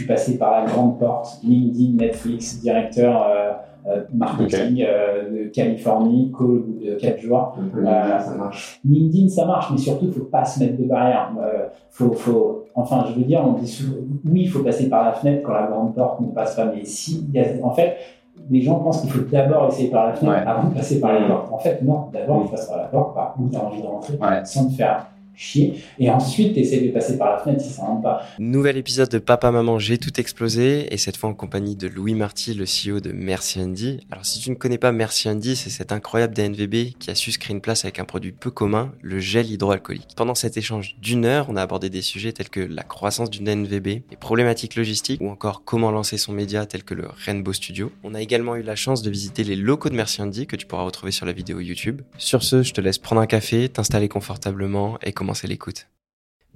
[0.00, 3.26] suis passé par la grande porte, LinkedIn, Netflix, directeur
[3.86, 4.84] euh, marketing
[5.32, 7.56] de Californie, call de 4 jours.
[7.82, 8.80] ça marche.
[8.84, 11.30] LinkedIn, ça marche, mais surtout, il faut pas se mettre de barrière.
[11.90, 15.12] faut, faut, enfin, je veux dire, on dit souvent, oui, il faut passer par la
[15.12, 17.96] fenêtre quand la grande porte ne passe pas, mais si, y a, en fait,
[18.50, 21.26] les gens pensent qu'il faut d'abord essayer par la fenêtre avant de passer par la
[21.26, 21.52] porte.
[21.52, 23.86] En fait, non, d'abord, tu passes par la porte, par où tu as envie de
[23.86, 25.06] rentrer, sans te faire
[25.40, 25.74] chier.
[25.98, 28.26] Et ensuite, tu de passer par la fenêtre si ça rentre pas.
[28.38, 30.92] Nouvel épisode de Papa Maman, j'ai tout explosé.
[30.92, 34.00] Et cette fois en compagnie de Louis Marty, le CEO de Merci Andy.
[34.10, 37.30] Alors, si tu ne connais pas Merci Andy, c'est cet incroyable DNVB qui a su
[37.48, 40.08] une place avec un produit peu commun, le gel hydroalcoolique.
[40.14, 43.44] Pendant cet échange d'une heure, on a abordé des sujets tels que la croissance d'une
[43.44, 47.92] DNVB, les problématiques logistiques ou encore comment lancer son média tel que le Rainbow Studio.
[48.04, 50.66] On a également eu la chance de visiter les locaux de Merci Andy que tu
[50.66, 52.02] pourras retrouver sur la vidéo YouTube.
[52.18, 55.88] Sur ce, je te laisse prendre un café, t'installer confortablement et commencer l'écoute.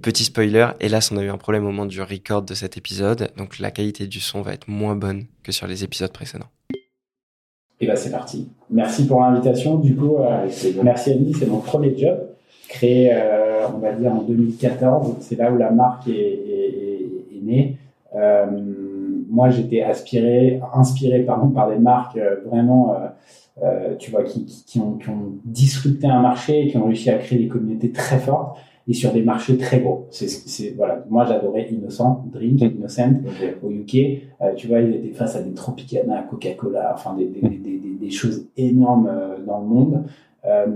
[0.01, 3.31] Petit spoiler, hélas on a eu un problème au moment du record de cet épisode,
[3.37, 6.49] donc la qualité du son va être moins bonne que sur les épisodes précédents.
[7.79, 8.49] Et bah c'est parti.
[8.69, 9.75] Merci pour l'invitation.
[9.75, 10.47] Du coup, euh,
[10.83, 12.17] merci Annie, c'est mon premier job,
[12.67, 15.15] créé euh, on va dire en 2014.
[15.21, 17.77] C'est là où la marque est, née.
[18.15, 18.45] Euh,
[19.29, 22.95] moi j'étais aspiré, inspiré pardon, par des marques vraiment
[23.99, 27.39] tu vois, qui, qui, ont, qui, ont, disrupté un marché, qui ont réussi à créer
[27.39, 30.07] des communautés très fortes et sur des marchés très gros.
[30.11, 31.03] C'est, voilà.
[31.09, 32.61] Moi, j'adorais Innocent, Drink.
[32.61, 33.21] Innocent
[33.63, 33.95] au UK.
[34.41, 37.61] Euh, tu vois, ils étaient face à des Tropicana, Coca-Cola, enfin des, des, mm.
[37.63, 40.03] des, des, choses énormes euh, dans le monde.
[40.45, 40.67] Euh,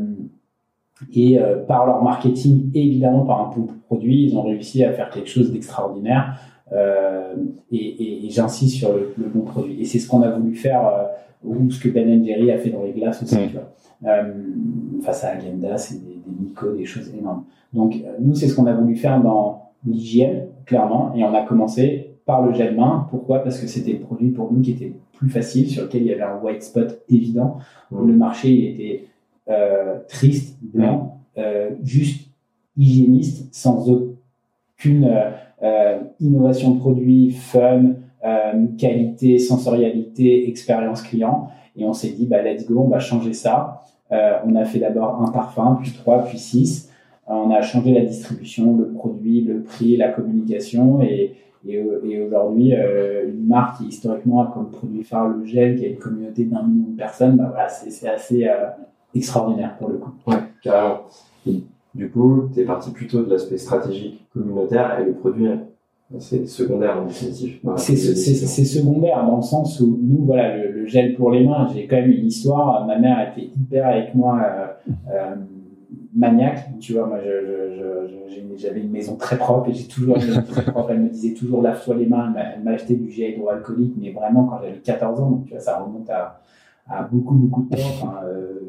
[1.13, 5.09] et euh, par leur marketing, évidemment par un bon produit, ils ont réussi à faire
[5.09, 6.39] quelque chose d'extraordinaire.
[6.71, 7.35] Euh,
[7.71, 9.81] et, et, et j'insiste sur le, le, bon produit.
[9.81, 10.81] Et c'est ce qu'on a voulu faire,
[11.43, 13.37] ou ce que Ben Jerry a fait dans les glaces aussi.
[13.47, 14.23] Tu vois.
[15.01, 17.43] face à Agenda, c'est des, des Nico, des choses énormes.
[17.73, 21.43] Donc, euh, nous, c'est ce qu'on a voulu faire dans l'hygiène, clairement, et on a
[21.43, 23.07] commencé par le gel main.
[23.09, 23.39] Pourquoi?
[23.39, 26.13] Parce que c'était le produit pour nous qui était plus facile, sur lequel il y
[26.13, 27.57] avait un white spot évident.
[27.91, 28.07] Mmh.
[28.07, 29.05] Le marché était
[29.49, 31.39] euh, triste, blanc, mmh.
[31.39, 32.29] euh, juste
[32.77, 35.31] hygiéniste, sans aucune euh,
[35.63, 37.93] euh innovation de produit, fun, euh,
[38.77, 41.49] qualité, sensorialité, expérience client.
[41.75, 43.83] Et on s'est dit, bah, let's go, on va changer ça.
[44.11, 46.89] on a fait d'abord un parfum, puis trois, puis six.
[47.29, 51.35] On a changé la distribution, le produit, le prix, la communication et,
[52.25, 55.97] aujourd'hui, euh, une marque qui historiquement a comme produit phare le gel, qui a une
[55.97, 58.69] communauté d'un million de personnes, bah voilà, c'est assez euh,
[59.13, 60.11] extraordinaire pour le coup.
[60.25, 61.01] Ouais, carrément.
[61.93, 65.47] du coup, tu es parti plutôt de l'aspect stratégique communautaire et le produit,
[66.17, 67.59] c'est secondaire en définitive.
[67.77, 67.95] C'est
[68.65, 72.11] secondaire dans le sens où nous, voilà, le, gel pour les mains, j'ai quand même
[72.11, 72.85] une histoire.
[72.87, 74.41] Ma mère était hyper avec moi.
[75.11, 75.35] Euh,
[76.15, 76.69] maniaque.
[76.79, 77.19] Tu vois, moi,
[78.57, 80.91] j'avais une maison très propre et j'ai toujours une maison très propre.
[80.91, 82.33] Elle me disait toujours lave-toi les mains.
[82.35, 85.29] Elle m'a acheté du gel hydroalcoolique, mais vraiment quand j'avais 14 ans.
[85.29, 86.41] Donc, tu vois, ça remonte à,
[86.87, 87.81] à beaucoup, beaucoup de temps.
[88.01, 88.59] Enfin, euh,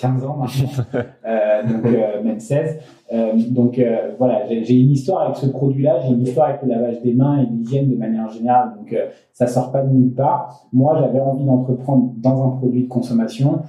[0.00, 0.84] 15 ans maintenant,
[1.26, 2.78] euh, donc euh, même 16.
[3.12, 3.80] Euh, donc
[4.18, 7.42] voilà, j'ai une histoire avec ce produit-là, j'ai une histoire avec le lavage des mains
[7.42, 8.72] et l'hygiène de manière générale.
[8.76, 8.96] Donc
[9.32, 10.66] ça sort pas de nulle part.
[10.72, 13.62] Moi, j'avais envie d'entreprendre dans un produit de consommation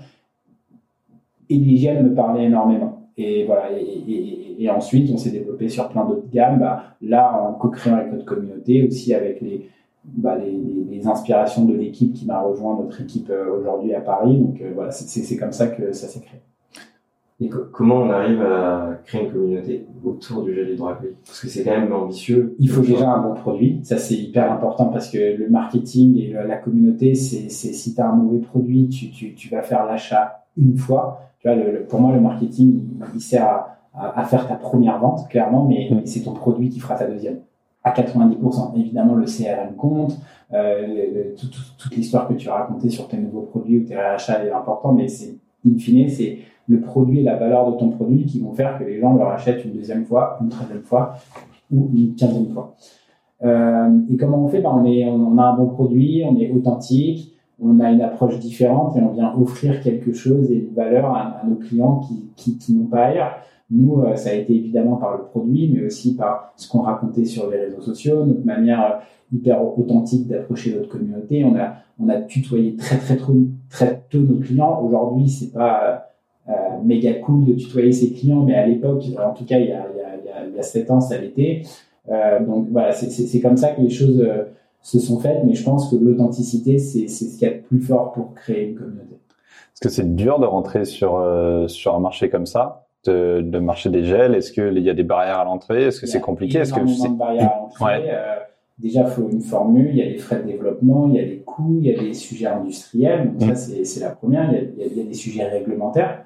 [1.49, 3.09] et l'hygiène me parlait énormément.
[3.17, 3.63] Et voilà.
[3.71, 6.59] Et, ensuite, on s'est développé sur plein d'autres gammes.
[6.59, 9.67] Bah, là, en co-créant avec notre communauté, aussi avec les,
[10.05, 14.37] bah, les, inspirations de l'équipe qui m'a rejoint, notre équipe euh, aujourd'hui à Paris.
[14.37, 16.41] Donc euh, voilà, c'est comme ça que ça s'est créé.
[17.39, 21.17] Et comment on arrive à créer une communauté autour du gel hydroalcoolique?
[21.25, 22.55] Parce que c'est quand même ambitieux.
[22.59, 23.79] Il faut déjà un bon produit.
[23.81, 28.07] Ça, c'est hyper important parce que le marketing et la communauté, c'est si tu as
[28.07, 31.99] un mauvais produit, tu, tu, tu vas faire l'achat une fois tu vois, le, pour
[31.99, 36.05] moi, le marketing, il, sert à, à, faire ta première vente, clairement, mais, mm.
[36.05, 37.39] c'est ton produit qui fera ta deuxième.
[37.83, 38.77] À 90%.
[38.77, 40.19] Évidemment, le CRM compte,
[40.53, 41.33] euh,
[41.77, 44.93] toute l'histoire que tu as racontée sur tes nouveaux produits ou tes réachats est important,
[44.93, 48.53] mais c'est, in fine, c'est le produit et la valeur de ton produit qui vont
[48.53, 51.15] faire que les gens le rachètent une deuxième fois, une troisième fois
[51.71, 52.75] ou une quinzième fois.
[53.43, 54.61] Euh, et comment on fait?
[54.61, 59.01] Ben on, a un bon produit, on est authentique, on a une approche différente et
[59.01, 62.01] on vient offrir quelque chose et une valeur à, nos clients
[62.35, 63.35] qui, n'ont pas ailleurs.
[63.71, 67.23] Nous, euh, ça a été évidemment par le produit, mais aussi par ce qu'on racontait
[67.23, 68.99] sur les réseaux sociaux, notre manière euh,
[69.33, 71.45] hyper authentique d'approcher notre communauté.
[71.45, 73.33] On a, on a tutoyé très très tôt,
[73.69, 74.81] très tôt nos clients.
[74.83, 76.09] Aujourd'hui, c'est pas
[76.49, 76.51] euh,
[76.83, 79.87] méga cool de tutoyer ses clients, mais à l'époque, en tout cas, il y a,
[80.49, 81.63] il y a, 7 ans, ça l'était.
[82.45, 84.27] Donc voilà, c'est comme ça que les choses
[84.81, 87.79] se sont faites, mais je pense que l'authenticité, c'est ce qu'il y a de plus
[87.79, 89.15] fort pour créer une communauté.
[89.15, 91.23] Est-ce que c'est dur de rentrer sur,
[91.67, 94.35] sur un marché comme ça, de, de marché des gels?
[94.35, 95.85] Est-ce qu'il y a des barrières à l'entrée?
[95.85, 96.59] Est-ce que c'est compliqué?
[96.59, 98.09] Est-ce que c'est barrières à l'entrée.
[98.09, 98.37] Euh,
[98.77, 101.25] déjà, il faut une formule, il y a des frais de développement, il y a
[101.25, 103.33] des coûts, il y a des sujets industriels.
[103.37, 104.51] Donc, ça, c'est la première.
[104.51, 106.25] Il y, a, il y, a, des sujets réglementaires.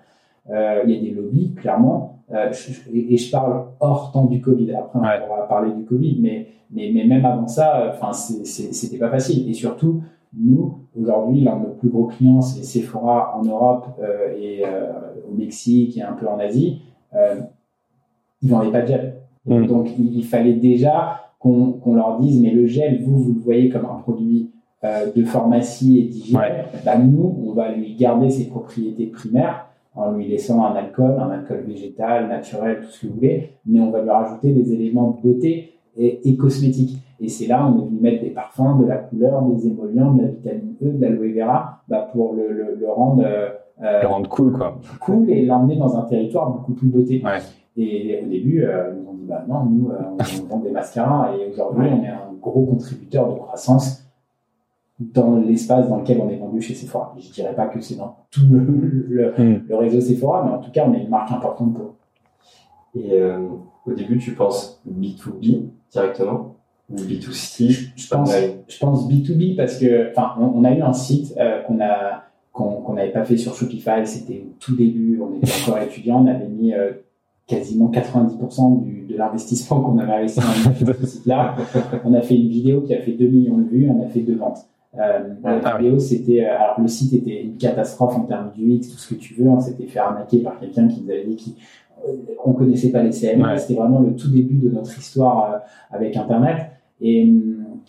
[0.49, 2.19] Euh, il y a des lobbies, clairement.
[2.33, 2.51] Euh,
[2.93, 4.73] et, je parle hors temps du Covid.
[4.73, 5.01] Après, on
[5.35, 9.49] va parler du Covid, mais, mais, mais même avant ça, enfin, c'était pas facile.
[9.49, 10.01] Et surtout,
[10.37, 14.91] nous, aujourd'hui, l'un de nos plus gros clients, c'est Sephora en Europe euh, et euh,
[15.29, 16.81] au Mexique et un peu en Asie.
[17.13, 17.35] Euh,
[18.41, 19.15] ils vendaient pas de gel.
[19.45, 19.67] Mm.
[19.67, 23.85] Donc, il, fallait déjà qu'on leur dise, mais le gel, vous, vous le voyez comme
[23.85, 24.51] un produit
[25.15, 26.65] de pharmacie et d'hygiène.
[26.85, 31.31] Bah, nous, on va lui garder ses propriétés primaires en lui laissant un alcool, un
[31.31, 35.11] alcool végétal, naturel, tout ce que vous voulez, mais on va lui rajouter des éléments
[35.11, 36.99] de beauté et, et cosmétiques.
[37.19, 40.23] Et c'est là, on est venu mettre des parfums, de la couleur, des émollients, de
[40.23, 44.29] la vitamine E, de l'aloe vera, bah pour le, le, le rendre, euh, le rendre
[44.29, 44.77] cool, quoi.
[45.01, 47.21] Cool et l'emmener dans un territoire beaucoup plus beauté.
[47.23, 47.39] Ouais.
[47.77, 49.95] Et au début, euh, ils nous ont dit, bah non, nous, euh,
[50.43, 54.05] on vend des mascaras et aujourd'hui, on est un gros contributeur de croissance
[54.99, 57.13] dans l'espace dans lequel on est vendu chez Sephora.
[57.17, 59.65] Je dirais pas que c'est dans tout le, hmm.
[59.67, 61.95] le, réseau Sephora, mais en tout cas, on est une marque importante pour.
[62.95, 63.39] Et euh,
[63.85, 66.54] au début, tu penses B2B directement?
[66.89, 68.31] Ou B2C je, pense,
[68.67, 72.23] je pense B2B parce que, enfin, on, a eu un site euh, qu'on a
[72.55, 76.27] qu'on n'avait pas fait sur Shopify, c'était au tout début, on était encore étudiant, on
[76.27, 76.91] avait mis euh,
[77.47, 81.55] quasiment 90% du, de l'investissement qu'on avait investi dans ce site-là.
[82.05, 84.21] On a fait une vidéo qui a fait 2 millions de vues, on a fait
[84.21, 84.59] deux ventes.
[84.97, 88.97] Euh, la ah vidéo, c'était, alors le site était une catastrophe en termes d'UX, tout
[88.97, 89.49] ce que tu veux.
[89.49, 91.51] On s'était fait arnaquer par quelqu'un qui nous avait dit qu'on
[92.07, 93.57] euh, connaissait pas les CMS.
[93.57, 95.57] C'était vraiment le tout début de notre histoire euh,
[95.91, 96.71] avec Internet.
[97.01, 97.31] Et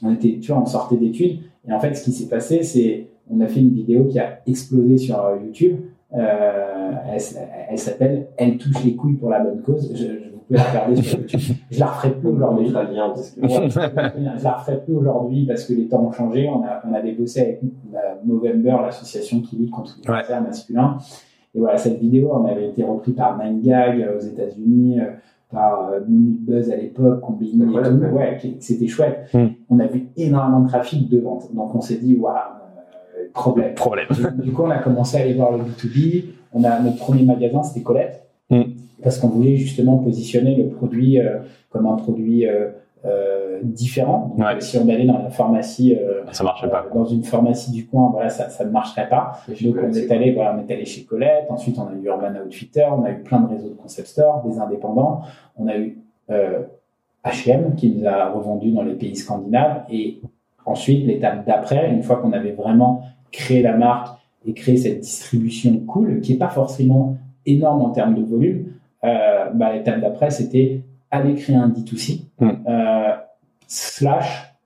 [0.02, 1.40] on était, tu vois, on sortait d'études.
[1.68, 4.40] Et en fait, ce qui s'est passé, c'est, on a fait une vidéo qui a
[4.46, 5.76] explosé sur YouTube.
[6.14, 7.20] Euh, elle,
[7.70, 9.92] elle s'appelle Elle touche les couilles pour la bonne cause.
[9.94, 11.40] Je, je vous pouvez la regarder sur YouTube.
[11.70, 12.68] Je la referai plus aujourd'hui.
[12.68, 16.48] je la referai plus aujourd'hui parce que les temps ont changé.
[16.48, 17.60] On, a, on avait bossé avec
[17.92, 20.98] la Movember, l'association qui lutte contre le cancer masculin.
[21.56, 25.04] Et voilà, cette vidéo, on avait été repris par 9gag euh, aux États-Unis, euh,
[25.50, 28.14] par euh, Minute Buzz à l'époque, Combini et tout.
[28.14, 29.28] Ouais, c'était chouette.
[29.32, 29.46] Hmm.
[29.70, 31.54] On a vu énormément de trafic de vente.
[31.54, 32.34] Donc on s'est dit, waouh,
[33.36, 33.74] problème.
[33.74, 34.08] Problème.
[34.38, 36.24] Du, coup, on a commencé à aller voir le B2B.
[36.52, 38.62] On a notre premier magasin, c'était Colette, mm.
[39.02, 41.38] parce qu'on voulait justement positionner le produit euh,
[41.70, 42.70] comme un produit euh,
[43.06, 44.34] euh, différent.
[44.36, 45.96] Donc, Si on allait dans la pharmacie,
[46.32, 46.84] ça marchait pas.
[46.94, 49.40] dans une pharmacie du coin, voilà, ça, ça ne marcherait pas.
[49.62, 51.46] Donc on est allé, voilà, on est allé chez Colette.
[51.48, 54.42] Ensuite, on a eu Urban Outfitter, on a eu plein de réseaux de concept stores,
[54.46, 55.22] des indépendants.
[55.56, 55.98] On a eu
[56.28, 60.20] H&M qui nous a revendu dans les pays scandinaves et
[60.66, 65.78] Ensuite, l'étape d'après, une fois qu'on avait vraiment créer la marque et créer cette distribution
[65.86, 67.16] cool, qui est pas forcément
[67.46, 68.72] énorme en termes de volume,
[69.04, 72.50] euh, bah, l'étape d'après, c'était aller créer un D2C, hmm.
[72.68, 73.12] euh,
[73.66, 74.56] slash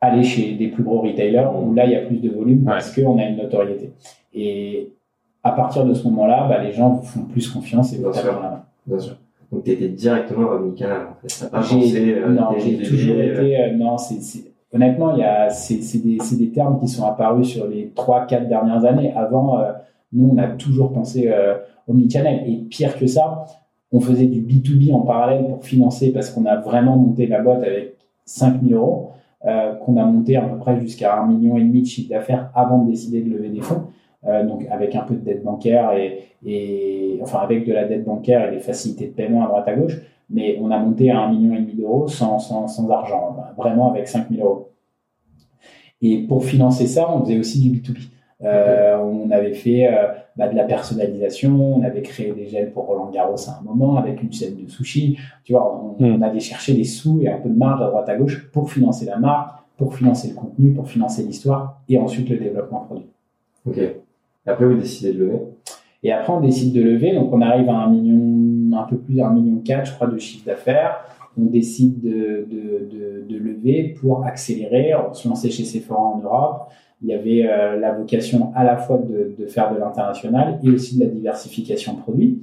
[0.00, 2.94] aller chez des plus gros retailers où là, il y a plus de volume parce
[2.94, 3.92] qu'on a une notoriété.
[4.34, 4.90] Et
[5.44, 8.26] à partir de ce moment-là, bah, les gens vous font plus confiance et vous tapent
[8.26, 8.64] la main.
[8.86, 9.16] Bien sûr.
[9.52, 11.50] Donc, tu étais directement omnicanal, en fait.
[11.50, 15.76] pas pensé, euh, non, j'ai toujours été, euh, non, c'est, honnêtement, il y a, c'est,
[15.98, 19.12] des, c'est des termes qui sont apparus sur les 3-4 dernières années.
[19.14, 19.72] Avant, euh,
[20.12, 21.54] nous, on a toujours pensé euh,
[21.86, 22.48] omnichannel.
[22.48, 23.44] Et pire que ça,
[23.92, 27.62] on faisait du B2B en parallèle pour financer parce qu'on a vraiment monté la boîte
[27.62, 29.10] avec 5000 euros,
[29.44, 32.50] euh, qu'on a monté à peu près jusqu'à un million et demi de chiffre d'affaires
[32.54, 33.84] avant de décider de lever des fonds.
[34.24, 38.48] Euh, donc avec un peu de dette bancaire et, enfin avec de la dette bancaire
[38.48, 40.00] et des facilités de paiement à droite à gauche
[40.32, 43.90] mais on a monté à un million et demi d'euros sans, sans, sans, argent, vraiment
[43.90, 44.70] avec 5000 euros.
[46.00, 47.98] Et pour financer ça, on faisait aussi du B2B.
[48.44, 52.86] Euh, on avait fait euh, bah, de la personnalisation, on avait créé des gels pour
[52.86, 55.18] Roland Garros à un moment avec une chaîne de sushi.
[55.44, 56.16] Tu vois, on, hmm.
[56.16, 58.70] on allait chercher des sous et un peu de marge à droite à gauche pour
[58.70, 63.06] financer la marque, pour financer le contenu, pour financer l'histoire et ensuite le développement produit.
[63.66, 63.78] Ok.
[63.78, 65.40] Et après, vous décidez de lever?
[66.02, 67.14] Et après, on décide de lever.
[67.14, 70.18] Donc, on arrive à un million un peu plus d'un million quatre, je crois, de
[70.18, 71.04] chiffre d'affaires.
[71.38, 74.92] On décide de, de, de, lever pour accélérer.
[74.94, 76.70] On se lançait chez Sephora en Europe.
[77.02, 80.70] Il y avait euh, la vocation à la fois de, de faire de l'international et
[80.70, 82.42] aussi de la diversification produit.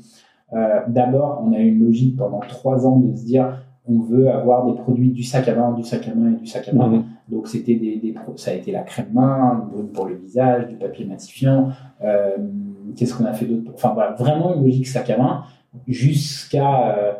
[0.54, 4.30] Euh, D'abord, on a eu une logique pendant trois ans de se dire on veut
[4.30, 6.74] avoir des produits du sac à main, du sac à main et du sac à
[6.74, 6.88] main.
[6.88, 7.06] Mmh.
[7.30, 11.06] Donc c'était des, des, ça a été la crème main, pour le visage, du papier
[11.06, 11.70] matifiant.
[12.04, 12.38] Euh,
[12.96, 15.44] Qu'est-ce qu'on a fait d'autre Enfin voilà, vraiment une logique sac à main
[15.88, 17.14] jusqu'à euh,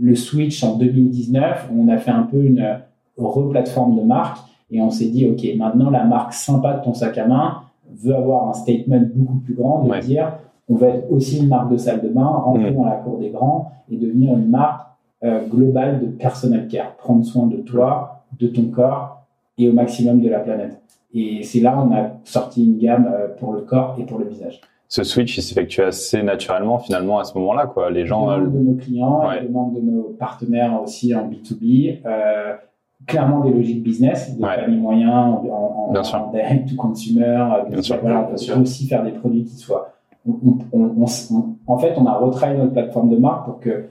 [0.00, 2.80] le switch en 2019, où on a fait un peu une
[3.16, 4.38] replateforme de marque
[4.70, 7.62] et on s'est dit, OK, maintenant la marque sympa de ton sac à main
[8.02, 10.32] veut avoir un statement beaucoup plus grand de dire,
[10.68, 13.30] on va être aussi une marque de salle de bain, rentrer dans la cour des
[13.30, 14.88] grands et devenir une marque
[15.24, 19.22] euh, globale de personal care, prendre soin de toi, de ton corps
[19.56, 20.80] et au maximum de la planète.
[21.14, 24.26] Et c'est là on a sorti une gamme euh, pour le corps et pour le
[24.26, 24.60] visage.
[24.88, 27.90] Ce switch, il s'effectue assez naturellement finalement à ce moment-là, quoi.
[27.90, 28.26] Les gens.
[28.26, 29.42] demande de nos clients, ouais.
[29.42, 32.02] demande de nos partenaires aussi en B2B.
[32.06, 32.54] Euh,
[33.06, 34.56] clairement des logiques business, des ouais.
[34.56, 37.48] paniers moyens en, en, en direct to consumer.
[37.70, 37.98] Bien sûr.
[38.00, 39.92] Voilà, on peut aussi faire des produits qui soient.
[40.26, 41.04] On, on, on,
[41.66, 43.86] en fait, on a retravaillé notre plateforme de marque pour que,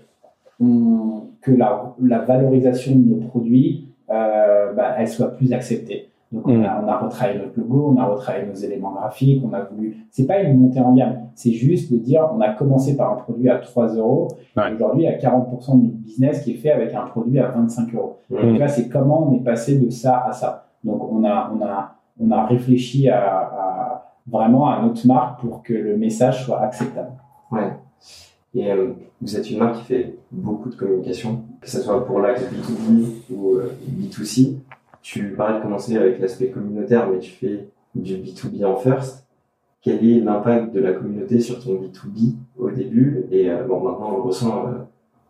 [0.59, 6.09] que la, la, valorisation de nos produits euh, bah, elle soit plus acceptée.
[6.35, 9.53] Donc on, a, on a retravaillé notre logo, on a retravaillé nos éléments graphiques, on
[9.53, 9.95] a voulu.
[10.11, 13.15] C'est pas une montée en gamme, c'est juste de dire on a commencé par un
[13.15, 14.27] produit à 3 euros.
[14.57, 14.73] Ouais.
[14.73, 17.47] Aujourd'hui, il y a 40% de notre business qui est fait avec un produit à
[17.47, 18.17] 25 euros.
[18.29, 18.41] Mmh.
[18.41, 20.67] Donc là, c'est comment on est passé de ça à ça.
[20.83, 25.63] Donc on a, on a, on a réfléchi à, à vraiment à notre marque pour
[25.63, 27.11] que le message soit acceptable.
[27.49, 27.71] Ouais.
[28.53, 32.19] Et euh, vous êtes une marque qui fait beaucoup de communication, que ce soit pour
[32.19, 34.55] l'axe B2B ou euh, B2C.
[35.05, 39.27] Tu parlais de commencer avec l'aspect communautaire, mais tu fais du B2B en first.
[39.83, 43.23] Quel est l'impact de la communauté sur ton B2B au début?
[43.29, 44.65] Et euh, bon, maintenant on ressent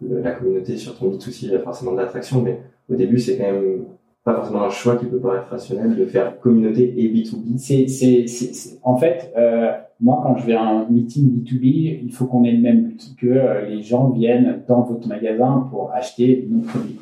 [0.02, 3.20] euh, la communauté sur ton B2C, il y a forcément de l'attraction, mais au début
[3.20, 3.84] c'est quand même
[4.24, 7.58] pas forcément un choix qui peut paraître rationnel de faire communauté et B2B.
[7.58, 12.12] C'est, c'est, c'est, en fait, euh, moi, quand je vais à un meeting B2B, il
[12.14, 15.92] faut qu'on ait le même but, que euh, les gens viennent dans votre magasin pour
[15.92, 16.98] acheter nos produits.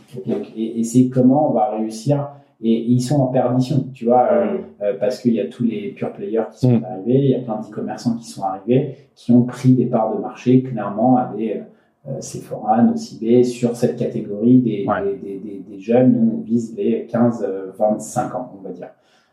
[0.58, 2.30] Et c'est comment on va réussir.
[2.64, 5.64] Et, et, ils sont en perdition, tu vois, euh, euh, parce qu'il y a tous
[5.66, 6.86] les pure players qui sont Mm.
[6.86, 10.22] arrivés, il y a plein d'e-commerçants qui sont arrivés, qui ont pris des parts de
[10.22, 11.62] marché clairement à des
[12.08, 15.04] euh, Sephora, Nocibé, sur cette catégorie des, Ouais.
[15.04, 16.14] des, des, des, des jeunes.
[16.14, 18.90] Nous, on vise les 15-25 ans, on va dire.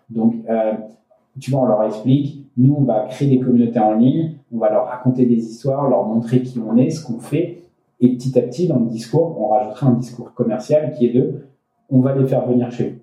[0.09, 0.73] Donc, euh,
[1.41, 4.71] tu vois, on leur explique, nous, on va créer des communautés en ligne, on va
[4.71, 7.63] leur raconter des histoires, leur montrer qui on est, ce qu'on fait,
[8.01, 11.43] et petit à petit, dans le discours, on rajoutera un discours commercial qui est de,
[11.91, 12.97] on va les faire venir chez vous.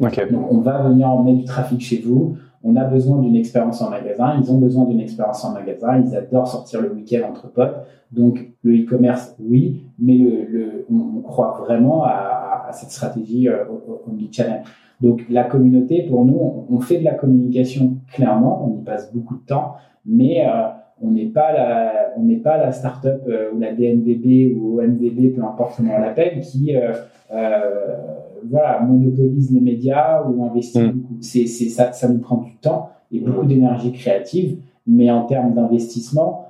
[0.00, 0.32] Ok.
[0.32, 2.36] Donc, on va venir emmener du trafic chez vous.
[2.62, 4.38] On a besoin d'une expérience en magasin.
[4.42, 6.02] Ils ont besoin d'une expérience en magasin.
[6.04, 7.76] Ils adorent sortir le week-end entre potes.
[8.12, 13.48] Donc, le e-commerce, oui, mais le, le, on, on croit vraiment à, à, cette stratégie
[13.48, 13.64] euh,
[14.06, 14.62] omnichannel.
[15.00, 18.66] Donc, la communauté, pour nous, on, on fait de la communication clairement.
[18.66, 20.68] On y passe beaucoup de temps, mais euh,
[21.02, 25.34] on n'est pas la, on n'est pas la start-up euh, ou la DNVB ou ONVB,
[25.34, 26.92] peu importe comment on l'appelle, qui euh,
[27.32, 28.18] euh,
[28.48, 30.90] voilà, monopolise les médias ou investit Mm.
[30.92, 31.16] beaucoup.
[31.20, 36.46] C'est, ça, ça nous prend du temps et beaucoup d'énergie créative, mais en termes d'investissement,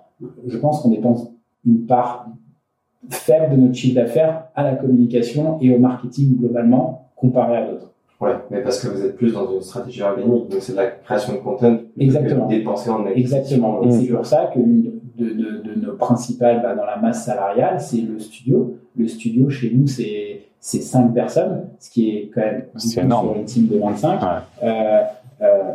[0.47, 1.31] je pense qu'on dépense
[1.67, 2.27] une part
[3.09, 7.87] faible de notre chiffre d'affaires à la communication et au marketing globalement comparé à d'autres.
[8.21, 10.89] Ouais, mais parce que vous êtes plus dans une stratégie organique, donc c'est de la
[10.89, 12.47] création de content plutôt Exactement.
[12.47, 13.07] que de dépenser en.
[13.07, 13.83] Exactement.
[13.83, 13.91] Et Mm.
[13.93, 14.83] c'est pour ça que l'une
[15.17, 18.77] de, de, de nos principales bah, dans la masse salariale, c'est le studio.
[18.97, 20.30] Le studio chez nous, c'est
[20.61, 23.29] c'est cinq personnes, ce qui est quand même C'est énorme.
[23.29, 24.21] sur une team de 25.
[24.21, 24.29] Ouais.
[24.63, 25.03] Euh,
[25.43, 25.73] euh,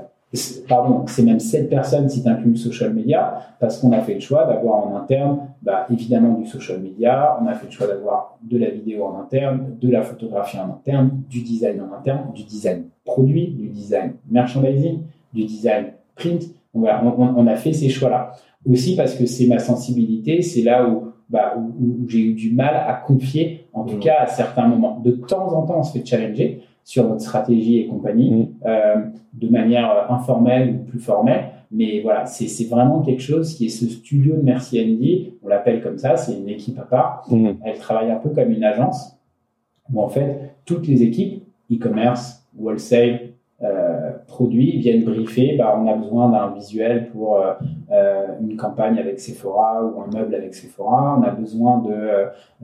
[0.68, 4.14] pardon, c'est même 7 personnes si tu inclus le social media, parce qu'on a fait
[4.14, 7.88] le choix d'avoir en interne, bah, évidemment du social media, on a fait le choix
[7.88, 12.32] d'avoir de la vidéo en interne, de la photographie en interne, du design en interne,
[12.34, 15.00] du design produit, du design merchandising,
[15.34, 16.44] du design print.
[16.74, 18.34] On a fait ces choix-là.
[18.70, 21.62] Aussi parce que c'est ma sensibilité, c'est là où, bah, où,
[22.04, 24.00] où j'ai eu du mal à confier, en tout Mhm.
[24.02, 25.00] cas à certains moments.
[25.04, 28.48] De temps en temps, on se fait challenger sur notre stratégie et compagnie, Mhm.
[28.66, 28.96] euh,
[29.34, 31.46] de manière euh, informelle ou plus formelle.
[31.72, 35.82] Mais voilà, c'est vraiment quelque chose qui est ce studio de Merci Andy, on l'appelle
[35.82, 37.26] comme ça, c'est une équipe à part.
[37.30, 37.58] Mhm.
[37.66, 39.18] Elle travaille un peu comme une agence,
[39.92, 43.32] où en fait, toutes les équipes, e-commerce, wholesale,
[43.64, 43.95] euh,
[44.36, 47.54] produits, viennent briefer, bah, on a besoin d'un visuel pour euh,
[47.92, 51.94] euh, une campagne avec Sephora ou un meuble avec Sephora, on a besoin de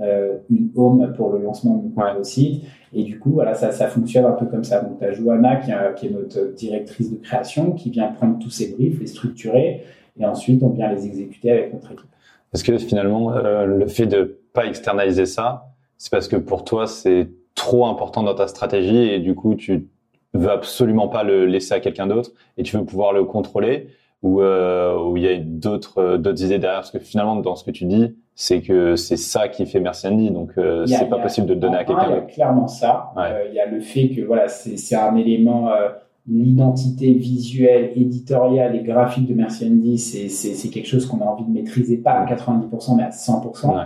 [0.02, 2.24] euh, une home pour le lancement de notre Ouais.
[2.24, 2.64] site.
[2.94, 4.82] Et du coup, voilà, ça, ça fonctionne un peu comme ça.
[4.82, 8.38] Donc, tu as Johanna, qui, est- qui est notre directrice de création, qui vient prendre
[8.40, 9.84] tous ces briefs, les structurer,
[10.20, 12.10] et ensuite, on vient les exécuter avec notre équipe.
[12.54, 16.86] Est-ce que finalement, euh, le fait de pas externaliser ça, c'est parce que pour toi,
[16.86, 19.88] c'est trop important dans ta stratégie et du coup, tu
[20.34, 23.88] veux absolument pas le laisser à quelqu'un d'autre et tu veux pouvoir le contrôler
[24.24, 27.56] ou euh, où il y a d'autres euh, d'autres idées derrière Parce que finalement, dans
[27.56, 30.94] ce que tu dis, c'est que c'est ça qui fait Merci Andy, donc euh, Il
[30.94, 32.34] c'est pas il a- possible de le donner à Un, quelqu'un Il y a d'autre.
[32.34, 33.12] clairement ça.
[33.18, 33.24] Ouais.
[33.26, 35.90] Euh, il y a le fait que voilà, c'est c'est un élément, euh,
[36.28, 41.26] l'identité visuelle, éditoriale et graphique de Merci Andy, c'est c'est- c'est quelque chose qu'on a
[41.26, 43.76] envie de maîtriser, pas à 90%, mais à 100%.
[43.76, 43.84] Ouais.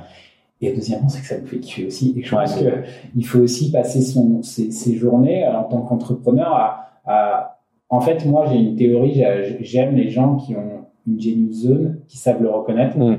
[0.61, 2.13] Et deuxièmement, c'est que ça nous fait kiffer aussi.
[2.17, 2.83] Et je pense ouais.
[3.13, 7.57] qu'il faut aussi passer son, ses, ses journées euh, en tant qu'entrepreneur à, à-
[7.89, 11.99] En fait, moi, j'ai une théorie, j'ai- j'aime les gens qui ont une genius zone,
[12.07, 12.97] qui savent le reconnaître.
[12.97, 13.17] Mm.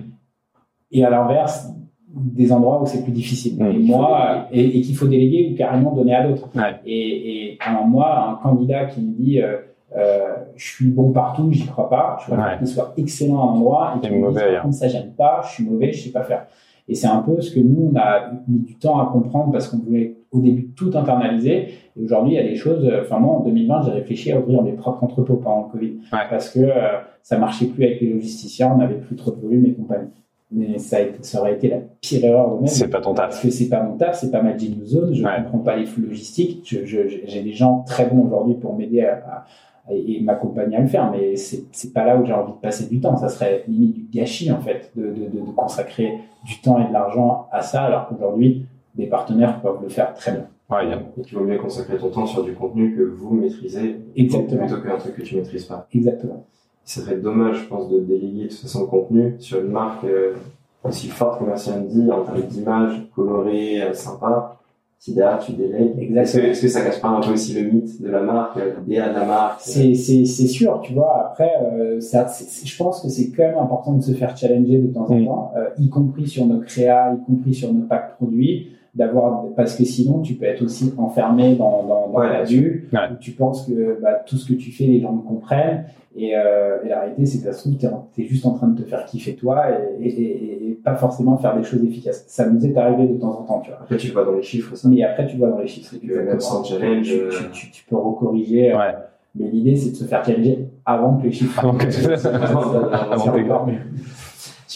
[0.93, 1.69] Et à l'inverse,
[2.09, 3.63] des endroits où c'est plus difficile.
[3.63, 3.67] Mm.
[3.71, 6.49] Et moi, et, et qu'il faut déléguer ou carrément donner à d'autres.
[6.57, 6.75] Ouais.
[6.87, 9.59] Et, moi, un candidat qui me dit euh,
[9.97, 12.59] euh, je suis bon partout, j'y crois pas, je préfère Ouais.
[12.59, 15.43] qu'il soit excellent à un endroit et qu'il me dise par contre ça j'aime pas,
[15.47, 16.47] je suis mauvais, je sais pas faire.
[16.89, 19.69] Et c'est un peu ce que nous on a mis du temps à comprendre parce
[19.69, 21.69] qu'on voulait au début tout internaliser.
[21.97, 22.85] Et aujourd'hui il y a des choses.
[22.87, 25.93] euh, Enfin moi en 2020 j'ai réfléchi à ouvrir mes propres entrepôts pendant le Covid
[26.13, 26.19] Ouais.
[26.31, 29.67] parce que euh, ça marchait plus avec les logisticiens, on n'avait plus trop de volume
[29.67, 30.11] et compagnie.
[30.53, 32.67] Mais ça, a été- ça aurait été la pire erreur de même.
[32.69, 33.43] C'est pas ton Parce taf.
[33.43, 35.31] que c'est pas mon taf, c'est pas ma zone, je Ouais.
[35.43, 36.63] comprends pas les flux logistiques.
[36.85, 39.45] J'ai des gens très bons aujourd'hui pour m'aider à, à-
[39.91, 43.01] et m'accompagner à le faire, mais c'est pas là où j'ai envie de passer du
[43.01, 43.17] temps.
[43.17, 46.89] Ça serait limite du gâchis en fait de, de, de, de consacrer du temps et
[46.89, 50.47] de l'argent à ça, alors qu'aujourd'hui des partenaires peuvent le faire très bien.
[50.71, 50.85] Ouais,
[51.19, 54.67] Et qu'il vaut mieux consacrer ton temps sur du contenu que vous maîtrisez Exactement.
[54.67, 55.87] plutôt qu'un truc que tu maîtrises pas.
[55.95, 56.45] Exactement.
[56.85, 60.05] Ce serait dommage, je pense, de déléguer de toute façon le contenu sur une marque
[60.05, 60.35] euh,
[60.83, 64.57] aussi forte que Merci Andy, en termes d'image, colorée, euh, sympa.
[64.99, 66.45] Si derrière tu délègues, est-ce que, Exactement.
[66.51, 69.11] est-ce que ça cache pas un peu aussi le mythe de la marque, euh, l'idéal
[69.15, 71.29] de la marque C'est c'est- c'est sûr, tu vois.
[71.31, 74.37] Après, euh, ça, c'est- c'est- je pense que c'est quand même important de se faire
[74.37, 77.83] challenger de temps en temps, euh, y compris sur nos créas, y compris sur nos
[77.85, 82.45] packs produits, d'avoir parce que sinon tu peux être aussi enfermé dans, dans, dans Ouais,
[82.45, 82.99] bulle Ouais.
[83.13, 85.85] où tu penses que bah, tout ce que tu fais les gens le comprennent
[86.17, 88.69] et, euh, et la réalité c'est que ça se trouve t'es es juste en train
[88.69, 89.65] de te faire kiffer toi
[90.01, 92.25] et, et, et- et pas forcément faire des choses efficaces.
[92.29, 93.81] Ça nous est arrivé de temps en temps, tu vois.
[93.83, 94.89] Après, tu vois dans les chiffres, ça.
[94.89, 97.51] Mais après tu vois dans les chiffres, C'est que même sans challenge, tu, euh, tu,
[97.67, 98.73] tu, tu peux recorriger.
[98.73, 98.95] euh, Ouais.
[99.35, 101.59] mais l'idée, c'est de se faire challenger avant que les chiffres.
[101.59, 103.67] Avant que- C'est avant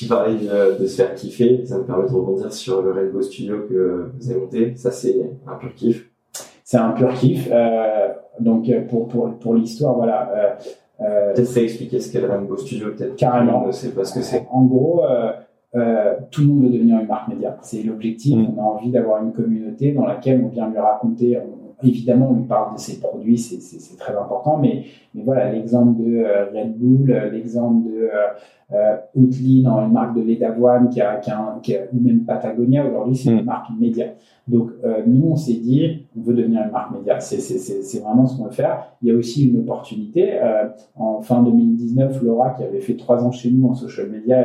[0.00, 3.20] Tu parlais de, de se faire kiffer, ça me permet de rebondir sur le Rainbow
[3.20, 4.72] Studio que vous avez monté.
[4.76, 5.14] Ça, c'est
[5.46, 6.10] un pur kiff.
[6.64, 7.50] C'est un pur kiff.
[7.52, 8.08] Euh,
[8.40, 10.56] donc, euh, pour, pour, pour l'histoire, voilà.
[11.02, 13.14] Euh, Peut-être réexpliquer ce qu'est le Rainbow Studio, peut-être.
[13.16, 13.66] Carrément.
[13.66, 14.46] Ne sait pas ce que c'est.
[14.50, 15.02] En gros,
[15.74, 17.58] euh, tout le monde veut devenir une marque média.
[17.60, 18.36] C'est l'objectif.
[18.38, 18.54] Mm.
[18.56, 21.36] On a envie d'avoir une communauté dans laquelle on vient lui raconter.
[21.38, 24.56] on- évidemment, on lui parle de ses produits, c'est- très important.
[24.58, 24.84] Mais,
[25.14, 28.08] mais voilà, l'exemple de euh, Red Bull, euh, l'exemple de euh,
[28.72, 32.00] euh, Oatly dans une marque de lait d'avoine, qui a, qui a qui a- ou
[32.00, 33.38] même Patagonia aujourd'hui, c'est Mm.
[33.38, 34.06] une marque média.
[34.48, 37.18] Donc euh, nous, on s'est dit, on veut devenir une marque média.
[37.20, 38.84] C'est- vraiment ce qu'on veut faire.
[39.02, 40.34] Il y a aussi une opportunité.
[40.40, 44.38] Euh, en fin 2019, Laura, qui avait fait trois ans chez nous en social media,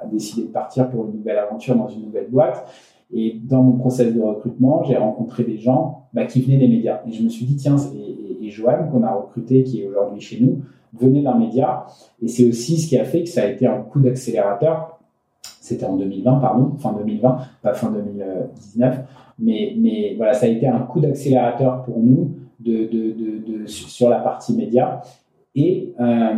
[0.00, 2.64] a décidé de partir pour une nouvelle aventure dans une nouvelle boîte.
[3.12, 7.00] Et dans mon process de recrutement, j'ai rencontré des gens bah, qui venaient des médias.
[7.06, 10.20] Et je me suis dit, tiens, et, et, Joanne, qu'on a recruté, qui est aujourd'hui
[10.20, 10.60] chez nous,
[10.92, 11.86] venait d'un média.
[12.22, 14.98] Et c'est aussi ce qui a fait que ça a été un coup d'accélérateur.
[15.42, 18.98] C'était en 2020, pardon, fin 2020, pas fin 2019.
[19.38, 22.32] Mais, voilà, ça a été un coup d'accélérateur pour nous
[23.66, 25.00] sur la partie média.
[25.54, 26.34] Et euh,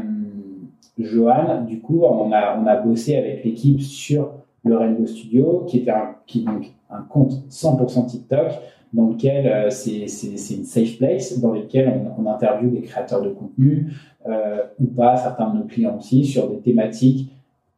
[0.99, 4.31] Johan, du coup, on a, on a bossé avec l'équipe sur
[4.65, 8.53] le Rainbow Studio, qui était un, est donc, un compte 100% TikTok,
[8.93, 10.07] dans lequel euh, c'est
[10.55, 13.93] une safe place, dans lequel on, interviewe des créateurs de contenu,
[14.29, 17.31] euh, ou pas, certains de nos clients aussi, sur des thématiques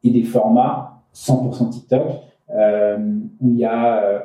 [0.02, 2.02] et des formats 100% TikTok,
[2.54, 2.98] euh,
[3.40, 4.24] où il y a,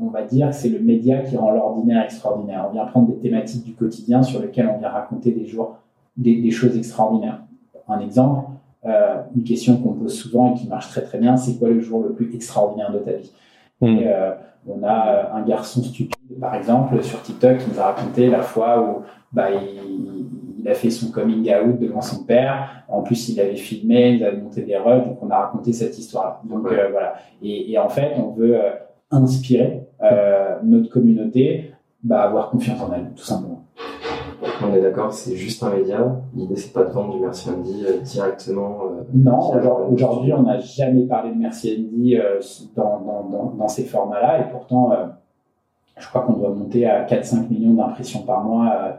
[0.00, 2.66] on va dire, c'est le média qui rend l'ordinaire extraordinaire.
[2.68, 5.78] On vient prendre des thématiques du quotidien sur lesquelles on vient raconter des jours,
[6.16, 7.42] des choses extraordinaires.
[7.88, 8.44] Un exemple,
[8.86, 11.80] euh, une question qu'on pose souvent et qui marche très très bien, c'est quoi le
[11.80, 13.32] jour le plus extraordinaire de ta vie?
[13.80, 13.86] Mm.
[13.86, 14.32] Et, euh,
[14.66, 18.40] On a euh, un garçon stupide, par exemple, sur TikTok, qui nous a raconté la
[18.40, 20.26] fois où bah, il,
[20.58, 22.82] il a fait son coming out devant son père.
[22.88, 25.98] En plus, il avait filmé, il avait monté des rushs, donc on a raconté cette
[25.98, 26.40] histoire-là.
[26.48, 26.78] Donc Ouais.
[26.78, 27.14] euh, voilà.
[27.42, 28.70] Et, et en fait, on veut euh,
[29.10, 33.53] inspirer euh, notre communauté bah, à avoir confiance en elle, tout simplement.
[34.62, 35.98] On est d'accord, c'est juste un média.
[36.34, 38.78] L'idée, c'est pas de vendre du Merci Andy euh, directement.
[38.84, 39.52] euh, Non,
[39.92, 42.40] aujourd'hui, on n'a jamais parlé de Merci Andy euh,
[42.76, 45.06] dans, dans, dans, dans ces formats-là, et pourtant, euh,
[45.98, 48.96] je crois qu'on doit monter à 4-5 millions d'impressions par mois.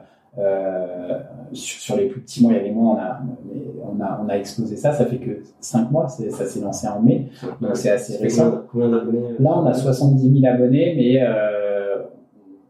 [1.54, 3.20] sur, sur les plus petits mois, il y a des mois, on a,
[3.98, 4.92] on a, on a explosé ça.
[4.92, 7.30] Ça fait que 5 mois, ça s'est lancé en mai,
[7.62, 8.52] donc c'est assez récent.
[8.72, 11.22] combien- d'abonnés Là, on a 70 000 abonnés, mais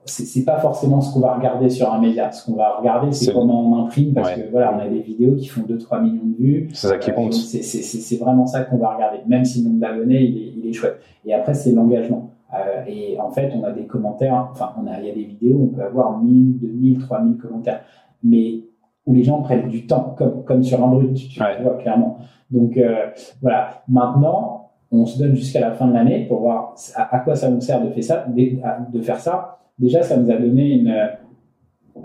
[0.06, 2.32] c'est pas forcément ce qu'on va regarder sur un média.
[2.32, 4.44] Ce qu'on va regarder, c'est comment on imprime, parce Ouais.
[4.44, 6.70] que voilà, on a des vidéos qui font 2-3 millions de vues.
[6.74, 7.34] C'est ça qui Euh, compte.
[7.34, 10.74] c'est- vraiment ça qu'on va regarder, même si le nombre d'abonnés, il est, il est
[10.74, 11.00] chouette.
[11.26, 12.30] Et après, c'est l'engagement.
[12.54, 15.24] Euh, et en fait, on a des commentaires, enfin, on a, il y a des
[15.26, 17.82] vidéos, on peut avoir 1000, 2000, 3000 commentaires,
[18.24, 18.62] mais
[19.06, 21.62] où les gens prennent du temps, comme, comme sur un brut, tu, Ouais.
[21.62, 22.18] vois, clairement.
[22.52, 23.08] Donc, euh,
[23.42, 23.82] voilà.
[23.88, 27.50] Maintenant, on se donne jusqu'à la fin de l'année pour voir à, à quoi ça
[27.50, 28.26] nous sert de faire ça.
[28.28, 29.58] De, de faire ça.
[29.78, 30.94] Déjà, ça nous a donné une,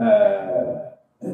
[0.00, 0.74] euh,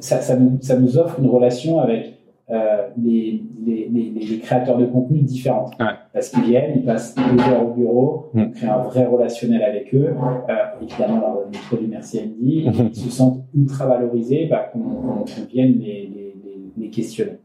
[0.01, 2.15] ça, ça, nous, ça nous offre une relation avec
[2.51, 5.71] euh, les, les, les, les, créateurs de contenu différents.
[5.81, 5.87] Ouais.
[6.13, 8.41] Parce qu'ils viennent, ils passent deux heures au bureau, Mm.
[8.43, 10.15] on crée un vrai relationnel avec eux.
[10.49, 12.89] Euh, évidemment, leur donne des produits merci Andy, et Mhm.
[12.93, 17.39] ils se sentent ultra valorisés, bah, qu'on qu'on vienne les, les, les, les questionner.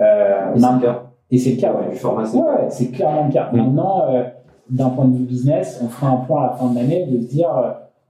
[0.00, 1.02] Euh, Et c'est le cas.
[1.30, 1.90] et c'est le cas, ouais.
[1.90, 3.48] Du format, c'est- Ouais, c'est clairement le cas.
[3.52, 3.56] Mm.
[3.56, 4.24] Maintenant, euh,
[4.70, 7.20] d'un point de vue business, on fera un point à la fin de l'année de
[7.20, 7.48] se dire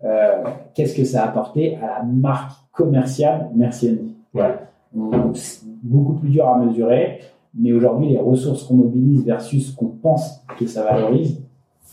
[0.05, 0.43] euh,
[0.75, 4.17] qu'est-ce que ça a apporté à la marque commerciale Merci Andy.
[4.33, 4.61] Voilà.
[4.97, 7.21] On- C'est beaucoup plus dur à mesurer,
[7.55, 11.41] mais aujourd'hui, les ressources qu'on mobilise versus ce qu'on pense que ça valorise,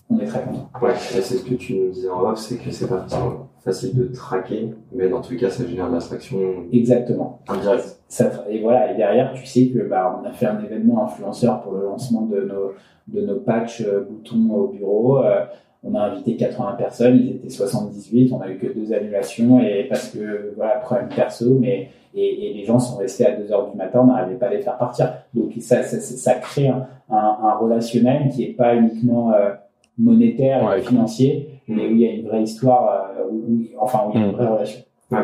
[0.09, 0.69] on est très content.
[0.81, 3.95] Ouais, c'est ce que tu nous disais en off, c'est que c'est pas forcément facile
[3.95, 6.37] de traquer, mais dans tous les cas, ça génère de l'attraction
[6.71, 7.39] Exactement.
[7.47, 7.99] indirecte.
[8.07, 11.61] Ça, et voilà, et derrière, tu sais que bah, on a fait un événement influenceur
[11.63, 12.73] pour le lancement de nos,
[13.07, 15.23] de nos patchs euh, boutons au bureau.
[15.23, 15.45] Euh,
[15.88, 19.86] on a invité 80 personnes, ils étaient 78, on a eu que deux annulations et
[19.88, 23.69] parce que voilà, problème perso, mais et, et les gens sont restés à 2 heures
[23.69, 25.13] du matin, on n'arrivait pas à les faire partir.
[25.34, 29.52] Donc ça, ça, ça- ça crée un, un, un relationnel qui est pas uniquement euh,
[29.98, 30.80] monétaire Ouais.
[30.80, 34.12] et financier, mais où il y a une vraie histoire, euh, où- où- enfin où
[34.13, 34.36] il y a une Mm.
[34.36, 34.80] vraie relation.
[35.12, 35.19] Ouais.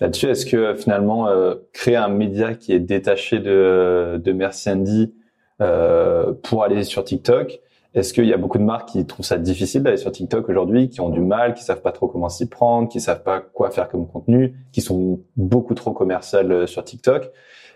[0.00, 5.12] Là-dessus, est-ce que finalement, euh, créer un média qui est détaché de, de Merci Andy
[5.60, 7.60] euh, pour aller sur TikTok,
[7.94, 10.88] est-ce qu'il y a beaucoup de marques qui trouvent ça difficile d'aller sur TikTok aujourd'hui,
[10.88, 13.70] qui ont du mal, qui savent pas trop comment s'y prendre, qui savent pas quoi
[13.70, 17.30] faire comme contenu, qui sont beaucoup trop commerciales euh, sur TikTok?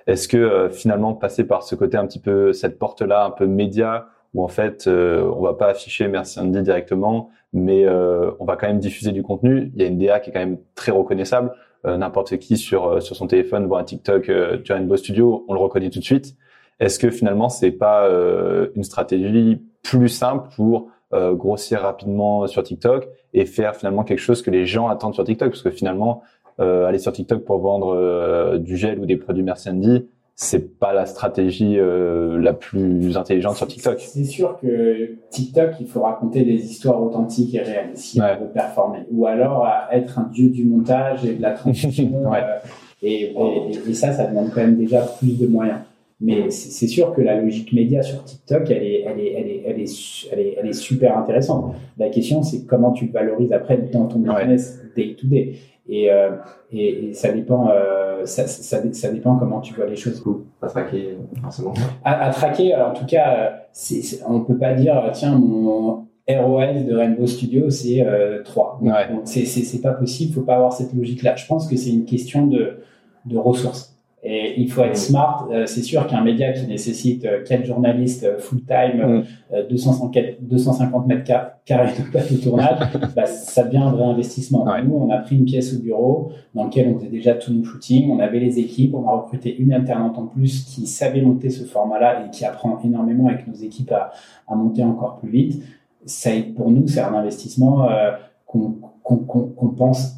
[0.07, 3.47] Est-ce que euh, finalement passer par ce côté un petit peu cette porte-là, un peu
[3.47, 8.45] média, où en fait euh, on va pas afficher Merci Andy directement, mais euh, on
[8.45, 9.73] va quand même diffuser du contenu?
[9.75, 11.53] Il y a une DA qui est quand même très reconnaissable.
[11.87, 15.45] Euh, N'importe qui sur euh, sur son téléphone voit un TikTok euh, du Rainbow Studio,
[15.49, 16.37] on le reconnaît tout de suite.
[16.81, 22.65] Est-ce que finalement c'est pas euh, une stratégie plus simple pour euh, grossir rapidement sur
[22.65, 26.23] TikTok et faire finalement quelque chose que les gens attendent sur TikTok parce que finalement
[26.61, 30.79] euh, aller sur TikTok pour vendre euh, du gel ou des produits Merci Andy, c'est
[30.81, 34.01] pas la stratégie euh, la plus intelligente sur TikTok.
[34.01, 38.37] C'est sûr que TikTok, il faut raconter des histoires authentiques et réelles si Ouais.
[38.41, 39.01] on veut performer.
[39.13, 42.11] Ou alors être un dieu du montage et de la transition.
[42.31, 42.39] Ouais.
[42.43, 42.59] euh,
[43.03, 45.79] et, et- et ça, ça demande quand même déjà plus de moyens.
[46.25, 49.63] Mais c'est sûr que la logique média sur TikTok, elle est, elle est, elle est,
[49.67, 51.75] elle est, su- elle est, elle est super intéressante.
[51.99, 55.57] La question, c'est comment tu le valorises après dans ton business day to day.
[55.87, 56.31] Et, euh,
[56.73, 60.25] et, ça dépend, euh, ça, dépend comment tu vois les choses.
[60.61, 61.75] Pas traquer, forcément.
[62.05, 63.61] À, à traquer, alors, en tout cas,
[63.93, 68.81] euh, on peut pas dire, tiens, mon ROS de Rainbow Studio, c'est euh, 3.
[69.11, 71.37] Donc, c'est, pas possible, faut pas avoir cette logique-là.
[71.37, 72.79] Je pense que c'est une question de,
[73.27, 73.94] de ressources.
[74.27, 75.47] Et il faut être smart.
[75.53, 79.23] Euh, c'est sûr qu'un média qui nécessite euh, quatre journalistes euh, full-time, Mm.
[79.53, 82.79] euh, 250, 250 mètres car- carrés de plateau tournage,
[83.17, 84.65] bah, ça devient un vrai investissement.
[84.65, 84.83] Ouais.
[84.83, 87.65] Nous, on a pris une pièce au bureau dans laquelle on faisait déjà tous nos
[87.65, 91.51] shootings, on avait les équipes, on a recruté une alternante en plus qui savait monter
[91.51, 94.11] ce format-là et qui apprend énormément avec nos équipes à,
[94.49, 95.63] à monter encore plus vite.
[96.07, 98.13] Ça, pour nous, c'est un investissement euh,
[98.47, 100.15] qu'on pense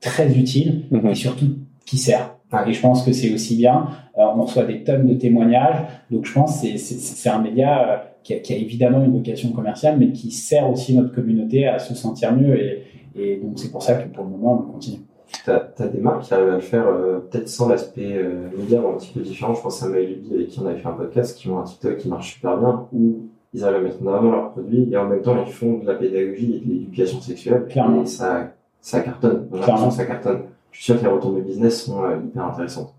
[0.00, 1.06] très utile Mhm.
[1.08, 1.46] et surtout
[1.86, 2.34] qui sert.
[2.66, 3.88] Et je pense que c'est aussi bien.
[4.16, 7.96] Euh, on reçoit des tonnes de témoignages, donc je pense que c'est- un média euh,
[8.22, 11.78] qui, a, qui a évidemment une vocation commerciale, mais qui sert aussi notre communauté à
[11.78, 12.58] se sentir mieux.
[12.58, 12.82] Et,
[13.16, 15.00] et donc c'est pour ça que pour le moment, on continue.
[15.44, 18.80] T'as as des marques qui arrivent à le faire euh, peut-être sans l'aspect euh, média
[18.80, 19.52] ou un petit peu différent.
[19.54, 21.98] Je pense à Maëlubi avec qui on avait fait un podcast qui ont un TikTok
[21.98, 25.06] qui marche super bien où ils arrivent à mettre en avant leurs produits et en
[25.06, 27.66] même temps ils font de la pédagogie et de l'éducation sexuelle.
[27.68, 28.02] Clairement.
[28.02, 29.48] Et ça, ça cartonne.
[29.62, 29.90] Clairement.
[29.90, 30.40] ça cartonne.
[30.72, 32.94] Je suis sûr que les retombées business sont euh, hyper intéressantes.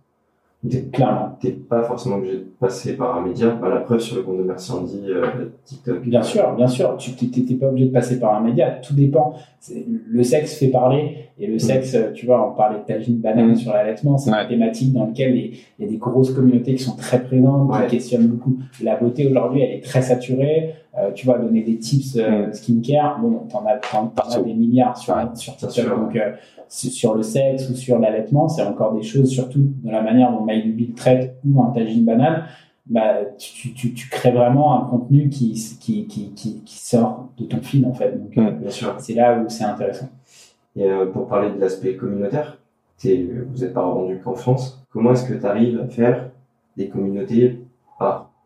[0.70, 1.38] T'es Clairement.
[1.40, 3.48] t'es pas forcément obligé de passer par un média.
[3.52, 5.26] Bah, la preuve sur le compte de Merci Andy, euh,
[5.64, 6.02] TikTok.
[6.02, 6.98] Bien sûr, bien sûr.
[6.98, 8.72] Tu n'es pas obligé de passer par un média.
[8.72, 9.36] Tout dépend.
[9.62, 11.16] C'est- Le sexe fait parler.
[11.40, 13.56] Et le sexe, euh, tu vois, on parlait de tagine banane Mm.
[13.56, 14.18] sur l'allaitement.
[14.18, 14.42] C'est Ouais.
[14.44, 17.86] une thématique dans laquelle il y a des grosses communautés qui sont très présentes, Ouais.
[17.86, 18.58] qui questionnent beaucoup.
[18.84, 20.74] La beauté aujourd'hui, elle est très saturée.
[20.98, 22.54] Euh, tu vois, donner des tips euh, Mm.
[22.54, 25.72] skincare, bon, t'en as, t'en- t'en as des milliards sur, Ouais, sur bien TikTok.
[25.72, 25.98] sûr.
[26.00, 26.32] Donc, euh,
[26.68, 30.32] sur sur le sexe ou sur l'allaitement, c'est encore des choses, surtout dans la manière
[30.32, 32.44] dont le traite ou un tagine banane
[32.88, 37.46] bah, tu, tu, tu crées vraiment un contenu qui, qui, qui, qui, qui sort de
[37.46, 38.12] ton fil, en fait.
[38.20, 38.48] Donc, Mm.
[38.48, 38.96] euh, Bien sûr.
[38.98, 40.10] c'est là où c'est intéressant.
[40.76, 42.58] Et euh, pour parler de l'aspect communautaire,
[42.98, 44.84] t'es- vous n'êtes pas revendu qu'en France.
[44.92, 46.30] Comment est-ce que tu arrives à faire
[46.78, 47.60] des communautés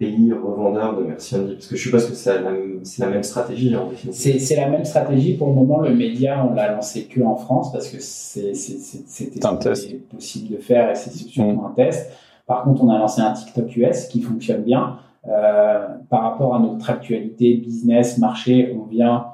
[0.03, 3.09] pays revendeur de Merci Andy Parce que je suppose que c'est la, même- c'est la
[3.09, 4.21] même stratégie en définitive.
[4.21, 5.33] C'est c'est la même stratégie.
[5.37, 8.77] Pour le moment, le média, on l'a lancé que en France parce que c'est- c'est-
[8.79, 9.39] c'est- c'était
[10.11, 11.65] possible de faire et c'est surtout Mm.
[11.65, 12.11] un test.
[12.45, 14.97] Par contre, on a lancé un TikTok US qui fonctionne bien.
[15.25, 19.27] Euh, par rapport à notre actualité, business, marché, on vient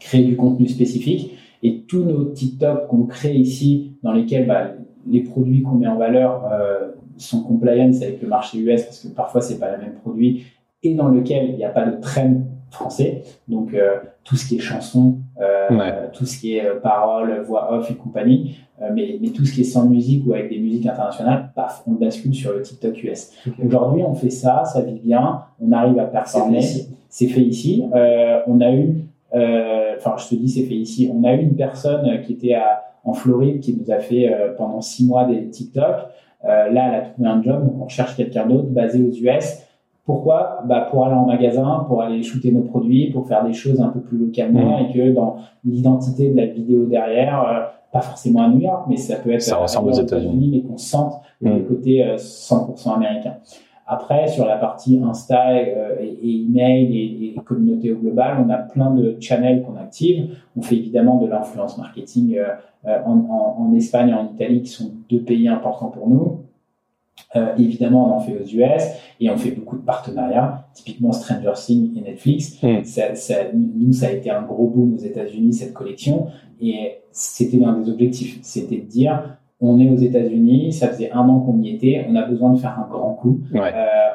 [0.00, 1.36] créer du contenu spécifique.
[1.62, 4.72] Et tous nos TikTok qu'on crée ici, dans lesquels bah,
[5.06, 6.88] les produits qu'on met en valeur euh,
[7.22, 10.44] son compliance avec le marché US, parce que parfois c'est pas le même produit,
[10.82, 13.22] et dans lequel il n'y a pas de trend français.
[13.48, 17.72] Donc euh, tout ce qui est chanson, euh, tout ce qui est euh, paroles, voix
[17.72, 18.56] off et compagnie,
[18.94, 21.92] mais, mais, tout ce qui est sans musique ou avec des musiques internationales, paf, on
[21.92, 23.30] bascule sur le TikTok US.
[23.62, 26.62] Aujourd'hui, on fait ça, ça vit bien, on arrive à performer.
[27.10, 27.84] C'est fait ici.
[27.92, 29.04] on a eu,
[29.34, 32.84] enfin je te dis c'est fait ici, on a eu une personne qui était à,
[33.04, 35.96] en Floride qui nous a fait pendant six mois des TikTok.
[36.44, 39.66] Là, elle a trouvé un job, donc on cherche quelqu'un d'autre basé aux US
[40.10, 40.62] pourquoi?
[40.66, 43.90] Bah Pour aller en magasin, pour aller shooter nos produits, pour faire des choses un
[43.90, 44.82] peu plus localement mmh.
[44.82, 47.60] et que dans l'identité de la vidéo derrière, euh,
[47.92, 50.78] pas forcément à New York, mais ça peut être ça ressemble aux États-Unis, mais qu'on
[50.78, 51.64] sente le mmh.
[51.64, 53.34] côté 100% euh, américain.
[53.92, 58.48] Après, sur la partie Insta euh, et, et, email et, et, communauté au global, on
[58.50, 60.36] a plein de channels qu'on active.
[60.56, 62.38] On fait évidemment de l'influence marketing
[62.86, 66.40] en, en, en Espagne et en Italie, qui sont deux pays importants pour nous.
[67.36, 68.82] Euh, évidemment, on en fait aux US
[69.20, 72.60] et on fait beaucoup de partenariats, typiquement Stranger Things et Netflix.
[72.62, 72.82] Hmm.
[72.84, 76.28] Ça, ça, nous, ça a été un gros boom aux États-Unis, cette collection,
[76.60, 78.38] et c'était l'un des objectifs.
[78.42, 82.16] C'était de dire, on est aux États-Unis, ça faisait un an qu'on y était, on
[82.16, 83.40] a besoin de faire un grand coup.
[83.54, 83.70] Euh,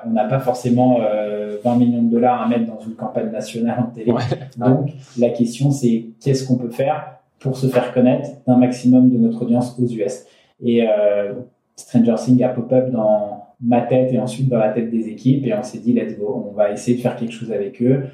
[0.05, 3.79] on n'a pas forcément euh, 20 millions de dollars à mettre dans une campagne nationale
[3.79, 4.11] en télé.
[4.57, 9.17] Donc, la question, c'est qu'est-ce qu'on peut faire pour se faire connaître d'un maximum de
[9.17, 10.25] notre audience aux US.
[10.63, 11.33] Et euh,
[11.75, 15.53] Stranger Things a pop-up dans ma tête et ensuite dans la tête des équipes et
[15.53, 18.05] on s'est dit let's go, on va essayer de faire quelque chose avec eux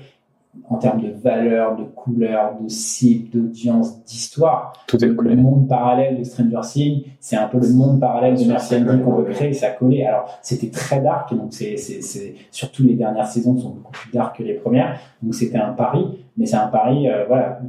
[0.69, 4.73] en termes de valeur, de couleur, de cible, d'audience, d'histoire.
[4.87, 8.35] Tout est le, le monde parallèle de Stranger Things, c'est un peu le monde parallèle
[8.35, 10.05] de Merci qu'on veut créer, ça collait.
[10.05, 14.11] Alors c'était très dark, donc c'est, c'est, c'est surtout les dernières saisons sont beaucoup plus
[14.11, 17.59] dark que les premières, donc c'était un pari, mais c'est un pari, euh, voilà,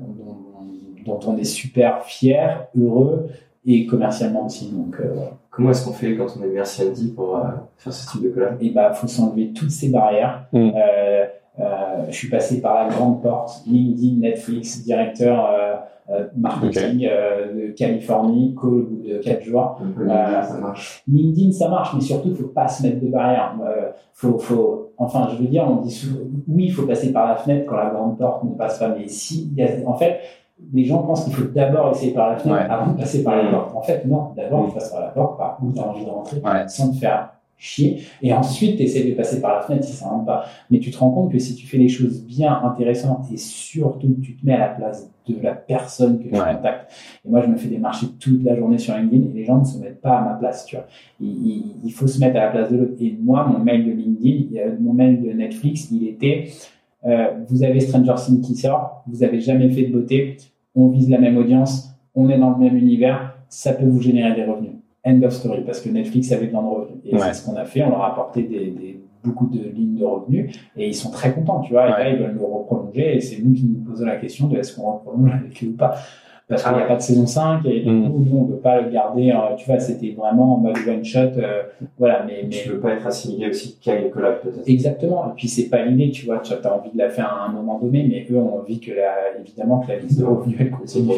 [1.04, 3.28] dont, dont, on est super fier, heureux
[3.64, 4.70] et commercialement aussi.
[4.72, 5.14] Donc euh,
[5.50, 7.42] Comment est-ce qu'on fait quand on est Merci Andy pour euh,
[7.76, 8.56] faire ce type de collab?
[8.60, 10.46] Eh bah, faut s'enlever toutes ces barrières.
[10.52, 10.70] Mm.
[11.60, 15.74] Euh, je suis passé par la grande porte LinkedIn, Netflix, directeur euh,
[16.10, 19.78] euh marketing de Californie, call au bout de 4 jours.
[19.98, 21.02] LinkedIn, ça marche.
[21.06, 23.54] LinkedIn, ça marche, mais surtout, il faut pas se mettre de barrières.
[24.14, 27.36] faut, faut, enfin, je veux dire, on dit souvent, oui, il faut passer par la
[27.36, 30.20] fenêtre quand la grande porte ne passe pas, mais si, y a, en fait,
[30.72, 33.50] les gens pensent qu'il faut d'abord essayer par la fenêtre avant de passer par la
[33.50, 33.76] porte.
[33.76, 36.10] En fait, non, d'abord, tu passes par la porte, par où tu as envie de
[36.10, 38.02] rentrer, sans te faire chier.
[38.22, 40.44] Et ensuite, tu essaies de passer par la fenêtre si ça ne rentre pas.
[40.70, 44.16] Mais tu te rends compte que si tu fais les choses bien intéressantes et surtout
[44.20, 46.90] tu te mets à la place de la personne que tu contactes.
[47.24, 49.58] Et moi, je me fais des marchés toute la journée sur LinkedIn et les gens
[49.58, 50.86] ne se mettent pas à ma place, tu vois.
[51.20, 52.94] Il, il faut se mettre à la place de l'autre.
[53.00, 56.48] Et moi, mon mail de LinkedIn, mon mail de Netflix, il était,
[57.04, 60.36] euh, vous avez Stranger Things qui sort, vous avez jamais fait de beauté,
[60.74, 64.34] on vise la même audience, on est dans le même univers, ça peut vous générer
[64.34, 64.72] des revenus.
[65.04, 67.00] End of story, parce que Netflix avait besoin de revenus.
[67.04, 70.04] Et c'est ce qu'on a fait, on leur a apporté des, beaucoup de lignes de
[70.04, 71.86] revenus et ils sont très contents, tu vois.
[71.86, 74.58] Et là, ils veulent nous reprolonger et c'est nous qui nous posons la question de
[74.58, 75.94] est-ce qu'on reprolonge avec eux ou pas
[76.52, 78.10] parce qu'il n'y a pas de saison 5 et du mm.
[78.10, 79.32] coup, nous, on ne veut pas le garder.
[79.56, 81.18] Tu vois, c'était vraiment en mode one shot.
[81.18, 81.62] Euh,
[81.98, 82.50] voilà, mais, mais.
[82.50, 84.68] Tu veux pas être assimilé aussi qu'à une collab, peut-être.
[84.68, 85.30] Exactement.
[85.30, 86.40] Et puis, c'est pas l'idée, tu vois.
[86.40, 88.92] Tu as envie de la faire à un moment donné, mais eux ont envie que
[88.92, 91.08] la, évidemment, que la liste de revenus, elle continue.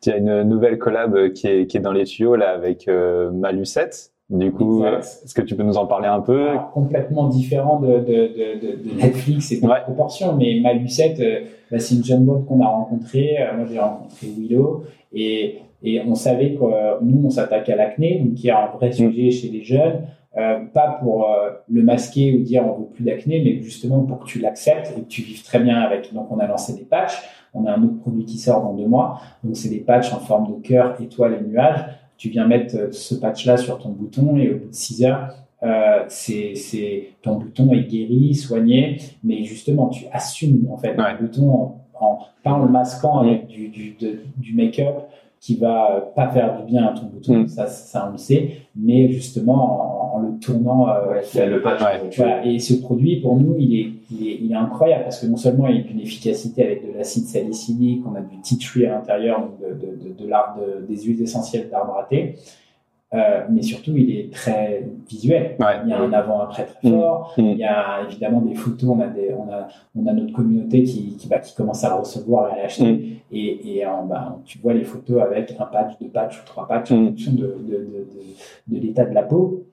[0.00, 3.30] Tu as une nouvelle collab qui est, qui est dans les tuyaux, là, avec euh,
[3.30, 4.10] Malucette.
[4.30, 6.48] Du coup, est-ce que tu peux nous en parler un peu?
[6.72, 9.82] Complètement différent de, de, de, de, Netflix et de ouais.
[9.82, 13.36] proportions, mais Malucette, euh, bah, c'est une jeune boîte qu'on a rencontrée.
[13.38, 17.76] Euh, moi, j'ai rencontré Willow et, et on savait que euh, nous, on s'attaque à
[17.76, 18.92] l'acné, donc qui est un vrai mm.
[18.92, 20.02] sujet chez les jeunes.
[20.38, 21.26] Euh, pas pour
[21.68, 25.02] le masquer ou dire on veut plus d'acné, mais justement pour que tu l'acceptes et
[25.02, 26.14] que tu vives très bien avec.
[26.14, 27.22] Donc on a lancé des patchs.
[27.52, 29.20] On a un autre produit qui sort dans deux mois.
[29.44, 31.84] Donc c'est des patchs en forme de cœur, étoile et nuage
[32.22, 35.34] tu viens mettre euh, ce patch-là sur ton bouton et au bout de 6 heures,
[35.64, 41.50] euh, c'est, ton bouton est guéri, soigné, mais justement, tu assumes en fait le bouton
[41.50, 43.96] en, en, pas en le masquant avec du, du,
[44.36, 44.98] du make-up
[45.42, 47.48] qui va pas faire du bien à ton bouton, mm.
[47.48, 50.88] ça, ça on le sait, mais justement en, le tournant.
[50.88, 51.80] Euh, le patch.
[52.16, 52.46] Voilà.
[52.46, 55.36] Et ce produit, pour nous, il est, il est, il est, incroyable parce que non
[55.36, 58.92] seulement il a une efficacité avec de l'acide salicylique, on a du tea tree à
[58.92, 62.36] l'intérieur, donc de, de, de, de, de des huiles essentielles d'arbre à thé,
[63.14, 65.56] euh, mais surtout, il est très visuel.
[65.84, 66.92] Il y a un avant-après très mm.
[66.92, 67.34] fort.
[67.36, 67.42] Mm.
[67.42, 68.90] Il y a évidemment des photos.
[68.90, 71.94] On a, des, on a, on a notre communauté qui, qui, bah, qui commence à
[71.94, 72.92] recevoir et à acheter.
[72.92, 73.06] Mm.
[73.32, 76.92] Et, et bah, tu vois les photos avec un patch, deux patchs ou trois patchs
[76.92, 78.06] en fonction de, de, de,
[78.68, 79.66] de l'état de la peau.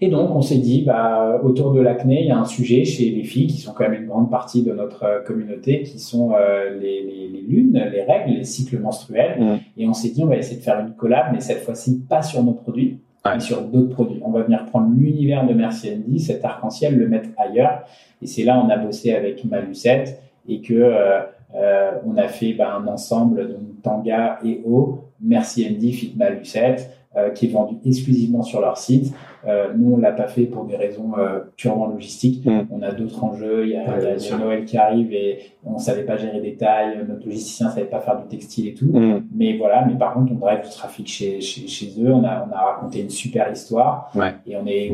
[0.00, 3.10] Et donc, on s'est dit, bah, autour de l'acné, il y a un sujet chez
[3.10, 6.32] les filles qui sont quand même une grande partie de notre euh, communauté, qui sont
[6.34, 9.40] euh, les, les, les, lunes, les règles, les cycles menstruels.
[9.40, 9.80] Mm.
[9.80, 12.22] Et on s'est dit, on va essayer de faire une collab, mais cette fois-ci pas
[12.22, 14.20] sur nos produits, mais sur d'autres produits.
[14.22, 17.84] On va venir prendre l'univers de Merci Andy, cet arc-en-ciel, le mettre ailleurs.
[18.20, 21.20] Et c'est là on a bossé avec Malucette et que euh,
[21.54, 26.90] euh, on a fait bah, un ensemble de Tanga et O, Merci Andy, Fit Malucette,
[27.16, 29.14] euh, qui est vendu exclusivement sur leur site.
[29.46, 32.44] Euh, nous, on l'a pas fait pour des raisons euh, purement logistiques.
[32.44, 32.66] Mm.
[32.72, 33.66] On a d'autres enjeux.
[33.66, 34.38] Il y a, Ouais, il y a.
[34.38, 37.04] Noël qui arrive et on savait pas gérer des tailles.
[37.08, 38.86] Notre logisticien savait pas faire du textile et tout.
[38.86, 39.26] Mm.
[39.32, 42.12] Mais voilà, mais par contre, on drive du trafic chez, chez, chez eux.
[42.12, 44.34] On a, on a raconté une super histoire Ouais.
[44.46, 44.92] et on est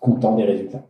[0.00, 0.82] content des résultats.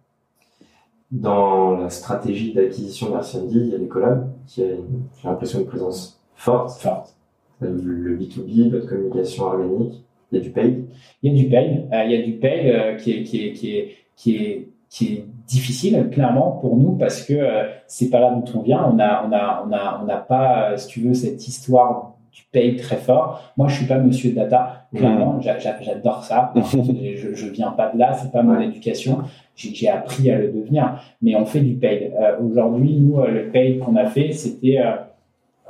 [1.13, 5.67] Dans la stratégie d'acquisition d'Airbnb, il y a des collabs qui a, j'ai l'impression, une
[5.67, 6.81] présence forte.
[6.81, 7.15] Forte.
[7.61, 10.06] Le B2B, votre communication organique,
[10.37, 10.85] il y a du paid.
[11.23, 11.55] Il y a du.
[11.93, 15.05] Euh, il y a du euh, qui, est, qui, est, qui, est, qui, est, qui
[15.15, 18.85] est difficile, clairement, pour nous, parce que euh, c'est pas là d'où on vient.
[18.91, 22.13] On n'a on a, on a, on a pas, euh, si tu veux, cette histoire
[22.33, 23.53] du paid très fort.
[23.57, 24.87] Moi, je suis pas monsieur data.
[24.95, 26.53] Clairement, j'a- j'a- j'adore ça.
[26.77, 28.67] je, je viens pas de là, c'est pas mon Ouais.
[28.67, 29.21] éducation.
[29.57, 32.13] J'ai appris à le devenir, mais on fait du paid.
[32.21, 34.93] Euh, Aujourd'hui, nous, euh, le paid qu'on a fait, c'était, euh,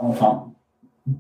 [0.01, 0.47] enfin,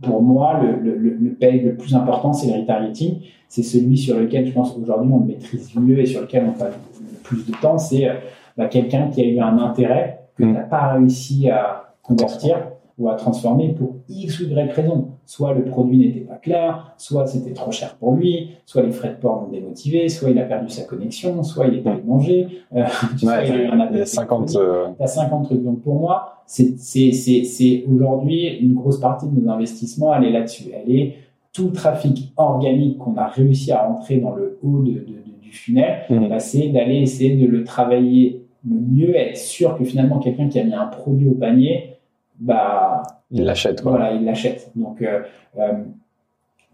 [0.02, 3.20] pour moi, le, le, le plus important, c'est le retargeting.
[3.48, 6.58] C'est celui sur lequel je pense aujourd'hui on le maîtrise mieux et sur lequel on
[6.58, 7.78] passe le plus de temps.
[7.78, 8.14] C'est euh,
[8.56, 10.48] bah, quelqu'un qui a eu un intérêt que Mm.
[10.48, 12.58] tu n'as pas réussi à convertir
[12.98, 15.05] ou à transformer pour X ou Y raison.
[15.28, 19.08] Soit le produit n'était pas clair, soit c'était trop cher pour lui, soit les frais
[19.10, 22.46] de port l'ont démotivé, soit il a perdu sa connexion, soit il est allé manger.
[22.74, 24.46] euh, tu sais, Ouais, il a eu un il y appel a 50.
[24.46, 25.62] téléphonique euh, tu as 50 trucs.
[25.64, 30.70] Donc pour moi, c'est aujourd'hui une grosse partie de nos investissements, elle est là-dessus.
[30.72, 31.14] Elle est
[31.52, 35.40] tout le trafic organique qu'on a réussi à rentrer dans le haut de, de- de-
[35.42, 36.28] du funnel, Mhm.
[36.28, 40.58] bah, c'est d'aller essayer de le travailler le mieux, être sûr que finalement quelqu'un qui
[40.58, 41.95] a mis un produit au panier,
[42.38, 44.70] bah il l'achète, voilà, il l'achète.
[44.76, 45.22] Donc, euh,
[45.58, 45.82] euh,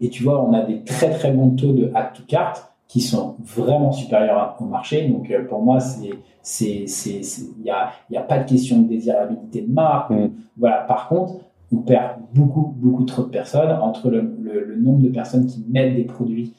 [0.01, 3.01] et tu vois, on a des très très bons taux de add to cart qui
[3.01, 5.07] sont vraiment supérieurs au marché.
[5.07, 8.79] Donc, euh, pour moi, c'est c'est il y a il y a pas de question
[8.81, 10.11] de désirabilité de marque.
[10.11, 10.29] Mm.
[10.57, 10.77] Voilà.
[10.81, 11.35] Par contre,
[11.71, 15.63] on perd beaucoup beaucoup trop de personnes entre le, le, le nombre de personnes qui
[15.69, 16.53] mettent des produits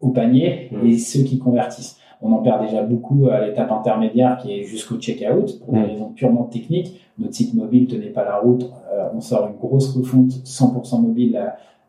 [0.00, 0.86] au panier Mm.
[0.86, 1.98] et ceux qui convertissent.
[2.22, 5.84] On en perd déjà beaucoup à l'étape intermédiaire qui est jusqu'au checkout pour des Mm.
[5.84, 7.00] raisons purement techniques.
[7.20, 8.64] Notre site mobile tenait pas la route.
[8.92, 11.38] Euh, on sort une grosse refonte 100% mobile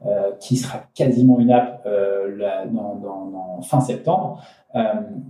[0.05, 4.43] euh, qui sera quasiment une app euh, là, dans, dans, dans fin septembre.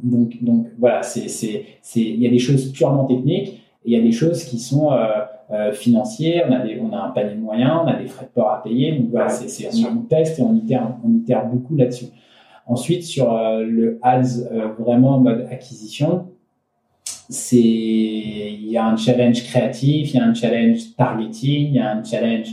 [0.03, 3.93] Donc, donc voilà, c'est c'est c'est il y a des choses purement techniques et il
[3.93, 4.91] y a des choses qui sont
[5.73, 6.45] financières.
[6.47, 8.51] On a des on a un panier de moyens, on a des frais de port
[8.51, 8.99] à payer.
[8.99, 12.05] Donc voilà, c'est c'est on, teste et on itère on itère beaucoup là-dessus.
[12.67, 14.43] Ensuite, sur le ads
[14.77, 16.27] vraiment en mode acquisition,
[17.31, 21.79] c'est il y a un challenge créatif, il y a un challenge targeting, il y
[21.79, 22.47] a un challenge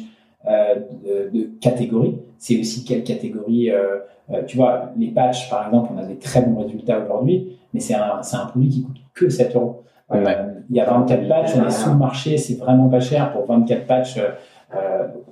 [0.48, 2.16] euh, de, de catégorie.
[2.38, 3.70] C'est aussi quelle catégorie.
[3.70, 3.98] euh,
[4.30, 7.80] euh, tu vois, les patchs, par exemple, on a des très bons résultats aujourd'hui, mais
[7.80, 9.82] c'est un, produit qui coûte que 7 euros.
[10.10, 10.22] Ouais.
[10.70, 13.46] Il y a 24 patchs, on est sous le marché, c'est vraiment pas cher pour
[13.46, 14.18] 24 patchs.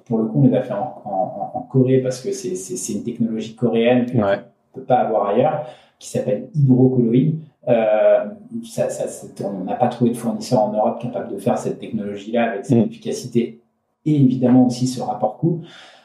[0.07, 3.03] pour le coup, on les a fait en, en- en Corée parce que c'est- une
[3.05, 4.39] technologie coréenne que Ouais.
[4.75, 5.67] peut pas avoir ailleurs,
[5.99, 7.39] qui s'appelle hydrocolloïde.
[7.69, 8.25] Euh,
[8.65, 11.79] ça, ça, c'est- on n'a pas trouvé de fournisseur en Europe capable de faire cette
[11.79, 12.83] technologie-là avec cette Mm.
[12.91, 13.61] efficacité
[14.05, 15.63] et évidemment aussi ce rapport coût.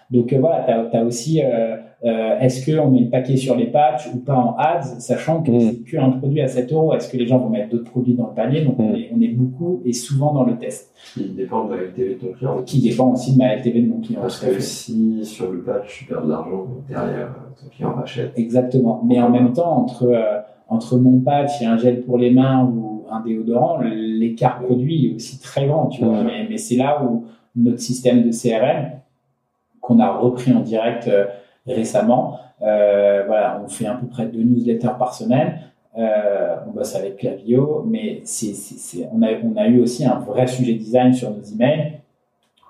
[0.10, 3.67] Donc euh, voilà, tu as, aussi, euh, euh, est-ce qu'on met le paquet sur les
[3.67, 5.60] patchs ou pas en ads, sachant que Mm.
[5.62, 8.28] c'est qu'un produit à 7 euros, est-ce que les gens vont mettre d'autres produits dans
[8.28, 8.65] le panier?
[8.65, 8.95] Donc on, Mm.
[8.95, 12.19] est, on est beaucoup et souvent dans le test, qui dépend de la LTV de
[12.19, 12.63] ton client.
[12.65, 14.19] qui dépend aussi de ma LTV de mon client.
[14.21, 14.60] Parce que fait.
[14.62, 18.32] si sur le patch tu perds de l'argent, derrière ton client rachète.
[18.36, 19.02] Exactement.
[19.06, 20.39] Mais en même temps, entre, euh,
[20.71, 25.15] entre mon patch et un gel pour les mains ou un déodorant, l'écart produit est
[25.15, 26.19] aussi très grand, tu vois.
[26.19, 26.23] Ouais.
[26.23, 28.91] Mais, mais c'est là où notre système de CRM,
[29.81, 31.25] qu'on a repris en direct euh,
[31.67, 35.60] récemment, euh, voilà, on fait à peu près deux newsletters par semaine.
[35.97, 40.05] Euh, on bosse avec Clavio, mais c'est, c'est, c'est- on, a, on a eu aussi
[40.05, 41.99] un vrai sujet design sur nos emails.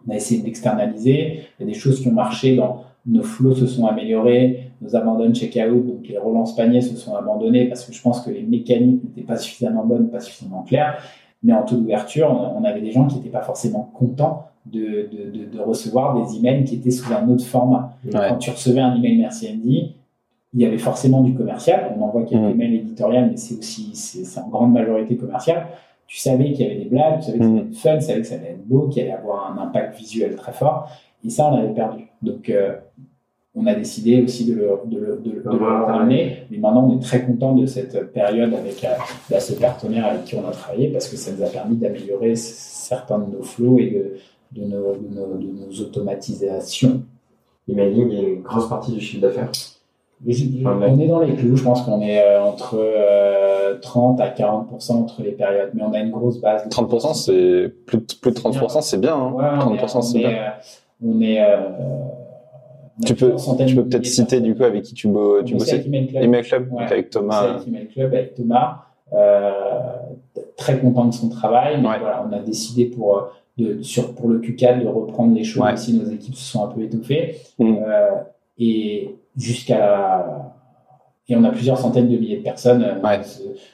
[0.08, 1.42] On a essayé d'externaliser.
[1.60, 4.96] Il y a des choses qui ont marché dans nos flows se sont améliorés, nos
[4.96, 8.42] abandons checkout, donc les relances paniers se sont abandonnés parce que je pense que les
[8.44, 10.98] mécaniques n'étaient pas suffisamment bonnes, pas suffisamment claires.
[11.44, 15.32] Mais en taux d'ouverture, on, avait des gens qui n'étaient pas forcément contents de, de,
[15.32, 17.96] de, de recevoir des emails qui étaient sous un autre format.
[18.06, 18.12] Ouais.
[18.30, 19.96] Quand tu recevais un email Merci Andy,
[20.54, 21.96] il y avait forcément du commercial.
[21.98, 22.58] On envoie quelques Mm.
[22.58, 25.68] mails éditoriaux, mais c'est aussi, c'est c'est en grande majorité commercial.
[26.08, 28.02] Tu savais qu'il y avait des blagues, tu savais que ça allait être fun, tu
[28.06, 30.90] savais que ça allait être beau, qu'il allait avoir un impact visuel très fort.
[31.26, 32.04] Et ça, on avait perdu.
[32.22, 32.76] Donc, euh,
[33.54, 35.86] on a décidé aussi de le, de le, de le- de le Voilà.
[35.86, 36.44] ramener.
[36.50, 38.88] Mais maintenant, on est très content de cette période avec euh,
[39.30, 42.36] bah, ce partenaire avec qui on a travaillé parce que ça nous a permis d'améliorer
[42.36, 44.16] certains de nos flows et
[44.54, 47.02] de, de, nos, de, nos, de nos automatisations.
[47.68, 49.52] L'emailing est une grosse partie du chiffre d'affaires.
[50.26, 52.78] On est dans les clous, je pense qu'on est euh, entre
[53.82, 56.68] 30 à 40% entre les périodes, mais on a une grosse base.
[56.70, 59.16] 30%, c'est plus, de, plus de 30%, c'est bien.
[59.16, 59.60] Hein.
[59.60, 60.36] 30%, c'est bien.
[61.04, 61.42] on est
[63.06, 63.36] tu peux,
[63.68, 65.08] tu peux peut-être citer du coup avec qui tu,
[65.46, 67.42] tu bossais avec Email Club, Email Club avec Thomas.
[67.42, 68.86] Avec Email Club, avec Thomas.
[69.14, 69.52] Euh,
[70.56, 73.22] très content de son travail, mais voilà, on a décidé pour euh,
[73.58, 75.94] de, sur, pour le Q4 de reprendre les choses aussi.
[75.94, 77.36] Nos équipes se sont un peu étouffées.
[77.60, 77.76] Mm.
[77.86, 78.10] Euh,
[78.58, 80.54] et jusqu'à
[81.30, 83.18] et on a plusieurs centaines de milliers de personnes euh,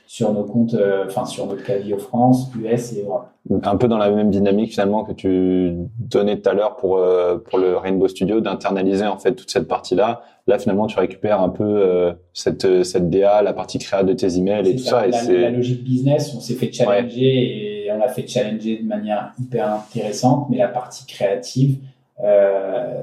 [0.06, 3.28] sur nos comptes, euh, enfin sur notre Cavio France, US et Europe.
[3.64, 7.38] Un peu dans la même dynamique finalement que tu donnais tout à l'heure pour euh,
[7.38, 10.22] pour le Rainbow Studio, d'internaliser en fait toute cette partie-là.
[10.46, 14.70] Là finalement tu récupères un peu cette cette DA, la partie créa de tes emails
[14.70, 15.08] et tout ça.
[15.08, 18.88] et c'est la logique business, on s'est fait challenger et on l'a fait challenger de
[18.88, 21.78] manière hyper intéressante, mais la partie créative.
[22.24, 23.02] Euh,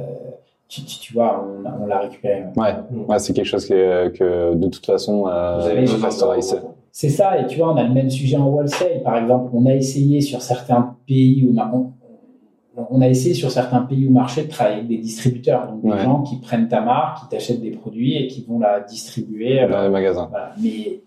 [0.69, 2.45] tu, tu, vois, on, on l'a récupéré.
[2.57, 2.75] Ouais,
[3.09, 5.61] ouais c'est quelque chose que, que, de toute façon, euh,
[6.91, 9.03] C'est ça, et tu vois, on a le même sujet en wholesale.
[9.03, 11.93] Par exemple, on a essayé sur certains pays où on,
[12.77, 16.03] on a essayé sur certains pays ou marchés de travailler avec des distributeurs, donc des
[16.03, 19.83] gens qui prennent ta marque, qui t'achètent des produits et qui vont la distribuer dans
[19.83, 20.29] les magasins.
[20.31, 20.53] Voilà.
[20.61, 21.01] Mais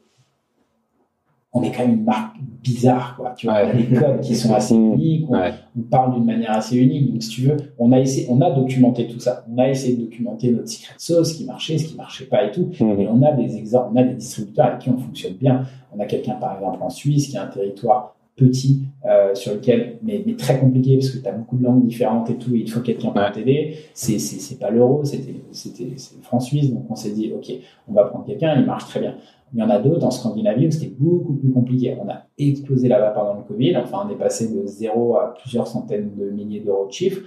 [1.57, 3.33] on est quand même une marque bizarre, quoi.
[3.35, 7.11] Tu vois, les codes qui sont assez uniques, on, parle d'une manière assez unique.
[7.11, 9.45] Donc, si tu veux, on a essayé, on a documenté tout ça.
[9.51, 12.45] On a essayé de documenter notre secret sauce, ce qui marchait, ce qui marchait pas
[12.45, 12.69] et tout.
[12.79, 12.99] Mhm.
[12.99, 15.63] Et on a des exemples, on a des distributeurs avec qui on fonctionne bien.
[15.95, 19.97] On a quelqu'un, par exemple, en Suisse, qui a un territoire petit euh, sur lequel
[20.03, 22.59] mais, mais, très compliqué parce que tu as beaucoup de langues différentes et tout et
[22.59, 26.85] il faut quelqu'un pour t'aider c'est c'est pas l'euro c'était c'était le franc suisse donc
[26.89, 27.51] on s'est dit ok
[27.89, 29.15] on va prendre quelqu'un il marche très bien
[29.53, 31.95] il y en a d'autres en Scandinavie où c'était beaucoup plus compliqué.
[32.01, 33.77] On a explosé là-bas pendant le Covid.
[33.77, 37.21] Enfin, on est passé de zéro à plusieurs centaines de milliers d'euros de chiffre.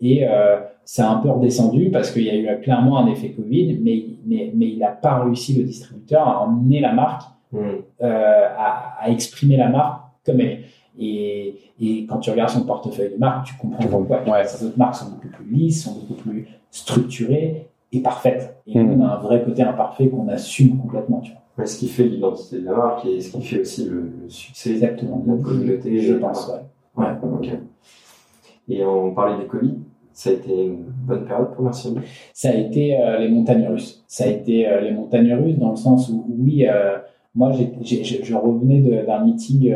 [0.00, 3.30] Et euh, ça a un peu redescendu parce qu'il y a eu clairement un effet
[3.30, 7.22] Covid, mais, mais, mais il n'a pas réussi le distributeur à emmener la marque,
[7.52, 7.58] mmh.
[8.02, 10.64] euh, à, à, exprimer la marque comme elle est.
[10.98, 14.22] Et, et, quand tu regardes son portefeuille de marque, tu comprends pourquoi.
[14.26, 14.44] Ouais.
[14.44, 18.56] Ces autres marques sont beaucoup plus lisses, sont beaucoup plus structurées et parfaite.
[18.66, 21.20] Et nous, on a un vrai côté imparfait qu'on assume complètement.
[21.20, 21.66] Tu vois.
[21.66, 25.22] ce qui fait l'identité de la marque et ce qui fait aussi le, succès Exactement.
[25.24, 25.98] de la communauté.
[25.98, 27.02] Je pense, ouais.
[27.02, 27.48] Ouais, ok.
[28.68, 29.74] Et on parlait du Covid.
[30.12, 31.94] Ça a été une bonne période pour Merci
[32.32, 34.02] Ça a été euh, les montagnes russes.
[34.08, 36.96] Ça a été euh, les montagnes russes dans le sens où, oui, euh,
[37.34, 39.74] moi, je revenais d'un meeting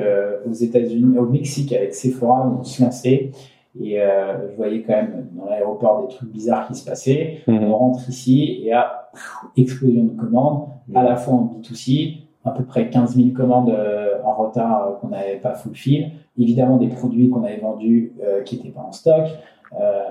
[0.49, 3.33] aux États-Unis, au Mexique avec Sephora où on se lançait
[3.79, 7.43] et euh, je voyais quand même dans l'aéroport des trucs bizarres qui se passaient.
[7.47, 7.64] Mhm.
[7.64, 9.11] On rentre ici et à
[9.57, 10.97] explosion de commandes, mhm.
[10.97, 14.93] à la fois en B2C, à peu près 15 000 commandes euh, en retard euh,
[15.01, 16.12] qu'on n'avait pas fulfill.
[16.39, 19.27] Évidemment, des produits qu'on avait vendus euh, qui n'étaient pas en stock.
[19.79, 20.11] Euh,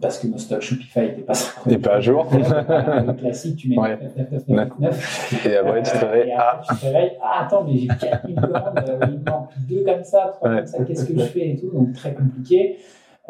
[0.00, 1.34] parce que nos stocks Shopify n'étaient pas
[1.70, 2.26] Et pas à jour.
[2.32, 3.98] le classique, tu mets ouais.
[4.16, 6.34] 9, 9, 9, Et après, tu te réveilles.
[6.36, 6.60] Ah.
[6.68, 7.12] tu te réveilles.
[7.22, 10.84] Ah, attends, mais j'ai 4000 commandes, euh, il manque deux comme ça, trois comme ça,
[10.84, 11.70] qu'est-ce que je fais et tout.
[11.70, 12.78] Donc, très compliqué.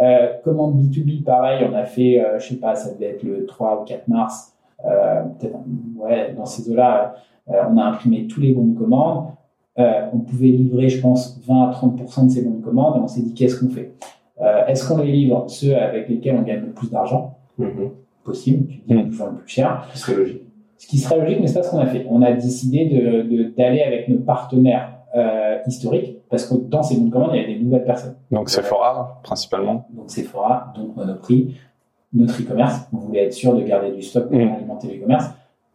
[0.00, 3.46] Euh, commande B2B, pareil, on a fait, euh, je sais pas, ça devait être le
[3.46, 4.54] 3 ou 4 mars,
[4.84, 5.56] euh, peut-être,
[5.96, 7.14] ouais, dans ces eaux-là,
[7.48, 9.28] on a imprimé tous les bons de commande.
[9.76, 13.08] on pouvait livrer, je pense, 20 à 30% de ces bons de commande et on
[13.08, 13.94] s'est dit, qu'est-ce qu'on fait?
[14.40, 17.90] Euh, est-ce qu'on les livre ceux avec lesquels on gagne le plus d'argent mm-hmm.
[18.24, 19.10] Possible, tu dis mm.
[19.10, 19.86] le plus cher.
[19.88, 20.42] Ce qui serait logique.
[20.76, 22.06] Ce qui serait logique, mais c'est pas ce qu'on a fait.
[22.08, 27.06] On a décidé de, d'aller avec nos partenaires euh, historiques, parce que dans ces bons
[27.06, 28.14] de commande, il y a des nouvelles personnes.
[28.30, 29.86] Donc Sephora, principalement.
[29.90, 31.56] Donc Sephora, donc Monoprix,
[32.12, 32.88] notre e-commerce.
[32.92, 34.54] On voulait être sûr de garder du stock pour mm.
[34.54, 35.30] alimenter l'e-commerce,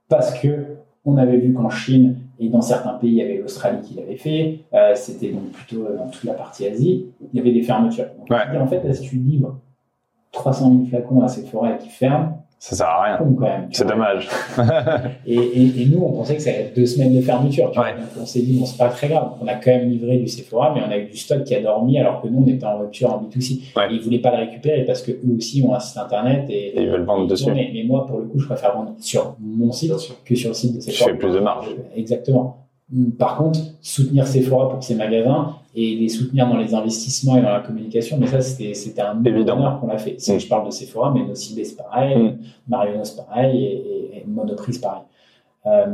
[0.08, 3.82] parce que on avait vu qu'en Chine, et dans certains pays, il y avait l'Australie
[3.82, 4.60] qui l'avait fait.
[4.74, 7.06] Euh, C'était donc plutôt dans toute la partie Asie.
[7.32, 8.08] Il y avait des fermetures.
[8.18, 8.58] Donc, ouais.
[8.58, 9.60] en fait, si tu livres
[10.32, 13.68] 300 000 flacons à ces forêts qui ferment, ça sert à rien.
[13.72, 14.30] C'est dommage.
[15.28, 17.70] et, et, et, nous, on pensait que ça allait être deux semaines de fermeture.
[17.72, 17.92] Tu vois.
[17.92, 19.32] Donc on s'est dit, bon, c'est pas très grave.
[19.42, 21.62] On a quand même livré du Sephora, mais on a eu du stock qui a
[21.62, 23.76] dormi alors que nous, on était en rupture en B2C.
[23.76, 23.92] Ouais.
[23.92, 26.80] Et ils voulaient pas le récupérer parce que eux aussi ont un site internet et,
[26.80, 27.52] et ils veulent vendre dessus.
[27.52, 29.92] Mais, mais, moi, pour le coup, je préfère vendre sur mon site
[30.24, 31.12] que sur le site de Sephora.
[31.12, 31.68] Tu fais plus de marge.
[31.98, 32.70] Exactement.
[33.20, 37.50] Par contre, soutenir Sephora pour ses magasins et les soutenir dans les investissements et dans
[37.50, 40.16] la communication, mais ça, c'était un honneur qu'on l'a fait.
[40.20, 40.40] Si mm.
[40.40, 42.38] je parle de Sephora, mais Nocibé, c'est pareil, mm.
[42.68, 45.02] Marionos, pareil, et, et, Monoprix, pareil.
[45.66, 45.86] Euh,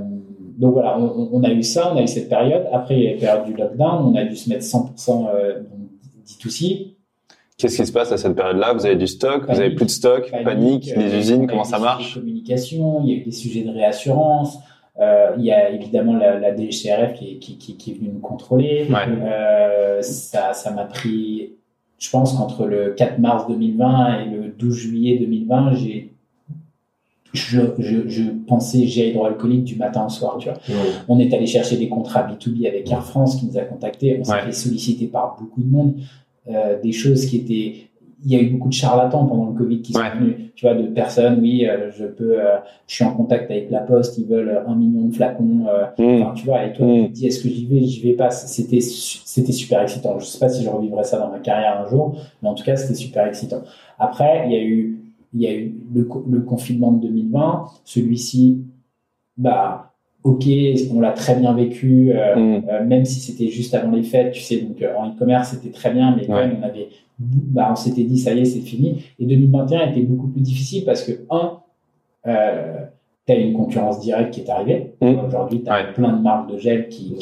[0.58, 2.66] donc voilà, on, on, a eu ça, on a eu cette période.
[2.74, 5.62] Après, il y a la période du lockdown, on a dû se mettre 100% euh,
[6.28, 6.96] D2C.
[7.58, 8.74] Qu'est-ce qui se passe à cette période-là?
[8.74, 12.16] Vous avez du stock, vous avez plus de stock, panique, les usines, comment ça marche?
[12.16, 14.60] Communication, il y a eu des sujets de réassurance.
[15.00, 18.20] Euh, il y a évidemment la, la DGCRF qui, qui, qui, qui, est venue nous
[18.20, 18.86] contrôler.
[19.24, 21.54] Euh, ça, ça m'a pris,
[21.98, 26.14] je pense qu'entre le 4 mars 2020 et le 12 juillet 2020, j'ai
[27.32, 30.58] je, je, je pensais gel hydroalcoolique du matin au soir, tu vois.
[31.08, 34.18] On est allé chercher des contrats B2B avec Air France qui nous a contactés.
[34.20, 34.42] On s'est Ouais.
[34.42, 35.94] fait solliciter par beaucoup de monde.
[36.50, 37.89] Euh, des choses qui étaient.
[38.26, 40.10] Il y a eu beaucoup de charlatans pendant le Covid qui sont Ouais.
[40.20, 40.36] venus.
[40.56, 43.80] Tu vois, de personnes, oui, euh, je peux, euh, je suis en contact avec la
[43.80, 45.66] Poste, ils veulent un million de flacons.
[45.70, 46.22] euh, Mm.
[46.24, 47.04] Enfin, tu vois, et toi, Mm.
[47.06, 48.30] tu te dis, est-ce que j'y vais, j'y vais pas?
[48.30, 50.20] C'était, c'était super excitant.
[50.20, 52.66] Je sais pas si je revivrai ça dans ma carrière un jour, mais en tout
[52.66, 53.62] cas, c'était super excitant.
[53.98, 55.00] Après, il y a eu,
[55.34, 57.66] il y a eu le, le confinement de 2020.
[57.86, 58.64] Celui-ci,
[59.38, 59.94] bah,
[60.24, 60.44] ok,
[60.94, 62.62] on l'a très bien vécu, euh, Mm.
[62.70, 65.70] euh, même si c'était juste avant les fêtes, tu sais, donc euh, en e-commerce, c'était
[65.72, 66.48] très bien, mais quand Ouais.
[66.48, 66.90] même, on avait,
[67.20, 69.04] bah, on s'était dit, ça y est, c'est fini.
[69.20, 71.60] Et 2021 était beaucoup plus difficile parce que, un,
[72.28, 72.86] euh,
[73.28, 74.96] tu as une concurrence directe qui est arrivée.
[75.02, 75.20] Mm.
[75.28, 75.94] Aujourd'hui, tu as Ouais.
[75.94, 77.16] plein de marques de gel, qui,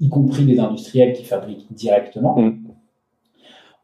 [0.00, 2.36] y compris des industriels qui fabriquent directement.
[2.38, 2.58] Mm.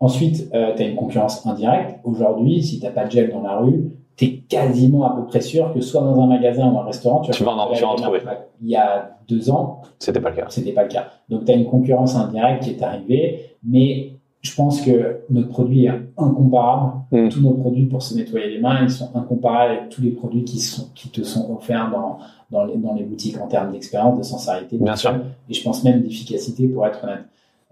[0.01, 2.01] Ensuite, tu as une concurrence indirecte.
[2.05, 5.41] Aujourd'hui, si tu pas de gel dans la rue, tu es quasiment à peu près
[5.41, 7.89] sûr que soit dans un magasin ou un restaurant, tu, Tu vas en- tu vas
[7.89, 8.19] en trouver.
[8.61, 10.47] Il y a deux ans, C'était pas le cas.
[10.49, 11.07] c'était pas le cas.
[11.29, 15.87] Donc, tu as une concurrence indirecte qui est arrivée, mais je pense que notre produit
[15.87, 16.93] est incomparable.
[17.13, 17.29] Mm.
[17.29, 20.43] Tous nos produits pour se nettoyer les mains, ils sont incomparables avec tous les produits
[20.45, 22.19] qui, sont, qui te sont offerts dans,
[22.51, 25.15] dans, les, dans les boutiques en termes d'expérience, de sincérité, de Bien sûr.
[25.49, 27.25] et je pense même d'efficacité pour être honnête.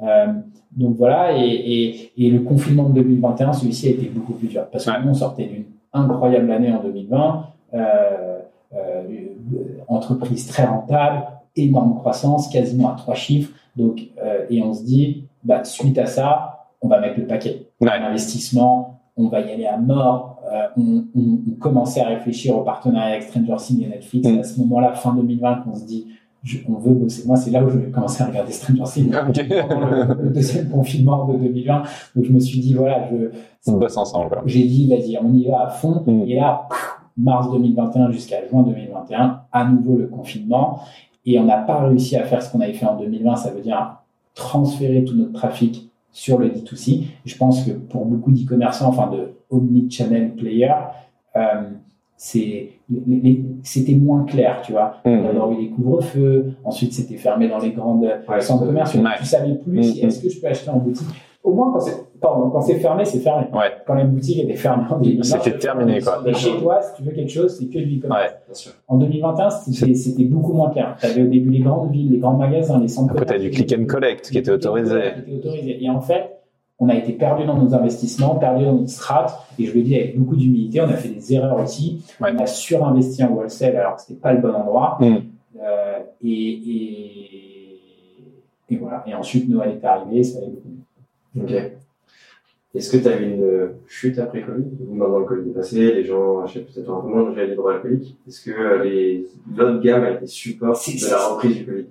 [0.03, 0.33] Euh,
[0.77, 4.65] donc voilà, et, et, et le confinement de 2021, celui-ci a été beaucoup plus dur
[4.71, 4.97] parce que Ouais.
[5.03, 8.39] nous, on sortait d'une incroyable année en 2020, euh,
[8.77, 9.03] euh,
[9.89, 11.25] entreprise très rentable,
[11.57, 13.51] énorme croissance, quasiment à trois chiffres.
[13.77, 14.03] Donc,
[14.49, 17.67] et on se dit, bah, suite à ça, on va mettre le paquet.
[17.81, 17.91] Ouais.
[17.91, 20.41] Investissement, on va y aller à mort.
[20.53, 24.29] Euh, on, on, on commençait à réfléchir au partenariat avec Stranger Things et Netflix.
[24.29, 24.39] Mm.
[24.39, 26.07] À ce moment-là, fin 2020, qu'on se dit,
[26.43, 27.25] je- on veut bosser.
[27.27, 29.47] Moi, c'est là où je vais commencer à regarder Stranger Things Ok.
[29.69, 31.83] pendant le, le deuxième confinement de 2020.
[32.17, 33.31] Donc, je me suis dit, voilà, je,
[33.71, 34.41] On bosse ensemble.
[34.47, 36.03] j'ai dit, vas-y, on y va à fond.
[36.07, 36.23] Mm.
[36.27, 40.81] Et là, pff, mars 2021 jusqu'à juin 2021, à nouveau le confinement.
[41.27, 43.37] Et on n'a pas réussi à faire ce qu'on avait fait en 2020.
[43.37, 43.97] Ça veut dire
[44.35, 47.05] transférer tout notre trafic sur le D2C.
[47.25, 50.75] Je pense que pour beaucoup d'e-commerçants, enfin de omnichannel players,
[51.37, 51.71] euh,
[52.17, 54.97] c'était moins clair, tu vois.
[55.05, 55.09] Mm.
[55.11, 58.67] On a d'abord eu les couvre-feux, ensuite c'était fermé dans les grandes Ouais, centres à
[58.67, 58.73] fait.
[58.73, 59.01] commerciaux.
[59.19, 61.07] Tu savais plus si Mm, est-ce que je peux acheter en boutique?
[61.43, 63.47] Au moins quand c'est, pardon, quand c'est fermé, c'est fermé.
[63.53, 63.73] Ouais.
[63.87, 66.23] Quand les boutiques étaient fermées en 2020, C'était terminé, quoi.
[66.27, 68.23] Et chez toi, si tu veux quelque chose, c'est que du e-commerce.
[68.23, 68.37] Ouais.
[68.47, 68.73] Bien sûr.
[68.89, 70.97] En 2021, c'était, beaucoup moins clair.
[71.01, 73.51] Tu avais au début les grandes villes, les grands magasins, les centres Après, t'as du
[73.51, 75.01] click and collect qui était autorisé.
[75.25, 75.85] qui était autorisé.
[75.85, 76.41] Et en fait,
[76.79, 79.47] on a été perdu dans nos investissements, perdu dans notre strat.
[79.59, 82.03] Et je le dis avec beaucoup d'humilité, on a fait des erreurs aussi.
[82.21, 82.31] Ouais.
[82.35, 84.97] On a surinvesti en wholesale alors que c'était pas le bon endroit.
[85.01, 85.17] Mm.
[85.63, 87.81] Euh, et, et,
[88.71, 89.05] et voilà.
[89.07, 90.69] Et ensuite, Noël est arrivé, ça allait beaucoup
[91.35, 91.45] mieux.
[91.45, 91.73] Ok.
[92.75, 95.55] Est-ce que tu as eu une euh, chute après Covid Ou Maintenant le Covid est
[95.55, 98.17] passé, les gens achètent peut-être un peu moins de gel hydroalcoolique.
[98.29, 99.27] Est-ce que euh, les...
[99.57, 101.87] l'autre gamme a été support de la reprise du Covid?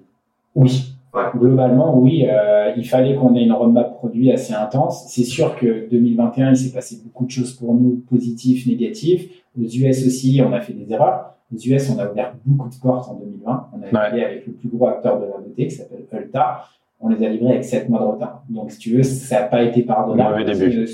[0.56, 0.94] Oui.
[1.14, 1.24] Ouais.
[1.36, 5.06] Globalement, oui, euh, il fallait qu'on ait une roadmap produit assez intense.
[5.10, 9.28] C'est sûr que 2021, il s'est passé beaucoup de choses pour nous, positifs, négatifs.
[9.60, 11.34] Aux US aussi, on a fait des erreurs.
[11.52, 13.68] Aux US, on a ouvert beaucoup de portes en 2020.
[13.74, 14.24] On a Ouais.
[14.24, 16.66] avec le plus gros acteur de la beauté qui s'appelle Ulta.
[17.02, 18.44] On les a livrés avec 7 mois de retard.
[18.50, 20.44] Donc, si tu veux, ça n'a pas été pardonnable.
[20.46, 20.86] Début.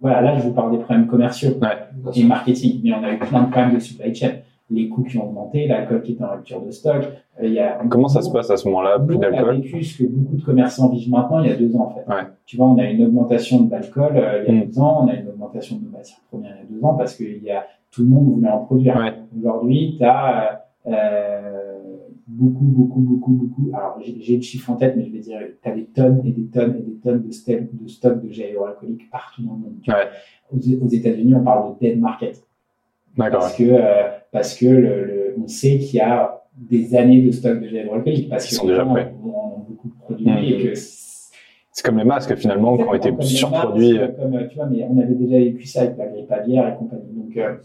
[0.00, 1.70] Voilà, là, je vous parle des problèmes commerciaux Bien
[2.14, 4.30] et marketing, mais on a eu plein de problèmes de supply chain.
[4.68, 6.96] Les coûts qui ont augmenté, l'alcool qui est en rupture de stock.
[7.40, 9.30] Euh, il y a, Comment ça se passe à ce moment-là Plus nous, on a
[9.30, 11.94] d'alcool vécu ce que beaucoup de commerçants vivent maintenant il y a deux ans en
[11.94, 12.12] fait.
[12.12, 12.22] Ouais.
[12.46, 14.66] Tu vois, on a une augmentation de l'alcool euh, il y a Mm.
[14.66, 16.94] deux ans, on a une augmentation de nos matières premières il y a deux ans
[16.94, 18.96] parce que il y a, tout le monde voulait en produire.
[18.96, 19.14] Ouais.
[19.38, 21.75] Aujourd'hui, tu as euh,
[22.26, 23.70] beaucoup, beaucoup, beaucoup, beaucoup.
[23.74, 26.32] Alors, j'ai le chiffre en tête, mais je vais dire, tu as des tonnes et
[26.32, 27.28] des tonnes et des tonnes de,
[27.84, 29.74] de stock de gel hydroalcoolique partout dans le monde.
[29.86, 29.94] Ouais.
[30.52, 32.42] Aux, aux États-Unis, on parle de dead market
[33.16, 37.30] parce que euh, parce que le, le- on sait qu'il y a des années de
[37.30, 39.12] stock de gel hydroalcoolique parce Ils que sont déjà prêts.
[39.68, 39.92] beaucoup
[40.42, 43.98] et que c'est- comme les masques finalement qui ont été surproduits.
[43.98, 46.68] masques, comme, euh, tu vois, mais on avait déjà vécu ça avec la grippe aviaire
[46.72, 47.12] et compagnie.
[47.14, 47.56] Donc euh,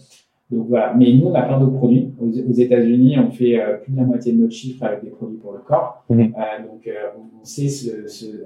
[0.51, 0.93] donc voilà.
[0.93, 2.13] Mais nous, on a plein d'autres produits.
[2.19, 5.09] Aux, aux États-Unis, on fait euh, plus de la moitié de notre chiffre avec des
[5.09, 6.03] produits pour le corps.
[6.09, 6.19] Mhm.
[6.37, 6.91] Euh, donc euh,
[7.41, 7.67] on, sait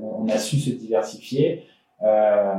[0.01, 1.63] on a su se diversifier.
[2.03, 2.53] Euh,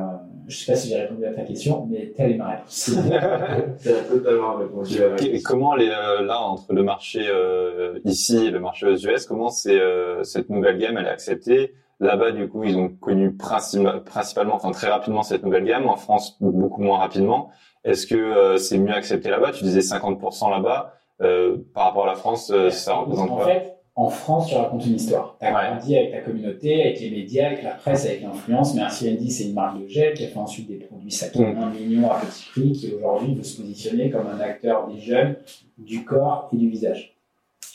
[0.49, 2.91] je sais pas si j'ai répondu à ta question, mais telle est ma réponse.
[4.09, 5.41] Totalement répondu à ma Et question.
[5.45, 9.79] comment les, là entre le marché euh, ici et le marché aux US, comment c'est
[9.79, 14.55] euh, cette nouvelle gamme elle est acceptée Là-bas, du coup, ils ont connu princi- principalement,
[14.55, 15.89] enfin très rapidement cette nouvelle gamme.
[15.89, 17.51] En France, beaucoup moins rapidement.
[17.85, 19.53] Est-ce que euh, c'est mieux accepté là-bas?
[19.53, 20.93] Tu disais 50% là-bas.
[21.23, 24.85] Euh, par rapport à la France, euh, ça représente en fait, en France, tu racontes
[24.85, 25.37] une histoire.
[25.41, 25.71] Tu as Ouais.
[25.71, 28.75] grandi avec ta communauté, avec les médias, avec la presse, avec l'influence.
[28.75, 31.59] Merci Andy, c'est une marque de gel qui a fait ensuite des produits saqués Mm.
[31.59, 35.37] un million à petit prix, qui aujourd'hui veut se positionner comme un acteur des jeunes,
[35.79, 37.16] du corps et du visage.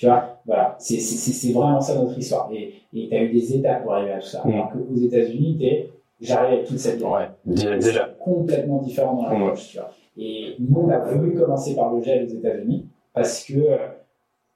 [0.01, 2.49] Tu vois, voilà, c'est vraiment ça notre histoire.
[2.51, 4.41] Et tu as eu des étapes pour arriver à tout ça.
[4.43, 4.49] Mm.
[4.51, 5.63] Alors qu'aux États-Unis,
[6.19, 7.03] j'arrive avec toute cette vie.
[7.03, 8.09] Ouais, dé- déjà.
[8.09, 9.39] C'est complètement différent dans Ouais.
[9.39, 9.91] l'approche, tu vois.
[10.17, 13.77] Et nous, on a voulu commencer par le gel aux États-Unis parce que euh,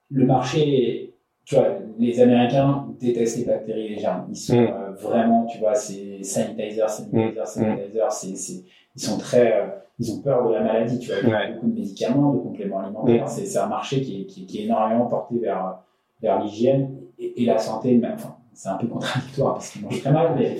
[0.09, 1.13] le marché,
[1.45, 1.67] tu vois,
[1.99, 4.25] les Américains détestent les bactéries et les germes.
[4.29, 4.67] Ils sont Mm.
[4.67, 8.63] euh, vraiment, tu vois, c'est sanitizer, sanitizer, sanitizer, c'est, c'est,
[8.95, 9.65] ils sont très, euh,
[9.99, 11.17] ils ont peur de la maladie, tu vois.
[11.23, 13.29] Il y a beaucoup de médicaments, de compléments alimentaires.
[13.29, 15.79] C'est, c'est un marché qui est, qui, est- qui est énormément porté vers,
[16.21, 20.11] vers l'hygiène et, et la santé, enfin, c'est un peu contradictoire parce qu'ils mangent très
[20.11, 20.55] mal, mais,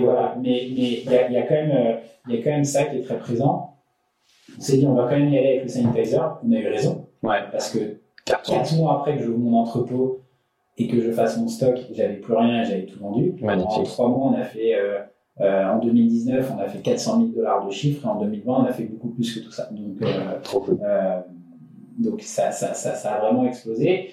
[0.00, 0.34] voilà.
[0.40, 1.96] Mais, mais il y a, il y a quand même, euh,
[2.28, 3.76] il y a quand même ça qui est très présent.
[4.58, 6.38] On s'est dit, on va quand même y aller avec le sanitizer.
[6.46, 7.06] On a eu raison.
[7.22, 10.20] Ouais, Parce que quatre mois après que j'ouvre mon entrepôt
[10.76, 13.34] et que je fasse mon stock, j'avais plus rien, j'avais tout vendu.
[13.40, 13.70] Magnifique.
[13.70, 15.00] En trois mois, on a fait, euh,
[15.40, 18.64] euh, en 2019, on a fait 400 000 dollars de chiffre et en 2020, on
[18.64, 19.68] a fait beaucoup plus que tout ça.
[19.70, 20.78] Donc, euh, Trop cool.
[21.98, 24.10] donc ça, ça, ça, ça a vraiment explosé.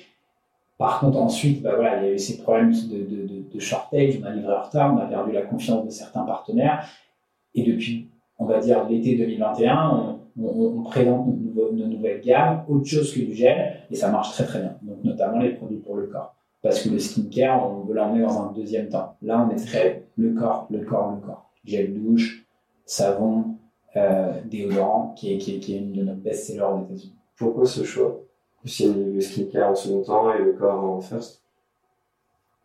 [0.77, 3.59] Par contre, ensuite, bah voilà, il y a eu ces problèmes de, de, de, de
[3.59, 6.87] shortage, on a livré en retard, on a perdu la confiance de certains partenaires.
[7.53, 8.09] Et depuis,
[8.39, 13.19] on va dire, l'été 2021, on, on, on présente nos nouvelles gammes, autre chose que
[13.19, 14.75] du gel, et ça marche très très bien.
[14.81, 16.35] Donc notamment les produits pour le corps.
[16.61, 19.15] Parce que le skincare, on veut l'emmener dans un deuxième temps.
[19.21, 21.49] Là, on est très le corps, le corps, le corps.
[21.65, 22.45] Gel douche,
[22.85, 23.55] savon,
[23.95, 27.15] euh, déodorant, qui est, qui, est, qui est une de nos best-sellers aux États-Unis.
[27.35, 28.19] Pourquoi ce choix?
[28.65, 31.41] C'est le skincare en second temps et le corps en first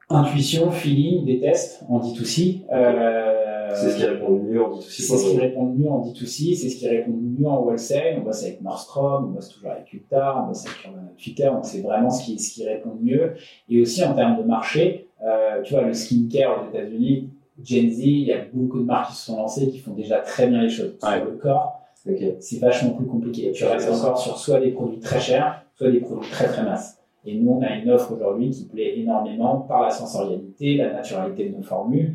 [0.08, 2.64] Intuition, feeling, des tests en D2C.
[2.70, 3.35] Euh,
[3.74, 5.02] C'est ce qui répond le mieux en dit aussi.
[5.02, 7.62] C'est ce qui répond le mieux en D2C, c'est ce qui répond le mieux en
[7.62, 8.18] wholesale.
[8.18, 11.80] On bosse avec Nordstrom, on bosse toujours avec Ulta, on bosse avec Outfitters, donc c'est
[11.80, 13.34] vraiment ce qui, ce qui répond le mieux.
[13.68, 17.30] Et aussi en termes de marché, euh, tu vois, le skincare aux États-Unis,
[17.62, 20.18] Gen Z, il y a beaucoup de marques qui se sont lancées qui font déjà
[20.18, 20.96] très bien les choses.
[21.02, 21.16] Ouais.
[21.16, 21.80] Sur le corps,
[22.40, 23.50] c'est vachement plus compliqué.
[23.52, 26.98] Tu restes encore sur soit des produits très chers, soit des produits très très masses.
[27.24, 31.48] Et nous, on a une offre aujourd'hui qui plaît énormément par la sensorialité, la naturalité
[31.48, 32.14] de nos formules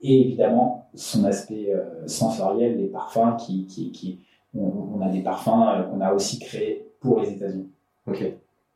[0.00, 4.20] et évidemment son aspect euh, sensoriel, les parfums qui, qui, qui
[4.56, 7.70] on, on a des parfums euh, qu'on a aussi créés pour les États-Unis.
[8.06, 8.24] Ok.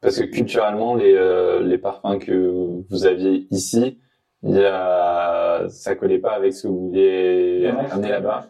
[0.01, 3.99] Parce que culturellement, les, euh, les parfums que vous aviez ici,
[4.43, 5.67] il y a...
[5.69, 8.49] ça collait pas avec ce que vous vouliez amener ne là-bas.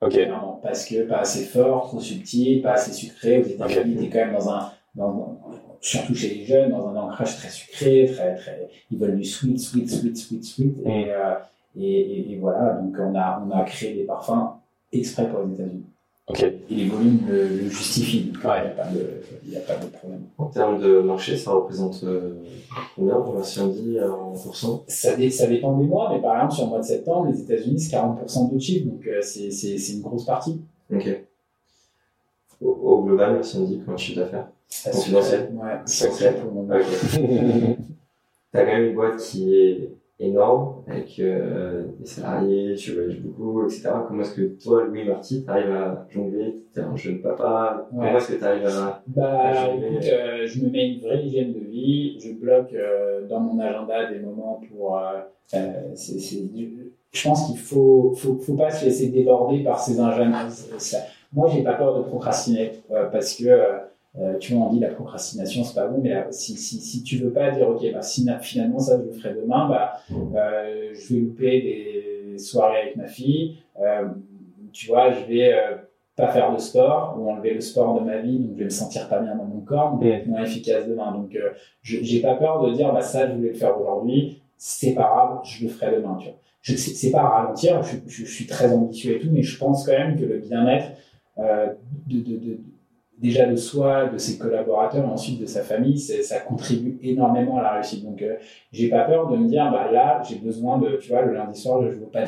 [0.00, 0.18] Ok.
[0.62, 3.40] Parce que pas assez fort, trop subtil, pas assez sucré.
[3.40, 4.00] Aux États-Unis, Ok.
[4.00, 5.38] t'es quand même dans un, dans,
[5.80, 9.60] surtout chez les jeunes, dans un ancrage très sucré, très, très, ils veulent du sweet,
[9.60, 10.84] sweet, sweet, sweet, sweet.
[10.84, 10.90] Mm.
[10.90, 11.12] Et,
[11.76, 14.54] et, et, et voilà, donc on a, on a créé des parfums
[14.92, 15.84] exprès pour les États-Unis.
[16.28, 16.42] Ok.
[16.42, 18.24] Et les volumes le, le justifient.
[18.32, 18.60] donc, Ouais.
[18.60, 20.20] Il n'y a, pas de- il y a pas de problème.
[20.36, 22.34] En termes de marché, ça représente euh,
[22.94, 24.84] combien pour Andy euh, en pourcent?
[24.88, 27.40] Ça, dé- ça dépend des mois, mais par exemple, sur le mois de septembre, les
[27.40, 30.60] États-Unis, c'est 40% de chiffre, donc euh, c'est c'est- c'est une grosse partie.
[30.94, 31.08] Ok.
[32.60, 34.48] Au, au global, Andy, comment chiffre d'affaires?
[34.92, 35.50] Confidentiel?
[35.54, 36.74] Ouais, secret pour le moment.
[38.52, 39.90] T'as quand même une boîte qui est
[40.20, 43.90] énorme, avec euh, des salariés, tu voyages beaucoup, etc.
[44.06, 46.56] Comment est-ce que toi, Louis Marty, t'arrives à jongler?
[46.74, 47.88] T'es un jeune papa.
[47.92, 48.06] Ouais.
[48.06, 49.02] Comment est-ce que t'arrives à...
[49.06, 52.18] Bah, vais- écoute, euh, je me mets une vraie hygiène de vie.
[52.20, 54.98] Je bloque euh, dans mon agenda des moments pour.
[54.98, 55.20] euh,
[55.54, 56.42] euh, c'est- c'est-
[57.12, 59.94] je pense qu'il faut, faut, faut pas se laisser déborder par ces.
[60.78, 60.98] Ça-
[61.32, 63.44] Moi, j'ai pas peur de procrastiner euh, parce que
[64.20, 67.18] euh, tu vois, on dit la procrastination, c'est pas bon, mais si, si, si tu
[67.18, 70.90] veux pas dire, ok, bah, si, na- finalement ça je le ferai demain, bah, euh,
[70.94, 73.58] je vais louper des soirées avec ma fille.
[73.80, 74.08] Euh,
[74.72, 75.76] tu vois, je vais euh,
[76.16, 78.70] pas faire de sport ou enlever le sport de ma vie, donc je vais me
[78.70, 81.12] sentir pas bien dans mon corps, donc vais être moins efficace demain.
[81.12, 81.36] Donc,
[81.82, 85.02] je j'ai pas peur de dire, bah, ça, je voulais le faire aujourd'hui, c'est pas
[85.02, 86.36] grave, je le ferai demain, tu vois.
[86.60, 89.56] Je c'est pas à ralentir, je, je, je suis très ambitieux et tout, mais je
[89.58, 90.88] pense quand même que le bien-être
[91.38, 92.58] de, de, de,
[93.20, 97.72] déjà de soi, de ses collaborateurs ensuite de sa famille, ça contribue énormément à la
[97.72, 98.04] réussite.
[98.04, 98.34] Donc, euh,
[98.72, 101.60] j'ai pas peur de me dire, bah là, j'ai besoin de, tu vois, le lundi
[101.60, 102.10] soir, je joue au.
[102.12, 102.26] Ben,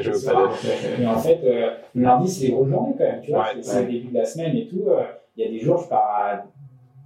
[0.00, 0.50] je pas
[0.98, 3.20] Mais en fait, euh, le lundi, c'est les grosses journées quand même.
[3.22, 3.86] Tu vois, Ouais, c'est ouais.
[3.86, 4.84] le début de la semaine et tout.
[4.88, 5.02] euh,
[5.36, 6.44] Il y a des jours, je pars à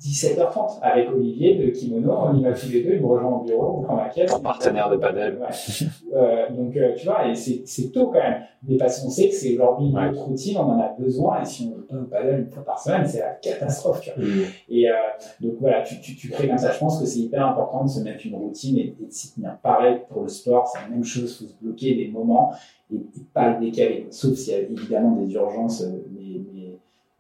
[0.02, 2.12] 17h30 avec Olivier de Kimono.
[2.12, 4.34] On y va tous les deux, il me rejoint au bureau, on prend ma caisse.
[4.42, 5.38] Partenaire de padel.
[5.40, 5.86] Ouais.
[6.14, 8.42] Euh, donc, euh, tu vois, et c'est tôt quand même.
[8.68, 10.08] Mais parce qu'on sait que c'est aujourd'hui Ouais.
[10.10, 11.42] autre routine, on en a besoin.
[11.42, 14.00] Et si on joue pas au paddle une fois par semaine, c'est la catastrophe.
[14.02, 14.24] Tu vois.
[14.24, 14.42] Mm.
[14.68, 14.92] Et euh,
[15.40, 16.72] donc voilà, tu, tu, tu crées comme ça.
[16.72, 19.34] Je pense que c'est hyper important de se mettre une routine et, et de s'y
[19.34, 19.56] tenir.
[19.62, 21.38] Pareil pour le sport, c'est la même chose.
[21.40, 22.52] Il faut se bloquer des moments
[22.92, 23.00] et, et
[23.32, 24.06] pas le décaler.
[24.10, 25.82] Sauf s'il y a évidemment des urgences.
[25.82, 26.02] euh,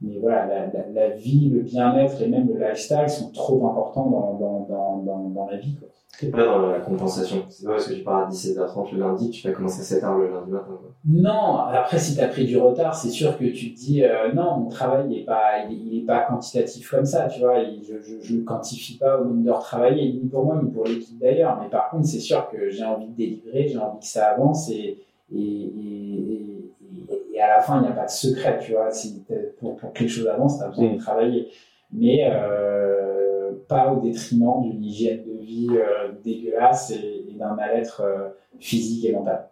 [0.02, 4.10] Mais, voilà, la, la, la vie, le bien-être et même le lifestyle sont trop importants
[4.10, 5.76] dans, dans, dans, dans, dans la vie.
[5.76, 5.88] Quoi.
[6.18, 7.44] T'es pas dans la compensation.
[7.48, 10.18] C'est pas parce que tu pars à 17h30 le lundi, tu vas commencer à 7h
[10.18, 10.66] le lundi matin.
[10.78, 10.90] Quoi.
[11.06, 14.32] Non, après si tu as pris du retard, c'est sûr que tu te dis euh,
[14.34, 17.64] non, mon travail n'est pas, il est, pas quantitatif comme ça, tu vois.
[17.64, 21.18] je ne le quantifie pas au nombre d'heures travaillées, ni pour moi, ni pour l'équipe
[21.18, 21.58] d'ailleurs.
[21.62, 24.68] Mais par contre, c'est sûr que j'ai envie de délivrer, j'ai envie que ça avance
[24.70, 24.98] et,
[25.34, 26.41] et, et, et
[27.42, 28.90] à la fin, il n'y a pas de secret, tu vois.
[28.90, 29.24] Si
[29.58, 30.98] pour, pour, que les choses avancent, tu as besoin de mm.
[30.98, 31.48] travailler.
[31.92, 38.28] Mais euh, pas au détriment d'une hygiène de vie euh, dégueulasse et, d'un mal-être euh,
[38.58, 39.48] physique et mental.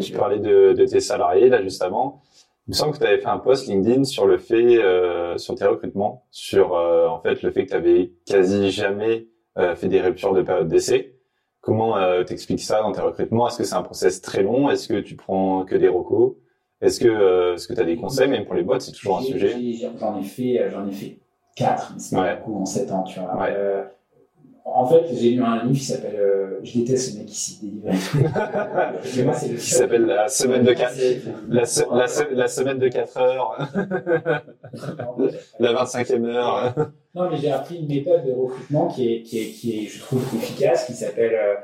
[0.00, 2.22] Tu parlais de, de, tes salariés là juste avant.
[2.68, 5.56] Il me semble que tu avais fait un post LinkedIn sur le fait, euh, sur
[5.56, 9.26] tes recrutements, sur euh, en fait le fait que tu avais quasi jamais
[9.58, 11.18] euh, fait des ruptures de période d'essai.
[11.60, 13.46] Comment t'expliques ça dans tes recrutements?
[13.46, 14.68] Est-ce que c'est un process très long?
[14.68, 16.34] Est-ce que tu prends que des recos?
[16.82, 19.22] Est-ce que est-ce que tu as des conseils même pour les boîtes C'est toujours un
[19.22, 19.56] sujet.
[19.98, 21.18] J'en ai fait, j'en ai fait
[21.56, 23.34] quatre, mais c'est beaucoup en sept ans, tu vois.
[23.36, 23.54] Ouais
[24.64, 27.62] en fait, j'ai lu un livre qui s'appelle euh, Je déteste ce mec qui cite
[27.62, 27.90] des livres.
[29.58, 30.94] qui s'appelle La semaine de 4
[31.48, 31.62] la,
[32.32, 33.68] la, semaine de 4 heures.
[35.58, 36.74] la 25e heure.
[37.14, 40.00] Non, mais j'ai appris une méthode de recrutement qui est, qui est, qui est je
[40.00, 41.54] trouve, efficace, qui s'appelle euh,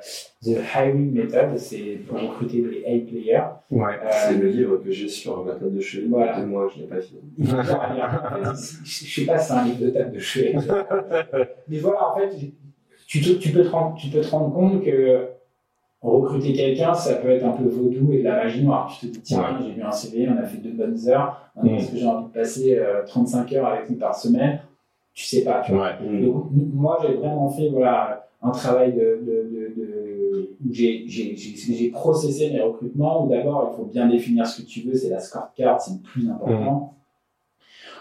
[0.42, 1.56] The Hiring Method.
[1.56, 3.44] C'est pour recruter des A-players.
[3.70, 3.94] Ouais.
[3.94, 6.06] Euh, c'est le livre que j'ai sur ma table de chevet.
[6.08, 6.38] Voilà.
[6.40, 7.20] moi, je l'ai pas fini.
[7.40, 10.54] en fait, je sais pas si c'est un livre de table de chevet.
[11.68, 12.30] mais voilà, en fait,
[13.08, 15.28] tu, tu, peux te rendre, tu peux te rendre compte que
[16.02, 18.94] recruter quelqu'un, ça peut être un peu vaudou et de la magie noire.
[19.00, 21.76] Tu te dis, tiens, j'ai vu un CV, on a fait deux bonnes heures, maintenant,
[21.76, 24.60] est-ce que j'ai envie de passer 35 euh, heures avec lui par semaine?
[25.14, 25.94] Tu sais pas, tu vois.
[25.94, 30.18] Donc, moi, j'ai vraiment fait voilà, un travail de, de, de, de
[30.64, 34.94] où j'ai processé mes recrutements, où d'abord, il faut bien définir ce que tu veux,
[34.94, 36.94] c'est la scorecard, c'est le plus important.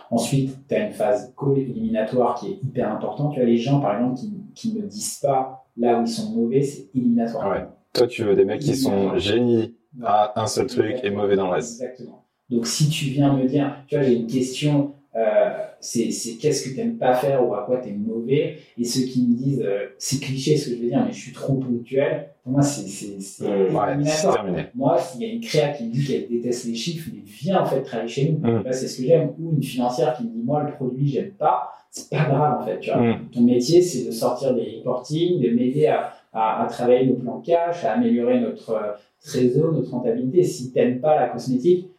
[0.10, 3.34] Ensuite, tu as une phase call éliminatoire qui est hyper importante.
[3.34, 6.32] Tu as les gens, par exemple, qui, qui ne disent pas là où ils sont
[6.32, 7.49] mauvais, c'est éliminatoire.
[7.49, 7.68] Ouais.
[7.93, 11.47] Toi, tu veux des mecs qui sont génies à un seul truc et mauvais dans
[11.47, 11.82] le reste.
[11.82, 12.26] Exactement.
[12.49, 16.09] Donc, si tu viens me dire, tu vois, j'ai une question, euh, c'est
[16.39, 19.28] qu'est-ce que tu n'aimes pas faire ou à quoi tu es mauvais, et ceux qui
[19.28, 22.30] me disent, euh, c'est cliché ce que je veux dire, mais je suis trop ponctuel,
[22.47, 24.67] pour moi, c'est mmh, terminé.
[24.73, 27.61] Moi, s'il y a une créa qui me dit qu'elle déteste les chiffres, mais viens
[27.61, 28.38] en fait travailler chez nous.
[28.38, 28.63] Mmh.
[28.71, 29.34] C'est ce que j'aime.
[29.38, 32.65] Ou une financière qui me dit, moi, le produit, j'aime pas, c'est pas grave en
[32.65, 32.80] fait.
[32.80, 33.01] Tu vois.
[33.01, 33.30] Mmh.
[33.34, 37.41] Ton métier, c'est de sortir des reporting, de m'aider à, à, à, travailler nos plans
[37.41, 38.93] cash, à améliorer notre euh,
[39.25, 40.41] réseau, notre rentabilité.
[40.43, 41.89] Si t'aimes pas la cosmétique,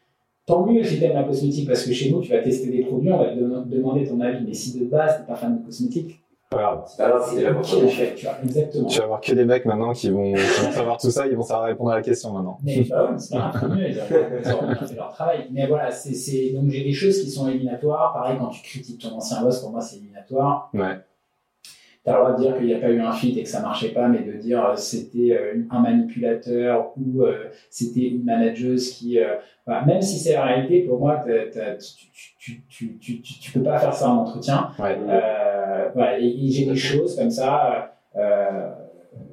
[0.49, 3.13] tant mieux si t'aimes la cosmétique, parce que chez nous, tu vas tester des produits,
[3.13, 4.45] on va te demander ton avis.
[4.45, 6.19] Mais si de base, t'es pas fan de cosmétique,
[6.51, 6.83] voilà.
[6.87, 7.53] C'est pas grave, c'est la
[8.15, 8.89] tu vois, exactement.
[8.89, 10.35] Tu vas avoir que des mecs maintenant qui vont,
[10.73, 12.57] savoir tout ça, ils vont savoir répondre à la question maintenant.
[12.65, 13.79] Mais bah ouais, c'est pas grave,
[14.91, 15.49] ils leur travail.
[15.53, 18.15] Mais voilà, c'est, c'est, donc j'ai des choses qui sont éliminatoires.
[18.15, 20.71] Pareil, quand tu critiques ton ancien boss, pour moi, c'est éliminatoire.
[20.73, 20.97] Ouais.
[22.09, 23.61] T'as le droit de dire qu'il n'y a pas eu un fit et que ça
[23.61, 28.93] marchait pas, mais de dire euh, c'était euh, un manipulateur ou euh, c'était une manageuse
[28.93, 29.19] qui,
[29.69, 31.23] bah, même si c'est la réalité, pour moi,
[32.39, 34.71] tu, tu, tu, tu, peux pas faire ça en entretien.
[34.79, 34.99] Ouais.
[35.95, 37.93] voilà, et, j'ai des choses comme ça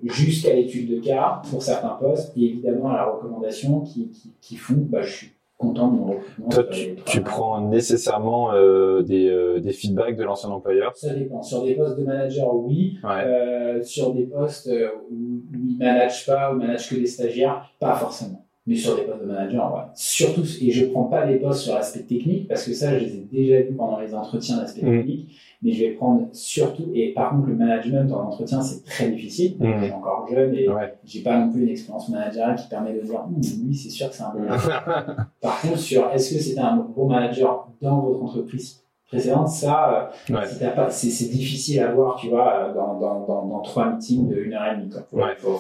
[0.04, 4.56] jusqu'à l'étude de cas pour certains postes, et évidemment à la recommandation qui, qui, qui
[4.56, 6.50] font bah, je suis content de mon recrutement.
[6.50, 6.64] Toi,
[7.06, 10.96] tu, prends nécessairement euh, des, euh, des, feedbacks de l'ancien employeur?
[10.96, 11.42] Ça dépend.
[11.42, 12.98] Sur des postes de manager, oui.
[13.06, 17.06] Euh, sur des postes euh, où, où ils ne managent pas, ou managent que des
[17.06, 18.45] stagiaires, pas forcément.
[18.68, 19.82] Mais sur des postes de manager, ouais.
[19.94, 23.16] Surtout, et je prends pas les postes sur l'aspect technique, parce que ça, je les
[23.16, 24.98] ai déjà vus pendant les entretiens d'aspect mmh.
[24.98, 25.36] technique
[25.66, 29.56] mais je vais prendre surtout, et par contre, le management en entretien, c'est très difficile.
[29.60, 29.80] Mmh.
[29.80, 30.68] Je suis encore jeune et
[31.04, 34.16] j'ai pas non plus une expérience managériale qui permet de dire, oui, c'est sûr que
[34.16, 35.16] c'est un bon manager.
[35.42, 40.90] par contre, sur est-ce que c'était un bon manager dans votre entreprise précédente, ça, euh,
[40.90, 44.72] c'est difficile à voir, tu vois, dans, dans, dans, dans trois meetings de une heure
[44.72, 44.90] et demie.
[44.90, 45.26] Quoi.
[45.26, 45.60] Ouais, faut.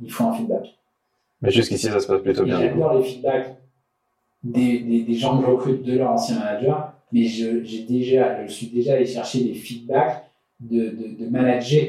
[0.00, 0.76] Il faut un feedback.
[1.42, 2.60] Mais jusqu'ici, ça se passe plutôt bien.
[2.60, 3.56] J'adore les feedbacks
[4.42, 8.46] des, des, des gens que je recrute de leur ancien manager mais je, j'ai déjà,
[8.46, 10.24] je suis déjà allé chercher des feedbacks
[10.60, 11.84] de, de, de manager.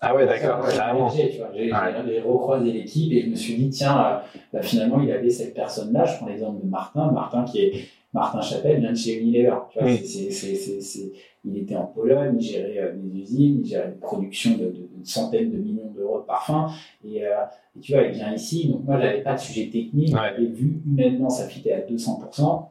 [0.00, 1.08] Ah ouais, d'accord, carrément.
[1.08, 4.18] J'ai, j'ai, recroisé l'équipe et je me suis dit, tiens, euh,
[4.52, 6.04] bah, finalement, il avait cette personne-là.
[6.04, 7.10] Je prends l'exemple de Martin.
[7.10, 9.56] Martin qui est Martin Chapelle vient de chez Unilever.
[9.70, 11.12] Tu vois, c'est, c'est, c'est, c'est,
[11.44, 14.88] il était en Pologne, il gérait euh, des usines, il gérait une production de, de,
[14.96, 16.72] de, centaines de millions d'euros de parfums.
[17.04, 17.44] Et, euh,
[17.76, 18.68] et, tu vois, il vient ici.
[18.68, 20.14] Donc moi, j'avais pas de sujet technique.
[20.14, 20.42] Ouais.
[20.42, 22.66] Et vu humainement, ça fitait à 200%.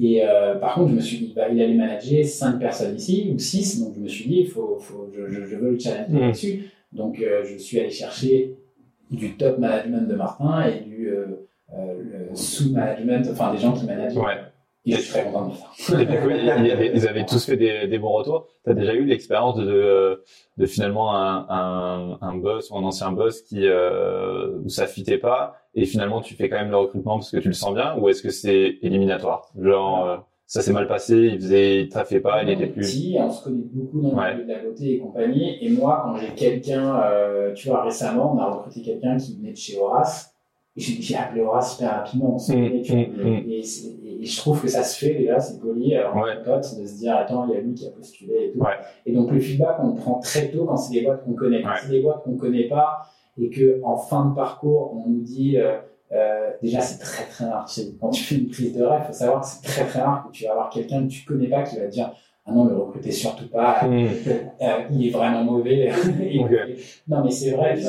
[0.00, 3.32] Et euh, par contre, je me suis dit, bah, il allait manager cinq personnes ici
[3.34, 6.20] ou six, donc je me suis dit, faut, faut, je, je, veux le challenger mmh.
[6.20, 6.70] là-dessus.
[6.92, 8.56] Donc, je suis allé chercher
[9.10, 14.16] du top management de Martin et du euh, euh sous-management, enfin des gens qui managent.
[14.16, 14.38] Ouais.
[14.86, 16.00] Suis très content de ça.
[16.00, 18.46] Et du coup, ils, ils avaient tous fait des, des bons retours.
[18.64, 20.24] Tu as déjà eu l'expérience de, de,
[20.56, 25.18] de, finalement un, un, un boss ou un ancien boss qui euh, où ça fitait
[25.18, 27.96] pas et finalement tu fais quand même le recrutement parce que tu le sens bien
[27.96, 29.50] ou est-ce que c'est éliminatoire?
[29.60, 30.16] Genre euh,
[30.46, 32.84] ça s'est mal passé, il faisait, il fait pas, il était plus.
[32.84, 35.58] Si, on se connaît beaucoup dans le milieu de la beauté et compagnie.
[35.60, 39.52] Et moi, quand j'ai quelqu'un, euh, tu vois, récemment, on a recruté quelqu'un qui venait
[39.52, 40.34] de chez Horace.
[40.78, 43.00] Et j'ai appelé Horace super rapidement, on se Mmh, connaît, tu vois.
[43.02, 43.50] mmh, mmh.
[43.50, 43.62] Et,
[44.24, 46.32] je trouve que ça se fait déjà, c'est poli, alors Ouais.
[46.40, 48.58] en pote, de se dire attends, il y a lui qui a postulé et tout.
[48.58, 48.72] Ouais.
[49.06, 51.62] Et donc le feedback, on le prend très tôt quand c'est des boîtes qu'on connaît.
[51.62, 51.74] Quand Ouais.
[51.82, 53.06] c'est des boîtes qu'on connaît pas
[53.40, 55.78] et que en fin de parcours, on nous dit euh,
[56.12, 57.68] euh, déjà c'est très très rare.
[58.00, 60.32] Quand tu fais une prise de rêve, faut savoir que c'est très très rare que
[60.32, 62.10] tu vas avoir quelqu'un que tu connais pas qui va te dire
[62.46, 64.06] ah non, le recrutez surtout pas, Mmh.
[64.62, 65.90] euh, il est vraiment mauvais.
[66.22, 66.40] Et-.
[67.06, 67.74] Non, mais c'est vrai.
[67.78, 67.84] Il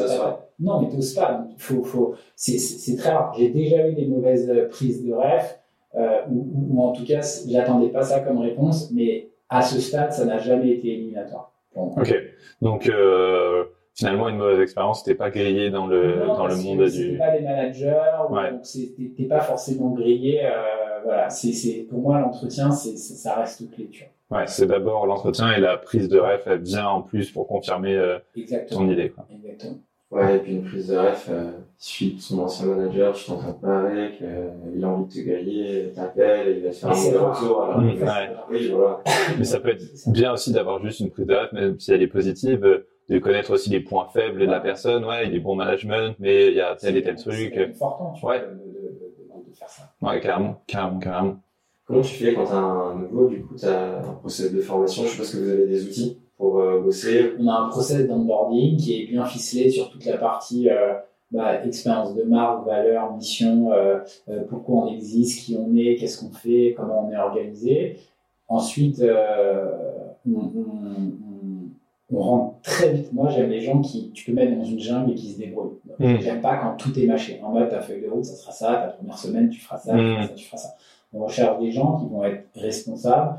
[0.59, 1.45] Non, mais t'oses pas.
[1.57, 3.33] Faut, faut, c'est, très rare.
[3.37, 5.45] J'ai déjà eu des mauvaises prises de rêve,
[5.95, 10.25] euh, ou, en tout cas, j'attendais pas ça comme réponse, mais à ce stade, ça
[10.25, 11.51] n'a jamais été éliminatoire.
[11.75, 11.93] Bon.
[11.97, 12.13] Ok.
[12.61, 16.85] Donc euh, finalement une mauvaise expérience, t'es pas grillé dans le Non, dans le monde
[16.89, 17.17] du.
[17.17, 18.51] pas des managers, ou- Ouais.
[18.51, 18.61] donc
[19.15, 20.41] t'es, pas forcément grillé.
[20.43, 20.49] Euh,
[21.03, 24.39] voilà, c'est, pour moi, l'entretien, ça reste clé, tu vois.
[24.39, 27.97] Ouais, c'est d'abord l'entretien et la prise de ref, elle vient en plus pour confirmer
[28.69, 29.09] ton idée.
[29.09, 29.25] Quoi.
[29.33, 29.79] Exactement.
[30.11, 33.25] Ouais, et puis une prise de ref, euh, il suffit de son ancien manager, tu
[33.27, 36.89] t'entends pas avec, euh, il a envie de te griller, t'appelles, il va te faire
[36.89, 37.39] Et un c'est rare.
[37.39, 37.61] retour.
[37.63, 38.03] Alors, Mmh, ouais.
[38.03, 38.29] ouais.
[38.49, 39.03] Oui, voilà.
[39.37, 42.01] Mais ça peut être bien aussi d'avoir juste une prise de ref, même si elle
[42.01, 45.05] est positive, euh, de connaître aussi les points faibles de la personne.
[45.05, 47.57] Ouais, il est bon management, mais il y a tel et tel C'est truc.
[47.57, 48.39] important, tu Ouais.
[48.39, 49.83] vois, de, de, de, de- de faire ça.
[50.01, 51.37] Ouais, carrément, carrément, carrément.
[51.85, 55.09] Comment tu fais quand t'as un nouveau, du coup, t'as un process de formation, je
[55.09, 57.33] suppose que vous avez des outils pour euh, bosser.
[57.39, 60.93] On a un process d'onboarding qui est bien ficelé sur toute la partie euh,
[61.31, 66.19] bah, expérience de marque, valeur, mission, euh, euh, pourquoi on existe, qui on est, qu'est-ce
[66.25, 67.97] qu'on fait, comment on est organisé.
[68.47, 69.69] Ensuite, euh,
[70.27, 71.11] on, on-
[72.11, 73.13] on- on rentre très vite.
[73.13, 75.77] Moi, j'aime les gens qui, tu peux mettre dans une jungle et qui se débrouillent.
[75.99, 76.15] Mm.
[76.21, 77.39] J'aime pas quand tout est mâché.
[77.43, 79.93] En mode, ta feuille de route, ça sera ça, ta première semaine, tu feras ça,
[79.93, 80.69] tu feras ça, tu feras ça.
[81.13, 83.35] On recherche des gens qui vont être responsables,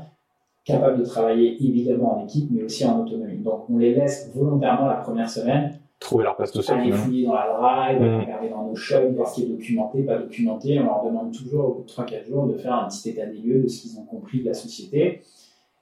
[0.65, 3.37] capables de travailler évidemment en équipe, mais aussi en autonomie.
[3.39, 6.75] Donc, on les laisse volontairement la première semaine Trouver leur place tout seul.
[6.77, 7.03] aller finalement.
[7.05, 8.19] fouiller dans la drive, Mm.
[8.21, 10.79] regarder dans nos shops, voir ce qui est documenté, pas documenté.
[10.79, 13.37] On leur demande toujours, au bout de 3-4 jours, de faire un petit état des
[13.37, 15.21] lieux de ce qu'ils ont compris de la société.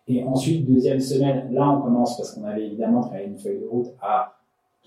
[0.08, 3.68] Et ensuite, deuxième semaine, là, on commence, parce qu'on avait évidemment travaillé une feuille de
[3.68, 4.36] route, à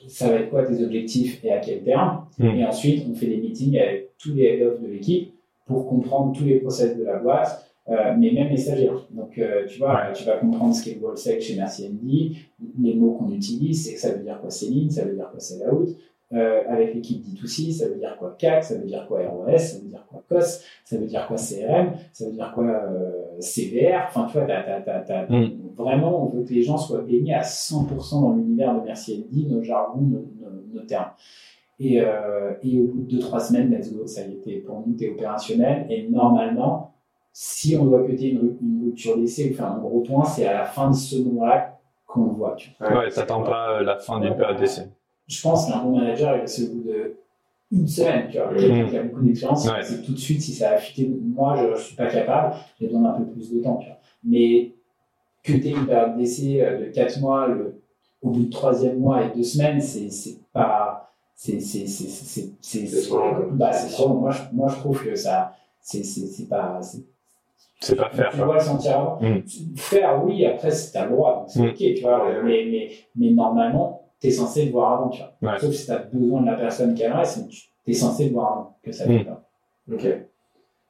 [0.09, 2.25] ça va être quoi tes objectifs et à quel terme.
[2.39, 2.45] Mm.
[2.47, 5.33] Et ensuite, on fait des meetings avec tous les head-off de l'équipe
[5.67, 9.07] pour comprendre tous les process de la boîte, euh, mais même les stagiaires.
[9.11, 10.13] Donc, euh, tu vois, Ouais.
[10.15, 12.39] tu vas comprendre ce qu'est le wallsec chez Merci Andy,
[12.81, 15.29] les mots qu'on utilise, c'est que ça veut dire quoi c'est lean, ça veut dire
[15.31, 15.87] quoi c'est layout.
[16.33, 19.79] Euh, avec l'équipe D2C, ça veut dire quoi CAC, ça veut dire quoi ROS, ça
[19.81, 22.83] veut dire quoi COS, ça veut dire quoi CRM, ça veut dire quoi
[23.41, 24.05] CVR.
[24.09, 25.51] Enfin, tu vois, t'as, t'as, t'as, t'as- Mm.
[25.77, 29.47] vraiment, on veut que les gens soient baignés à 100% dans l'univers de Merci Andy,
[29.47, 31.11] nos jargons, nos, nos- nos termes.
[31.81, 31.97] Et,
[32.63, 35.11] et au bout de 2-3 semaines, let's go, ça y t'es- pour nous, tu es
[35.11, 35.87] opérationnel.
[35.91, 36.92] Et normalement,
[37.33, 40.53] si on doit cuter une, une rupture d'essai ou faire un gros point, c'est à
[40.55, 42.55] la fin de ce moment-là qu'on le voit.
[42.57, 42.93] Tu vois.
[42.99, 44.89] Ouais, t'attends pas euh, la fin d'une période d'essai.
[45.27, 47.15] Je pense qu'un bon manager, il c'est au bout de
[47.71, 48.29] une semaine.
[48.31, 48.51] Tu vois.
[48.51, 48.57] Mhm.
[48.59, 49.83] Quelqu'un qui a beaucoup d'expérience, Ouais.
[49.83, 51.11] c'est tout de suite si ça a fité.
[51.23, 53.77] Moi, je ne suis pas capable, j'ai besoin d'un peu plus de temps.
[53.79, 53.97] Tu vois.
[54.25, 54.73] Mais
[55.43, 57.81] cuter une période d'essai euh, de 4 mois, le,
[58.21, 60.99] au bout de troisième mois et deux semaines, c'est c'est pas.
[61.35, 63.47] C'est c'est- c'est- c'est- c'est- C'est trop long, quoi.
[63.53, 64.13] bah, c'est sûr.
[64.15, 65.55] Moi, je, moi, je trouve que ça.
[65.81, 66.79] C'est c'est- c'est pas.
[67.81, 69.19] C'est- pas faire, tu dois le sentir avant.
[69.21, 69.43] Mm.
[69.77, 71.69] Faire, oui, après, c'est ta droit, donc c'est Mm.
[71.71, 72.43] ok, tu vois.
[72.43, 75.53] Mais, mais, mais normalement, tu es censé le voir avant, tu vois.
[75.53, 75.59] Ouais.
[75.59, 78.33] Sauf si tu as besoin de la personne qui reste, mais tu es censé le
[78.35, 79.19] voir avant, que ça ne Mm.
[79.19, 79.43] fait pas.
[79.93, 80.07] Ok.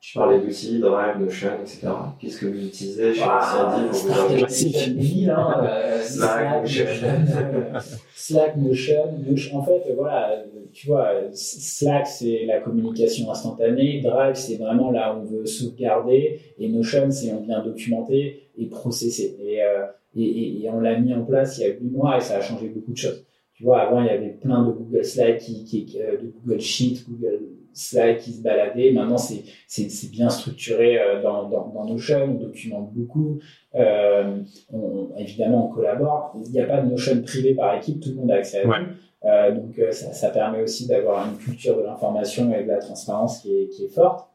[0.02, 1.86] Tu parlais d'outils, Drive, Notion, etc.
[2.18, 7.96] Qu'est-ce que vous utilisez chez Merci pour vous 2000, hein, euh, Slack, Slack, Notion.
[8.12, 9.58] Slack, Notion.
[9.58, 10.42] En fait, voilà,
[10.72, 14.00] tu vois, Slack, c'est la communication instantanée.
[14.00, 16.40] Drive, c'est vraiment là où on veut sauvegarder.
[16.58, 19.36] Et Notion, c'est on vient documenter et processer.
[19.40, 19.86] Et, euh,
[20.16, 22.38] et, et, et on l'a mis en place il y a 8 mois et ça
[22.38, 23.24] a changé beaucoup de choses.
[23.54, 25.02] Tu vois, avant, il y avait plein de Google
[25.38, 27.38] qui, qui, euh, de Google Sheets, Google
[27.74, 28.92] Slides qui se baladaient.
[28.92, 33.40] Maintenant, c'est bien structuré euh, dans, dans, dans Notion, on documente beaucoup.
[33.74, 34.38] Euh,
[34.72, 36.36] on, évidemment, on collabore.
[36.44, 38.66] Il n'y a pas de Notion privé par équipe, tout le monde a accès à
[38.68, 38.78] Ouais.
[38.78, 38.90] tout.
[39.24, 43.40] Euh, donc, ça, ça permet aussi d'avoir une culture de l'information et de la transparence
[43.40, 44.28] qui est, qui est forte.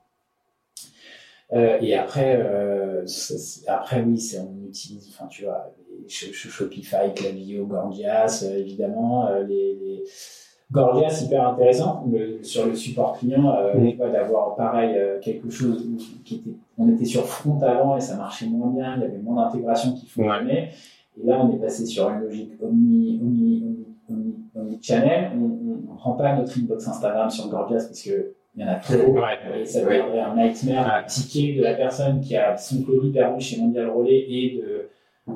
[1.53, 2.41] Euh, et après,
[3.67, 10.03] après oui, c'est on utilise, enfin tu vois, les Shopify, Klaviyo, Gorgias, évidemment, les,
[10.69, 14.11] les Gorgias, hyper intéressant le, sur le support client, euh, Mm.
[14.11, 18.15] d'avoir pareil euh, quelque chose où- qui était, on était sur front avant et ça
[18.17, 20.69] marchait moins bien, il y avait moins d'intégration qui fonctionnait.
[21.21, 25.31] Et là, on est passé sur une logique omni, omni, omni, omni, omni-channel.
[25.35, 28.75] On ne prend pas notre inbox Instagram sur Gorgias parce que il y en a
[28.75, 28.93] trop.
[29.13, 29.61] Ouais.
[29.61, 29.97] Et ça Ouais.
[29.99, 31.05] deviendrait un nightmare Ouais.
[31.07, 34.89] ticket de la personne qui a son colis perdu chez Mondial Relais et de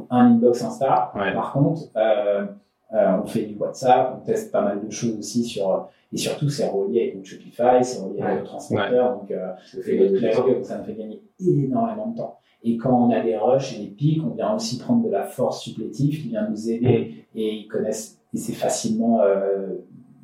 [0.10, 1.12] un inbox Insta.
[1.16, 1.34] Ouais.
[1.34, 2.46] Par contre, euh,
[2.94, 6.68] on fait du WhatsApp, on teste pas mal de choses aussi sur et surtout c'est
[6.68, 10.20] relié avec notre Shopify, c'est relié avec donc euh, Ça notre temps.
[10.20, 12.38] clavier, donc ça nous fait gagner énormément de temps.
[12.64, 15.24] Et quand on a des rushs et des pics, on vient aussi prendre de la
[15.24, 19.68] force supplétive qui vient nous aider et ils connaissent et c'est facilement euh,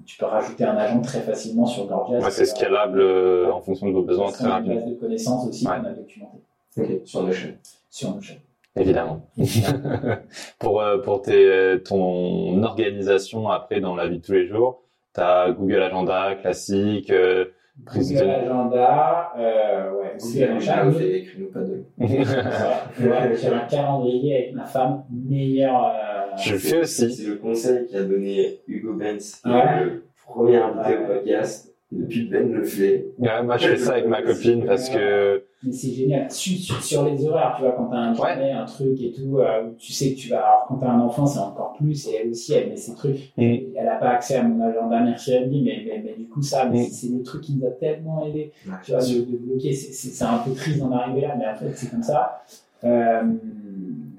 [0.06, 2.20] tu peux rajouter un agent très facilement sur Gorgias.
[2.24, 4.76] Ouais, c'est scalable euh, en fonction de vos besoins C'est très une rapidement.
[4.76, 5.74] base de connaissances aussi Ouais.
[5.82, 6.38] qu'on a documentée
[6.78, 7.50] Ok, sur Notion.
[7.90, 8.38] sur nos chaînes.
[8.80, 9.28] Évidemment.
[10.60, 14.84] pour euh, pour tes, ton organisation après dans la vie de tous les jours,
[15.16, 17.46] tu as Google Agenda classique, euh,
[17.86, 18.32] prise Google de...
[18.32, 20.92] Agenda, euh, ouais, Google Agenda.
[20.92, 21.84] fait des créneaux pas de.
[22.00, 25.86] Ouais, J'ai un calendrier avec ma femme, meilleur.
[25.86, 27.12] euh, Je le fais aussi.
[27.14, 29.84] C'est le conseil qu'a donné Hugo Benz, Ouais.
[29.86, 31.04] le premier invité Ouais.
[31.04, 31.74] au podcast.
[31.94, 33.08] Et depuis, Ben le fait.
[33.18, 36.30] Ouais, moi, je fais ça avec ma copine parce que Mais c'est génial.
[36.30, 38.36] Sur, sur- sur les horaires, tu vois, quand t'as un Ouais.
[38.36, 40.40] dîner, un truc et tout, euh, où tu sais que tu vas.
[40.46, 43.32] Alors, quand t'as un enfant, c'est encore plus, et elle aussi, elle met ses trucs.
[43.38, 43.42] Mm.
[43.76, 46.42] Elle n'a pas accès à mon agenda, merci à lui, mais, mais, mais du coup,
[46.42, 46.90] ça, mais Mm.
[46.92, 48.52] c'est le truc qui nous a tellement aidé.
[48.68, 49.72] Ouais, tu vois, de, de bloquer.
[49.74, 52.42] C'est- un peu triste d'en arriver là, mais en fait, c'est comme ça.
[52.84, 53.22] Euh,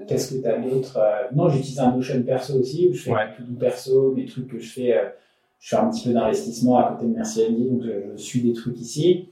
[0.06, 3.10] Qu'est-ce que tu as d'autre Euh, Non, j'utilise un Notion perso aussi, où je fais
[3.12, 3.26] Ouais.
[3.36, 4.94] tout du perso, mes trucs que je fais.
[4.96, 5.02] euh,
[5.58, 8.42] je fais un petit peu d'investissement à côté de Merci Andy, donc je, je suis
[8.42, 9.30] des trucs ici.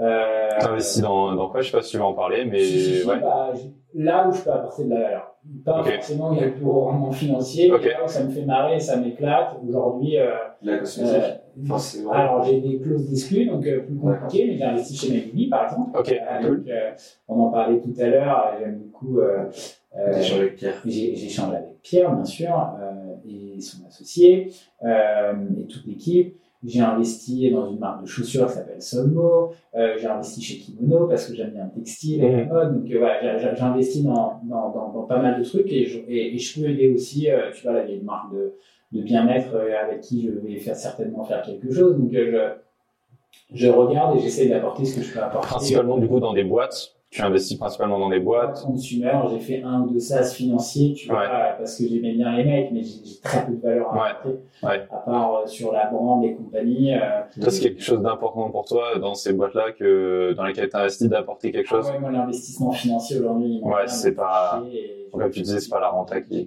[0.00, 1.60] Euh, t'investis dans, dans quoi?
[1.60, 3.20] Je sais pas si tu veux en parler, mais si, si, si, ouais.
[3.20, 3.52] bah,
[3.94, 5.26] là où je peux apporter de la valeur.
[5.64, 5.90] Pas Ok.
[5.94, 8.30] forcément où il y a le plus haut rendement financier, mais là où ça me
[8.30, 9.56] fait marrer, ça m'éclate.
[9.66, 12.12] Aujourd'hui, euh, La cosmétique, euh, forcément.
[12.12, 15.64] alors j'ai des clauses d'exclus, donc euh, plus compliqué, mais j'ai investi chez Megumi par
[15.64, 15.98] exemple.
[15.98, 16.58] Ok, Euh, cool.
[16.58, 16.90] donc, euh,
[17.28, 19.20] on en parlait tout à l'heure, j'aime beaucoup.
[19.96, 20.82] Euh, euh, J'ai changé avec Pierre.
[20.86, 24.52] échangé avec Pierre, bien sûr, euh, et son associé,
[24.84, 26.36] euh, et toute l'équipe.
[26.62, 29.52] J'ai investi dans une marque de chaussures qui s'appelle Solmo.
[29.74, 32.82] Euh, j'ai investi chez Kimono parce que j'aime bien le textile et la mode.
[32.82, 36.00] Donc euh, voilà, j'ai investi dans, dans, dans, dans pas mal de trucs et je,
[36.06, 37.30] et, et je peux aider aussi.
[37.30, 38.52] euh, tu vois, là, il y a une marque de,
[38.92, 41.96] de bien-être euh, avec qui je vais faire certainement faire quelque chose.
[41.96, 42.52] Donc euh,
[43.54, 45.46] je, je regarde et j'essaie d'apporter ce que je peux apporter.
[45.48, 46.94] Principalement, du coup, dans des boîtes.
[47.10, 48.62] Tu investis principalement dans des boîtes.
[48.64, 51.26] consumer, j'ai fait un ou deux SaaS financiers, tu vois,
[51.58, 54.38] parce que j'aimais bien les mecs, mais j'ai très peu de valeur à apporter.
[54.62, 54.86] Ouais.
[54.88, 56.94] À part euh, sur la brand et compagnie.
[56.94, 57.00] Euh,
[57.48, 61.50] c'est quelque chose d'important pour toi dans ces boîtes-là que dans lesquelles tu investis d'apporter
[61.50, 61.90] quelque chose?
[61.90, 64.62] ouais, moi, l'investissement financier aujourd'hui, Ouais, c'est pas-
[65.12, 66.46] Comme tu disais, c'est pas la renta qui.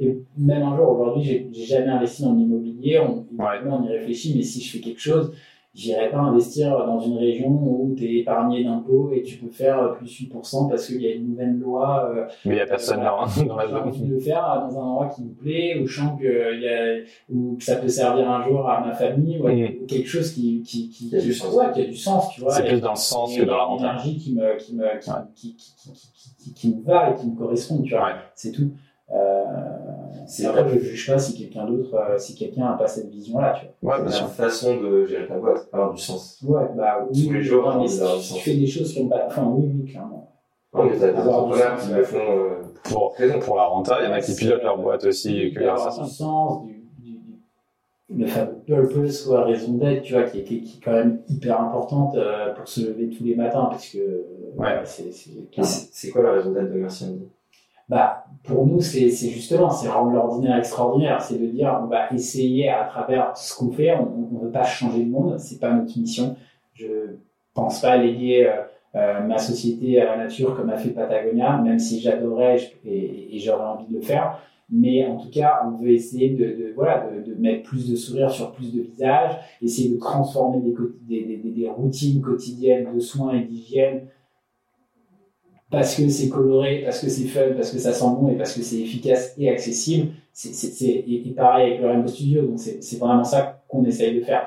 [0.00, 2.98] Et même un jour, aujourd'hui, j'ai jamais investi dans l'immobilier.
[2.98, 5.32] On, on y réfléchit, mais si je fais quelque chose,
[5.76, 9.94] j'irai pas investir dans une région où tu es épargné d'impôts et tu peux faire
[9.98, 12.10] plus 8% parce qu'il y a une nouvelle loi.
[12.14, 14.08] euh, Mais il y a personne là hein, dans la J'ai envie zone.
[14.08, 16.68] de le faire dans un endroit qui me plaît, où je sens que, il y
[16.68, 19.82] a, où que ça peut servir un jour à ma famille, ou à- Mm.
[19.82, 21.54] ou quelque chose qui, qui, qui, Qui a du sens.
[21.54, 22.50] ouais, qui a du sens, tu vois.
[22.52, 23.84] C'est plus dans le sens que dans la une renta.
[23.84, 25.16] énergie qui me, qui me, qui, Ouais.
[25.34, 28.04] qui, qui, qui, qui, qui, qui me va et qui me correspond, tu vois.
[28.06, 28.12] Ouais.
[28.34, 28.70] C'est tout.
[29.12, 29.44] Euh,
[30.26, 33.54] C'est après, je juge pas si quelqu'un d'autre, euh, si quelqu'un a pas cette vision-là,
[33.60, 34.28] tu Ouais, bien La sûr.
[34.28, 36.38] façon de gérer ta boîte, avoir du sens.
[36.42, 36.62] vois.
[36.62, 37.26] Ouais, bah oui.
[37.26, 39.90] Tous les jours, mais si tu fais des choses qui ont pas, enfin, oui, oui,
[39.92, 40.32] clairement.
[40.74, 42.18] Non, mais t'as des Avoir du entrepreneurs sens, qui le font.
[42.18, 45.60] euh, Pour, pour la renta, il y en a qui pilotent leur boîte aussi que
[45.60, 50.12] grâce à avoir du sens, du, du, du- le fameux purpose, quoi, raison d'être, tu
[50.14, 52.16] vois, qui est, qui, est- qui est quand même hyper importante
[52.56, 54.24] pour se lever tous les matins, parce que
[54.56, 54.80] Ouais.
[54.84, 57.28] c'est, c'est, Et C'est c'est quoi la raison d'être de Merci Andy
[57.88, 62.68] bah, pour nous, c'est, justement, c'est rendre l'ordinaire extraordinaire, c'est de dire, on va essayer
[62.68, 65.96] à travers ce qu'on fait, on ne veut pas changer le monde, c'est pas notre
[65.98, 66.36] mission.
[66.74, 66.86] Je
[67.54, 68.62] pense pas léguer euh,
[68.96, 73.66] euh, ma société à la nature comme a fait Patagonia, même si j'adorais et, j'aurais
[73.66, 74.40] envie de le faire.
[74.68, 78.50] Mais en tout cas, on veut essayer de, voilà, de, mettre plus de sourires sur
[78.52, 80.74] plus de visages, essayer de transformer des,
[81.24, 84.08] des- des routines quotidiennes de soins et d'hygiène
[85.70, 88.54] parce que c'est coloré, parce que c'est fun, parce que ça sent bon et parce
[88.54, 90.08] que c'est efficace et accessible.
[90.32, 93.62] C'est, c'est, c'est- et, et pareil avec le Rainbow Studio, donc c'est, c'est vraiment ça
[93.68, 94.46] qu'on essaye de faire.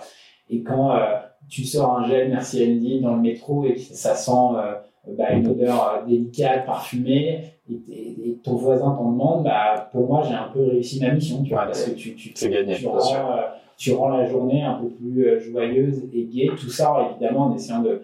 [0.50, 1.16] Et quand euh,
[1.50, 4.74] tu sors un gel Merci Andy dans le métro et que ça sent euh,
[5.18, 10.08] bah, une odeur euh, délicate, parfumée, et, et- et ton voisin t'en demande, bah, pour
[10.08, 12.76] moi j'ai un peu réussi ma mission, tu vois, Ouais, parce que tu, tu, gagné,
[12.76, 12.98] tu rends,
[13.38, 13.42] euh,
[13.78, 16.50] tu rends la journée un peu plus euh, joyeuse et gaie.
[16.58, 18.02] Tout ça, évidemment, en essayant de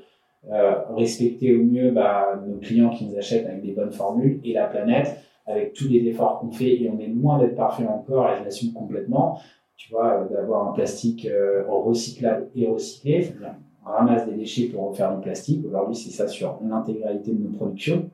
[0.51, 4.53] euh, respecter au mieux bah, nos clients qui nous achètent avec des bonnes formules et
[4.53, 5.17] la planète,
[5.47, 8.43] avec tous les efforts qu'on fait, et on est loin d'être parfait encore, et je
[8.43, 9.39] l'assume complètement.
[9.75, 11.27] tu vois, d'avoir un plastique
[11.67, 13.33] recyclable et recyclé,
[13.85, 15.63] on ramasse des déchets pour refaire du plastique.
[15.67, 18.09] Aujourd'hui, c'est ça sur l'intégralité de nos productions.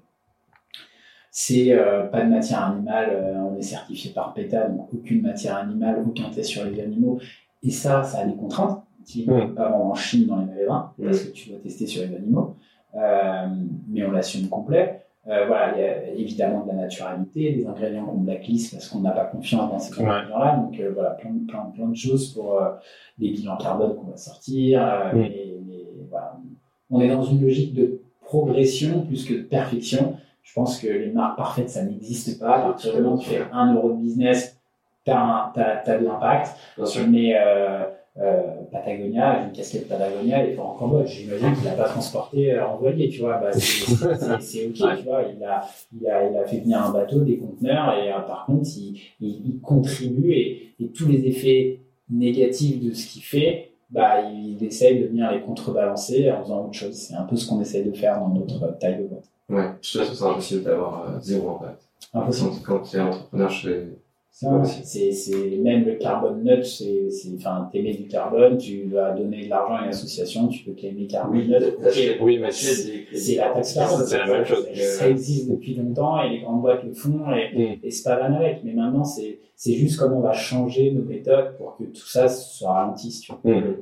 [1.29, 1.73] C'est
[2.11, 6.49] pas de matière animale, on est certifié par PETA, donc aucune matière animale, aucun test
[6.49, 7.19] sur les animaux.
[7.63, 8.83] Et ça, ça a des contraintes.
[9.25, 12.15] Peux pas vendre en Chine dans les magasins parce que tu dois tester sur les
[12.15, 12.55] animaux.
[12.95, 13.47] Euh,
[13.87, 15.01] mais on l'assume complet.
[15.27, 19.01] Euh, voilà, il y a évidemment de la naturalité, des ingrédients qu'on blacklist parce qu'on
[19.01, 20.57] n'a pas confiance dans ces ingrédients-là.
[20.57, 22.59] Donc euh, voilà, plein, plein, plein de choses pour
[23.19, 25.11] les bilans carbone qu'on va sortir.
[25.13, 25.57] Mais,
[26.09, 26.37] voilà,
[26.89, 30.15] on est dans une logique de progression plus que de perfection.
[30.41, 32.57] Je pense que les marques parfaites, ça n'existe pas.
[32.57, 34.59] À partir du moment où tu fais un euro de business,
[35.05, 36.57] tu as, as, de l'impact.
[37.07, 37.35] Mais
[38.71, 41.09] Patagonia, une casquette Patagonia, il est en Cambodge.
[41.09, 43.37] J'imagine qu'il n'a pas transporté euh, envoyé, tu vois.
[43.37, 45.23] Bah, c'est ok, tu vois.
[45.23, 48.45] Il a, il, a, il a fait venir un bateau, des conteneurs, et euh, par
[48.45, 54.21] contre, il, il, contribue et, et, tous les effets négatifs de ce qu'il fait, bah,
[54.21, 56.95] il essaye de venir les contrebalancer en faisant autre chose.
[56.95, 59.25] C'est un peu ce qu'on essaye de faire dans notre taille de boîte.
[59.49, 61.83] Ouais, je trouve que c'est impossible d'avoir euh, zéro impact.
[62.13, 62.51] Impossible.
[62.65, 63.87] Quand tu es entrepreneur, je fais
[64.31, 69.75] c'est même le carbone nut, c'est enfin t'aimer du carbone, tu vas donner de l'argent
[69.75, 71.75] à une association, tu peux claimer carbone nut.
[72.21, 74.05] Oui, mais c'est la taxe carbone.
[74.05, 74.65] C'est la même chose.
[74.73, 77.79] Ça existe depuis longtemps et les grandes boîtes le font et, mm.
[77.83, 78.63] et c'est pas van avec.
[78.63, 82.29] Mais maintenant c'est c'est juste comment on va changer nos méthodes pour que tout ça
[82.29, 83.21] soit ralentisse.
[83.21, 83.51] Tu vois.
[83.53, 83.75] Mm.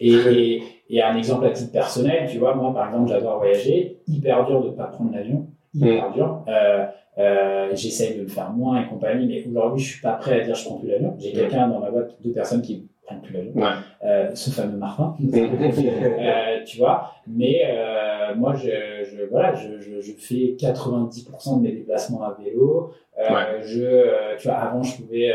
[0.00, 4.46] Et, et, un exemple à titre personnel, tu vois, moi par exemple j'adore voyager, hyper
[4.46, 6.14] dur de pas prendre l'avion, hyper mm.
[6.14, 6.44] dur.
[6.48, 6.86] Euh,
[7.18, 10.44] euh, J'essaye de le faire moins et compagnie, mais aujourd'hui, je suis pas prêt à
[10.44, 11.16] dire je prends plus l'avion.
[11.18, 13.52] J'ai quelqu'un dans ma boîte, deux personnes qui prennent plus l'avion.
[13.54, 13.70] Ouais.
[14.04, 17.12] Euh, ce fameux Martin, euh, tu vois.
[17.26, 18.68] Mais euh, moi, je,
[19.04, 22.92] je voilà, je, je, je, fais 90% de mes déplacements à vélo.
[23.18, 23.62] Euh, ouais.
[23.62, 25.34] Je, euh, tu vois, avant, je pouvais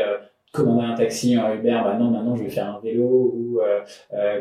[0.52, 3.60] commander un taxi en Uber, maintenant, maintenant, je vais faire un vélo ou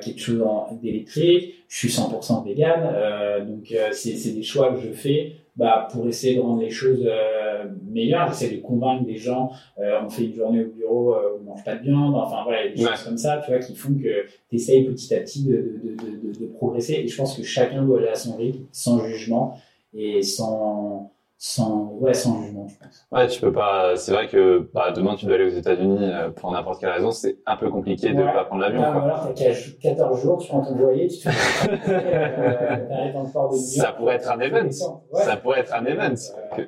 [0.02, 0.44] quelque chose
[0.82, 1.56] d'électrique.
[1.68, 6.42] Je suis 100% vegan, donc c'est des choix que je fais bah, pour essayer de
[6.42, 8.28] rendre les choses euh, meilleures.
[8.30, 9.52] J'essaie de convaincre des gens.
[9.80, 12.16] Euh, on fait une journée au bureau euh, on mange pas de viande.
[12.16, 15.20] Enfin voilà, des choses comme ça, tu vois, qui font que tu essayes petit à
[15.20, 16.94] petit de, de, de, de, progresser.
[16.94, 19.58] Et je pense que chacun doit aller à son rythme, sans jugement
[19.94, 21.13] et sans
[21.46, 23.06] sans, ouais, sans jugement, je pense.
[23.12, 23.98] Ouais, tu peux pas.
[23.98, 27.12] C'est vrai que bah, demain tu dois aller aux États-Unis euh, pour n'importe quelle raison,
[27.12, 28.82] c'est un peu compliqué de ne pas prendre l'avion.
[28.82, 31.28] Ah, voilà, t'as 14 jours, tu prends ton voilier, tu te
[31.90, 34.72] euh, dans le port de Ça pourrait être un event.
[34.72, 36.16] Ça pourrait être un event.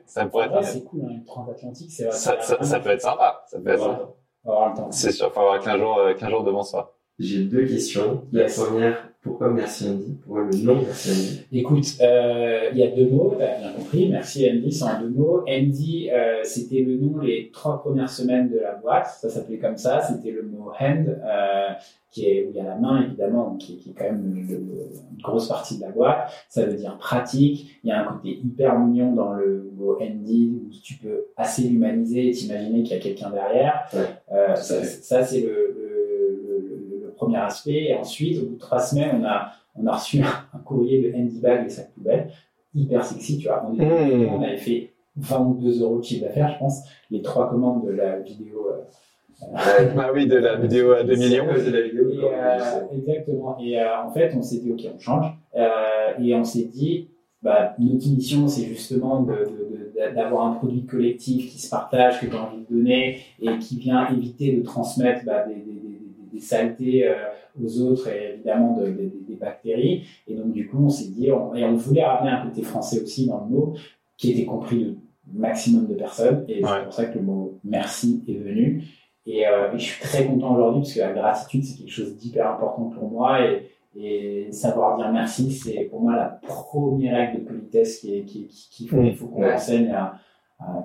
[0.07, 0.61] ça pourrait être.
[0.65, 2.11] C'est cool, hein, transatlantique, c'est.
[2.11, 3.45] Ça, ça, ça, peut être sympa.
[3.47, 4.87] Ça peut être sympa.
[4.89, 6.97] C'est sûr, faut avoir 15 jours, 15 euh, jours devant soi.
[7.17, 8.23] J'ai deux questions.
[8.33, 10.17] La première, pourquoi merci Andy?
[10.23, 11.59] Pourquoi le nom merci Andy?
[11.59, 14.07] Écoute, euh, il y a deux mots, tu as bien compris.
[14.09, 15.43] Merci Andy, c'est en deux mots.
[15.49, 19.07] Andy, euh, c'était le nom les trois premières semaines de la boîte.
[19.19, 20.01] Ça s'appelait comme ça.
[20.01, 21.69] C'était le mot hand, euh,
[22.11, 25.21] qui est où il y a la main évidemment, qui, qui est quand même une
[25.21, 26.31] grosse partie de la boîte.
[26.47, 27.79] Ça veut dire pratique.
[27.83, 31.63] Il y a un côté hyper mignon dans le mot Andy où tu peux assez
[31.63, 33.89] l'humaniser et t'imaginer qu'il y a quelqu'un derrière.
[34.31, 35.84] Euh, ça, ça c'est le, le
[37.15, 37.85] premier aspect.
[37.85, 41.15] Et ensuite, au bout de trois semaines, on a, on a reçu un, courrier de
[41.15, 42.31] Andy Bag et sa poubelle,
[42.73, 43.65] hyper sexy, tu vois.
[43.67, 44.29] On, mmh.
[44.33, 48.19] on avait fait 22 euros de chiffre d'affaires, je pense, les trois commandes de la
[48.19, 48.67] vidéo.
[48.71, 48.81] Euh,
[49.97, 51.45] ah oui, de la vidéo à 2 millions.
[51.45, 53.57] De la vidéo, euh, exactement.
[53.59, 55.25] Et euh, en fait, on s'est dit, OK, on change.
[55.55, 57.09] Euh, et on s'est dit,
[57.41, 62.35] bah, notre mission, c'est justement d'avoir de, un produit collectif qui se partage, que tu
[62.35, 65.94] as envie de donner et qui vient éviter de transmettre bah, des, des,
[66.35, 67.13] des saletés euh,
[67.63, 68.85] aux autres et évidemment de,
[69.27, 70.05] des bactéries.
[70.27, 73.27] Et donc, du coup, on s'est dit, et on voulait ramener un côté français aussi
[73.27, 73.73] dans le mot,
[74.17, 74.97] qui était compris de
[75.33, 76.45] maximum de personnes.
[76.47, 78.83] Et c'est pour ça que le mot merci est venu.
[79.25, 82.15] Et, euh, et je suis très content aujourd'hui parce que la gratitude, c'est quelque chose
[82.15, 83.41] d'hyper important pour moi.
[83.43, 88.25] Et, et savoir dire merci, c'est pour moi la première règle de politesse qui, est,
[88.25, 90.19] qui, qui, faut, faut qu'on enseigne à,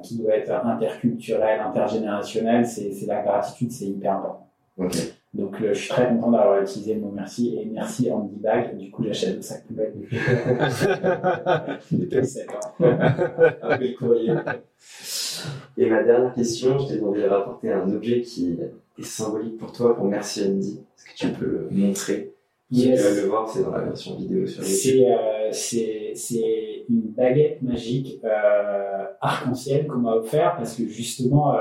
[0.03, 2.67] qui doit être interculturel, intergénérationnel.
[2.67, 4.47] C'est la gratitude, c'est hyper important.
[4.79, 5.13] Okay.
[5.33, 8.77] Donc, euh, je suis très content d'avoir utilisé le mot merci et merci Andy Bag.
[8.77, 10.17] Du coup, j'achète le sac poubelle depuis,
[11.93, 12.85] depuis 7 ans.
[13.63, 14.35] Après courrier.
[15.77, 18.59] Et ma dernière question, je t'ai demandé de rapporter un objet qui
[18.99, 20.81] est symbolique pour toi pour merci Andy.
[20.97, 22.35] Est-ce que tu peux le montrer?
[22.71, 23.01] Yes.
[23.01, 25.51] Tu vas le voir, c'est dans la version vidéo sur YouTube.
[25.53, 31.61] C'est, euh, c'est, une baguette magique euh, arc-en-ciel qu'on m'a offert parce que justement, euh,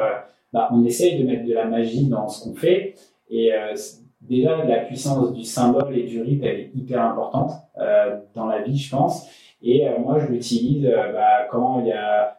[0.54, 2.96] bah, on essaye de mettre de la magie dans ce qu'on fait.
[3.30, 3.76] Et euh,
[4.22, 8.61] déjà, la puissance du symbole et du rite, elle est hyper importante euh, dans la
[8.61, 9.27] vie, je pense.
[9.61, 10.84] Et euh, moi, je l'utilise
[11.14, 12.35] bah, quand il y a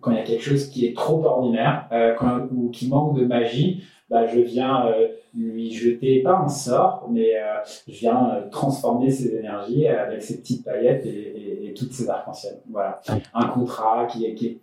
[0.00, 3.16] quand il y a quelque chose qui est trop ordinaire euh, quand, ou qui manque
[3.16, 8.42] de magie, bah, je viens euh, lui jeter pas un sort, mais euh, je viens
[8.50, 12.54] transformer ses énergies avec ses petites paillettes et, et, et toutes ses arcs-en-ciel.
[12.68, 13.00] Voilà.
[13.32, 14.60] Un contrat qui est, qui est qui-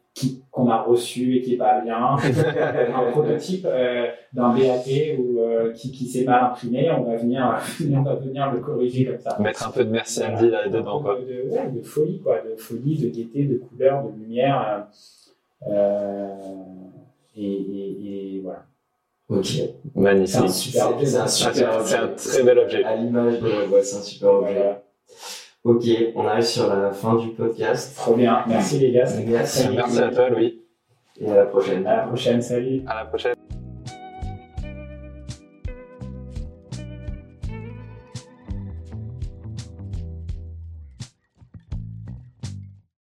[0.51, 2.15] qu'on a reçu et qui est pas bien,
[2.95, 7.59] un prototype euh, d'un BAT ou euh, qui, qui s'est mal imprimé, on va venir,
[7.95, 9.37] on va venir le corriger comme ça.
[9.39, 11.17] Mettre un peu de merci Andy là-dedans, quoi.
[11.19, 14.87] De, de- ouais, de folie, quoi, de folie, de gaieté, de couleur, de lumière.
[15.67, 16.27] euh, euh,
[17.35, 18.63] et, et, et voilà.
[19.29, 19.45] Ok.
[19.95, 20.27] Magnifique.
[20.35, 21.85] C'est un super objet.
[21.85, 22.83] c'est un très bel objet.
[22.83, 24.53] À l'image de, ouais, c'est un super objet.
[24.55, 24.81] Voilà.
[25.63, 25.83] Ok,
[26.15, 27.95] on arrive sur la fin du podcast.
[27.97, 28.43] Trop bien.
[28.47, 29.05] Merci les gars.
[29.27, 29.67] Merci.
[29.75, 30.61] Merci à toi, Louis.
[31.19, 31.85] Et à la prochaine.
[31.85, 32.41] À la prochaine.
[32.41, 32.81] Salut.
[32.87, 33.35] À la prochaine.